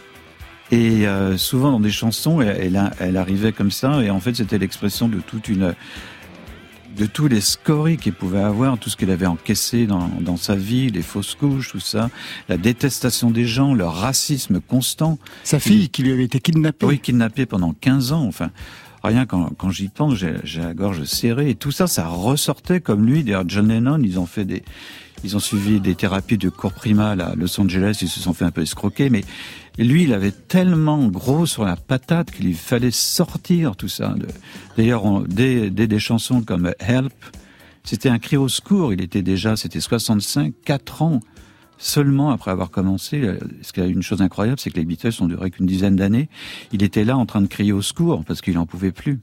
Et 0.72 1.05
euh, 1.05 1.38
souvent 1.38 1.72
dans 1.72 1.82
des 1.82 1.91
chansons, 1.91 2.39
elle 2.41 3.17
arrivait 3.17 3.51
comme 3.51 3.72
ça, 3.72 4.01
et 4.01 4.09
en 4.09 4.22
fait 4.22 4.36
c'était 4.38 4.57
l'expression 4.57 5.09
de 5.09 5.19
toute 5.19 5.49
une, 5.49 5.76
de 6.96 7.06
tous 7.06 7.28
les 7.28 7.42
scories 7.42 7.98
qu'elle 7.98 8.14
pouvait 8.14 8.42
avoir, 8.42 8.78
tout 8.78 8.89
ce 8.89 8.98
qu'elle 8.98 9.12
avait 9.12 9.26
encaissé 9.26 9.86
dans, 9.88 10.10
dans 10.20 10.38
sa 10.38 10.56
vie, 10.56 10.89
les 10.89 11.02
fausses 11.02 11.36
couches, 11.36 11.72
tout 11.72 11.80
ça, 11.80 12.10
la 12.50 12.58
détestation 12.58 13.32
des 13.32 13.46
gens, 13.46 13.74
le 13.74 13.86
racisme 13.86 14.60
constant. 14.60 15.18
Sa 15.44 15.60
fille 15.60 15.89
qui 15.89 16.04
lui 16.04 16.12
avait 16.12 16.26
été 16.26 16.39
kidnappée. 16.39 16.86
Oui, 16.86 17.00
kidnappée 17.00 17.46
pendant 17.46 17.74
15 17.74 18.12
ans, 18.12 18.26
enfin. 18.26 18.52
Rien 19.04 19.26
quand, 19.26 19.50
quand 19.58 19.72
j'y 19.72 19.88
pense, 19.88 20.14
j'ai 20.14 20.36
j'ai 20.44 20.62
la 20.62 20.76
gorge 20.76 21.06
serrée. 21.06 21.50
Et 21.50 21.56
tout 21.56 21.72
ça, 21.72 21.88
ça 21.88 22.06
ressortait 22.06 22.82
comme 22.82 23.04
lui. 23.04 23.24
D'ailleurs, 23.24 23.46
John 23.48 23.68
Lennon, 23.68 24.00
ils 24.04 24.20
ont 24.20 24.28
fait 24.28 24.46
des, 24.46 24.62
ils 25.24 25.36
ont 25.36 25.39
suivi 25.39 25.80
des 25.80 25.96
thérapies 25.96 26.38
de 26.38 26.50
cours 26.50 26.74
primal 26.74 27.22
à 27.22 27.34
Los 27.36 27.60
Angeles. 27.60 27.98
Ils 28.02 28.10
se 28.10 28.20
sont 28.20 28.34
fait 28.34 28.46
un 28.46 28.52
peu 28.52 28.62
escroquer. 28.62 29.10
Mais 29.10 29.24
lui, 29.78 30.03
il 30.03 30.13
avait 30.13 30.32
tellement 30.32 31.07
gros 31.07 31.45
sur 31.45 31.63
la 31.63 31.76
patate 31.76 32.32
qu'il 32.32 32.53
fallait 32.55 32.91
sortir 32.91 33.76
tout 33.76 33.88
ça. 33.88 34.15
D'ailleurs, 34.78 35.22
dès, 35.28 35.69
dès 35.69 35.88
des 35.88 35.99
chansons 35.99 36.41
comme 36.41 36.74
Help, 36.80 37.13
c'était 37.84 38.09
un 38.09 38.19
cri 38.19 38.38
au 38.38 38.47
secours. 38.47 38.93
Il 38.93 39.01
était 39.01 39.24
déjà, 39.24 39.55
c'était 39.55 39.80
65, 39.80 40.53
4 40.65 41.01
ans 41.01 41.19
seulement 41.78 42.30
après 42.30 42.51
avoir 42.51 42.69
commencé. 42.69 43.22
euh, 43.24 43.39
Ce 43.63 43.74
qui 43.74 43.82
a 43.82 43.86
une 43.88 44.03
chose 44.03 44.22
incroyable, 44.22 44.59
c'est 44.59 44.69
que 44.69 44.76
les 44.78 44.86
Beatles 44.86 45.13
ont 45.19 45.26
duré 45.26 45.49
qu'une 45.49 45.65
dizaine 45.65 45.95
d'années. 45.95 46.30
Il 46.72 46.84
était 46.84 47.03
là 47.03 47.17
en 47.17 47.26
train 47.26 47.41
de 47.41 47.47
crier 47.47 47.72
au 47.72 47.82
secours 47.82 48.24
parce 48.24 48.41
qu'il 48.41 48.57
en 48.59 48.67
pouvait 48.67 48.91
plus. 48.91 49.19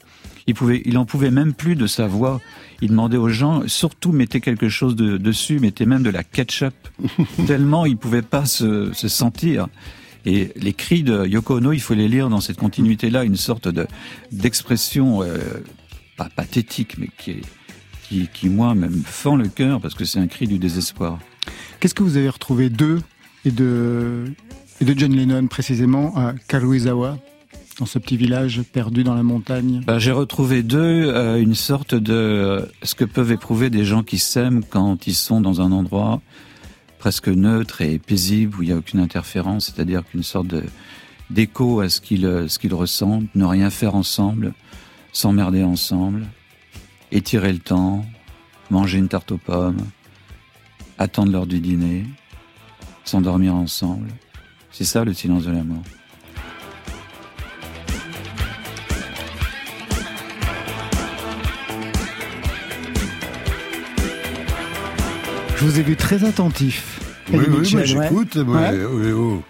Il 0.48 0.54
pouvait, 0.54 0.82
il 0.84 0.98
en 0.98 1.04
pouvait 1.04 1.30
même 1.30 1.54
plus 1.54 1.76
de 1.76 1.86
sa 1.86 2.08
voix. 2.08 2.40
Il 2.82 2.88
demandait 2.88 3.16
aux 3.16 3.28
gens, 3.28 3.62
surtout 3.68 4.10
mettez 4.10 4.40
quelque 4.40 4.68
chose 4.68 4.96
de, 4.96 5.18
dessus, 5.18 5.60
mettez 5.60 5.86
même 5.86 6.02
de 6.02 6.10
la 6.10 6.24
ketchup. 6.24 6.74
Tellement 7.46 7.86
il 7.86 7.96
pouvait 7.96 8.22
pas 8.22 8.44
se, 8.44 8.92
se 8.92 9.06
sentir. 9.06 9.68
Et 10.28 10.52
les 10.56 10.74
cris 10.74 11.02
de 11.02 11.26
Yoko 11.26 11.56
Ono, 11.56 11.72
il 11.72 11.80
faut 11.80 11.94
les 11.94 12.06
lire 12.06 12.28
dans 12.28 12.42
cette 12.42 12.58
continuité-là, 12.58 13.24
une 13.24 13.36
sorte 13.36 13.66
de 13.66 13.86
d'expression 14.30 15.22
euh, 15.22 15.38
pas 16.18 16.28
pathétique, 16.28 16.98
mais 16.98 17.08
qui 17.16 17.30
est 17.30 17.42
qui, 18.08 18.28
qui 18.32 18.48
moi 18.48 18.74
même 18.74 19.02
fend 19.04 19.36
le 19.36 19.48
cœur 19.48 19.80
parce 19.80 19.94
que 19.94 20.04
c'est 20.04 20.18
un 20.18 20.26
cri 20.26 20.46
du 20.46 20.58
désespoir. 20.58 21.18
Qu'est-ce 21.80 21.94
que 21.94 22.02
vous 22.02 22.16
avez 22.16 22.28
retrouvé 22.28 22.70
d'eux 22.70 23.00
et 23.44 23.50
de, 23.50 24.24
et 24.80 24.84
de 24.84 24.98
John 24.98 25.14
Lennon 25.14 25.46
précisément 25.46 26.16
à 26.16 26.34
Karuizawa, 26.48 27.18
dans 27.78 27.86
ce 27.86 27.98
petit 27.98 28.16
village 28.16 28.62
perdu 28.72 29.04
dans 29.04 29.14
la 29.14 29.22
montagne? 29.22 29.82
Bah, 29.86 29.98
J'ai 29.98 30.12
retrouvé 30.12 30.62
d'eux 30.62 30.78
euh, 30.78 31.40
une 31.40 31.54
sorte 31.54 31.94
de 31.94 32.12
euh, 32.12 32.66
ce 32.82 32.94
que 32.94 33.04
peuvent 33.04 33.32
éprouver 33.32 33.70
des 33.70 33.84
gens 33.84 34.02
qui 34.02 34.18
s'aiment 34.18 34.62
quand 34.68 35.06
ils 35.06 35.14
sont 35.14 35.40
dans 35.40 35.60
un 35.60 35.72
endroit 35.72 36.20
presque 36.98 37.28
neutre 37.28 37.80
et 37.80 37.98
paisible 37.98 38.58
où 38.58 38.62
il 38.62 38.66
n'y 38.66 38.72
a 38.72 38.76
aucune 38.76 39.00
interférence, 39.00 39.66
c'est-à-dire 39.66 40.04
qu'une 40.04 40.22
sorte 40.22 40.54
d'écho 41.30 41.80
à 41.80 41.88
ce 41.88 42.00
qu'ils 42.00 42.74
ressentent, 42.74 43.34
ne 43.34 43.44
rien 43.44 43.70
faire 43.70 43.94
ensemble, 43.94 44.54
s'emmerder 45.12 45.62
ensemble, 45.62 46.26
étirer 47.12 47.52
le 47.52 47.58
temps, 47.58 48.04
manger 48.70 48.98
une 48.98 49.08
tarte 49.08 49.32
aux 49.32 49.38
pommes, 49.38 49.86
attendre 50.98 51.32
l'heure 51.32 51.46
du 51.46 51.60
dîner, 51.60 52.04
s'endormir 53.04 53.54
ensemble. 53.54 54.08
C'est 54.70 54.84
ça 54.84 55.04
le 55.04 55.14
silence 55.14 55.44
de 55.44 55.52
la 55.52 55.62
Je 65.58 65.64
vous 65.64 65.78
ai 65.78 65.82
vu 65.82 65.96
très 65.96 66.24
attentif. 66.24 67.00
Oui, 67.32 67.40
oui, 67.48 67.58
Mitchell, 67.58 67.80
mais 67.80 67.96
ouais. 67.96 68.08
j'écoute. 68.08 68.36
mais- 68.36 68.42
Ouais. 68.52 68.84
oui, 68.90 69.10
oh. 69.12 69.42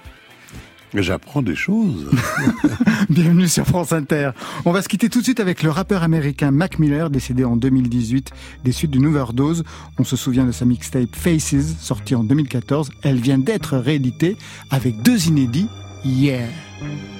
J'apprends 0.95 1.43
des 1.43 1.55
choses. 1.55 2.09
Bienvenue 3.11 3.47
sur 3.47 3.67
France 3.67 3.93
Inter. 3.93 4.31
On 4.65 4.73
va 4.73 4.81
se 4.81 4.89
quitter 4.89 5.11
tout 5.11 5.19
de 5.19 5.25
suite 5.25 5.39
avec 5.39 5.63
le 5.63 5.69
rappeur 5.71 6.03
américain 6.03 6.51
Mac 6.51 6.79
Miller, 6.79 7.11
décédé 7.11 7.45
en 7.45 7.57
2018 7.57 8.31
des 8.65 8.73
suites 8.73 8.91
d'une 8.91 9.05
overdose. 9.07 9.65
On 9.99 10.05
se 10.05 10.17
souvient 10.17 10.47
de 10.47 10.53
sa 10.53 10.65
mixtape 10.65 11.15
Faces, 11.15 11.77
sortie 11.79 12.15
en 12.15 12.25
2014. 12.25 12.89
Elle 13.03 13.21
vient 13.21 13.39
d'être 13.39 13.77
rééditée 13.77 14.39
avec 14.71 15.03
deux 15.03 15.27
inédits. 15.29 15.69
Yeah. 16.07 16.47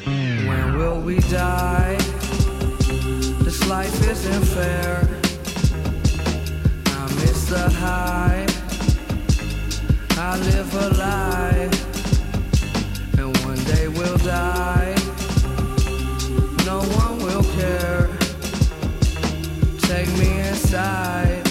When 0.07 0.77
will 0.79 1.05
we 1.05 1.17
die? 1.29 1.99
This 3.45 3.61
life 3.69 4.01
isn't 4.11 4.45
fair. 4.47 5.03
I 6.87 7.15
miss 7.21 7.45
the 7.51 7.69
high. 7.69 8.48
I 10.31 10.37
live 10.37 10.75
a 10.75 10.89
lie. 10.91 11.71
And 13.17 13.35
one 13.47 13.65
day 13.65 13.89
we'll 13.89 14.19
die. 14.19 14.95
No 16.67 16.81
one 17.01 17.17
will 17.25 17.45
care. 17.57 18.11
Take 19.89 20.11
me 20.19 20.41
inside. 20.41 21.49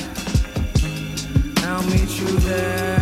I'll 1.64 1.84
meet 1.90 2.20
you 2.20 2.38
there. 2.42 2.97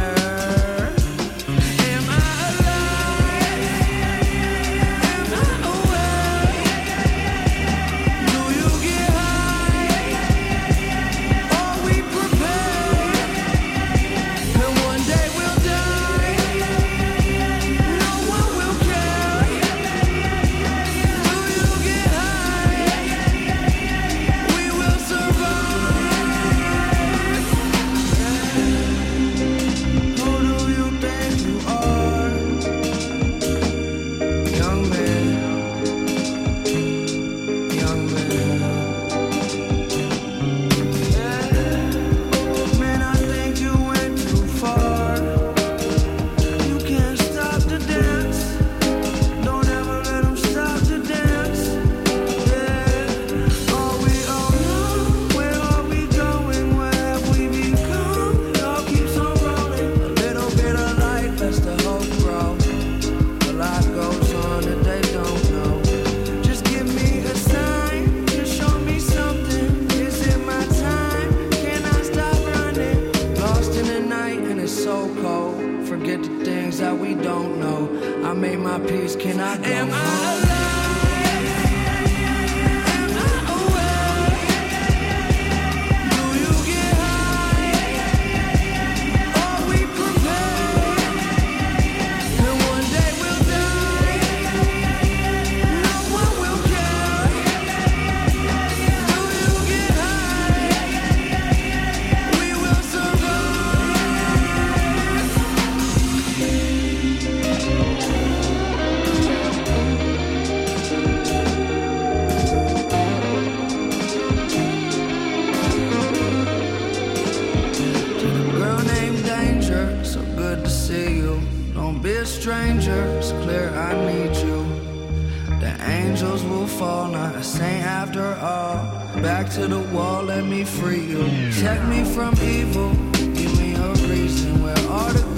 After 128.17 128.45
all. 128.45 129.21
Back 129.21 129.49
to 129.51 129.67
the 129.67 129.79
wall, 129.79 130.23
let 130.23 130.45
me 130.45 130.63
free 130.63 131.05
you. 131.05 131.51
Check 131.51 131.83
me 131.87 132.03
from 132.03 132.33
evil, 132.41 132.93
give 133.13 133.59
me 133.59 133.73
a 133.75 133.93
reason. 134.09 134.61
Where 134.63 134.77
are 134.89 135.13
the 135.13 135.34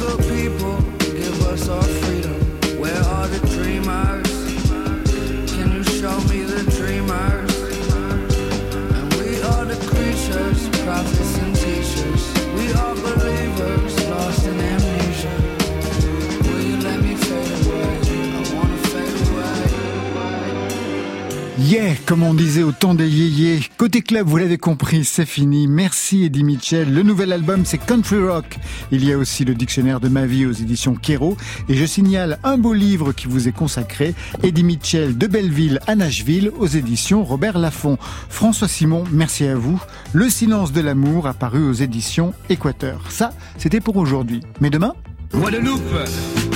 Yeah, 21.70 21.96
comme 22.06 22.24
on 22.24 22.34
disait 22.34 22.64
au 22.64 22.72
temps 22.72 22.96
des 22.96 23.10
yéyés. 23.10 23.60
Côté 23.76 24.02
club, 24.02 24.26
vous 24.26 24.38
l'avez 24.38 24.58
compris, 24.58 25.04
c'est 25.04 25.26
fini. 25.26 25.68
Merci 25.68 26.24
Eddie 26.24 26.46
Mitchell. 26.46 26.94
Le 26.94 27.04
nouvel 27.04 27.34
album, 27.34 27.66
c'est 27.66 27.78
Country 27.78 28.26
Rock. 28.26 28.58
Il 28.90 29.04
y 29.04 29.12
a 29.12 29.18
aussi 29.18 29.44
le 29.44 29.54
dictionnaire 29.54 30.00
de 30.00 30.08
ma 30.08 30.26
vie 30.26 30.46
aux 30.46 30.54
éditions 30.54 30.96
Kero. 30.96 31.36
Et 31.68 31.74
je 31.74 31.84
signale 31.84 32.40
un 32.46 32.58
beau 32.58 32.72
livre 32.72 33.12
qui 33.12 33.28
vous 33.28 33.50
est 33.50 33.52
consacré. 33.52 34.16
Eddie 34.44 34.64
Mitchell 34.64 35.18
de 35.18 35.28
Belleville 35.28 35.82
à 35.88 35.96
Nashville 35.96 36.54
aux 36.58 36.68
éditions 36.68 37.26
Robert 37.26 37.58
Laffont. 37.58 37.98
François 38.30 38.70
Simon, 38.70 39.04
merci 39.12 39.44
à 39.44 39.56
vous. 39.56 39.82
Le 40.14 40.30
silence 40.30 40.72
de 40.72 40.80
l'amour 40.80 41.28
apparu 41.28 41.68
aux 41.68 41.74
éditions 41.74 42.34
Équateur. 42.50 43.02
Ça, 43.10 43.34
c'était 43.58 43.82
pour 43.82 43.98
aujourd'hui. 43.98 44.40
Mais 44.62 44.70
demain, 44.70 44.94
Guadeloupe, 45.34 45.82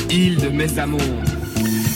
île 0.10 0.38
de 0.38 0.48
mes. 0.48 0.70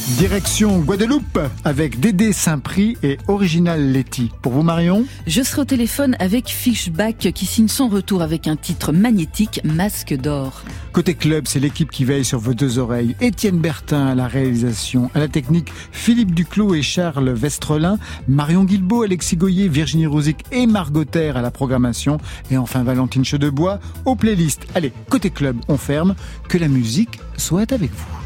Direction 0.07 0.81
Guadeloupe 0.81 1.39
avec 1.63 1.99
Dédé 1.99 2.31
Saint-Prix 2.31 2.95
et 3.01 3.17
Original 3.27 3.91
Letty. 3.91 4.29
Pour 4.43 4.51
vous 4.51 4.61
Marion 4.61 5.03
Je 5.25 5.41
serai 5.41 5.63
au 5.63 5.65
téléphone 5.65 6.15
avec 6.19 6.47
Fishback 6.49 7.31
qui 7.33 7.47
signe 7.47 7.67
son 7.67 7.87
retour 7.87 8.21
avec 8.21 8.45
un 8.45 8.55
titre 8.55 8.91
magnétique, 8.91 9.61
Masque 9.63 10.13
d'or. 10.13 10.61
Côté 10.93 11.15
club, 11.15 11.45
c'est 11.47 11.59
l'équipe 11.59 11.89
qui 11.89 12.05
veille 12.05 12.23
sur 12.23 12.37
vos 12.37 12.53
deux 12.53 12.77
oreilles. 12.77 13.15
Étienne 13.19 13.57
Bertin 13.57 14.05
à 14.05 14.13
la 14.13 14.27
réalisation, 14.27 15.09
à 15.15 15.19
la 15.19 15.27
technique, 15.27 15.73
Philippe 15.91 16.35
Duclos 16.35 16.75
et 16.75 16.83
Charles 16.83 17.31
Vestrelin, 17.31 17.97
Marion 18.27 18.63
Guilbault, 18.63 19.01
Alexis 19.01 19.37
Goyer, 19.37 19.69
Virginie 19.69 20.05
Rosic 20.05 20.45
et 20.51 20.67
Margot 20.67 21.05
Terre 21.05 21.35
à 21.35 21.41
la 21.41 21.49
programmation, 21.49 22.19
et 22.51 22.57
enfin 22.57 22.83
Valentine 22.83 23.25
Chedebois 23.25 23.79
aux 24.05 24.15
playlists. 24.15 24.67
Allez, 24.75 24.93
côté 25.09 25.31
club, 25.31 25.57
on 25.67 25.77
ferme. 25.77 26.13
Que 26.47 26.59
la 26.59 26.67
musique 26.67 27.19
soit 27.37 27.73
avec 27.73 27.89
vous. 27.89 28.24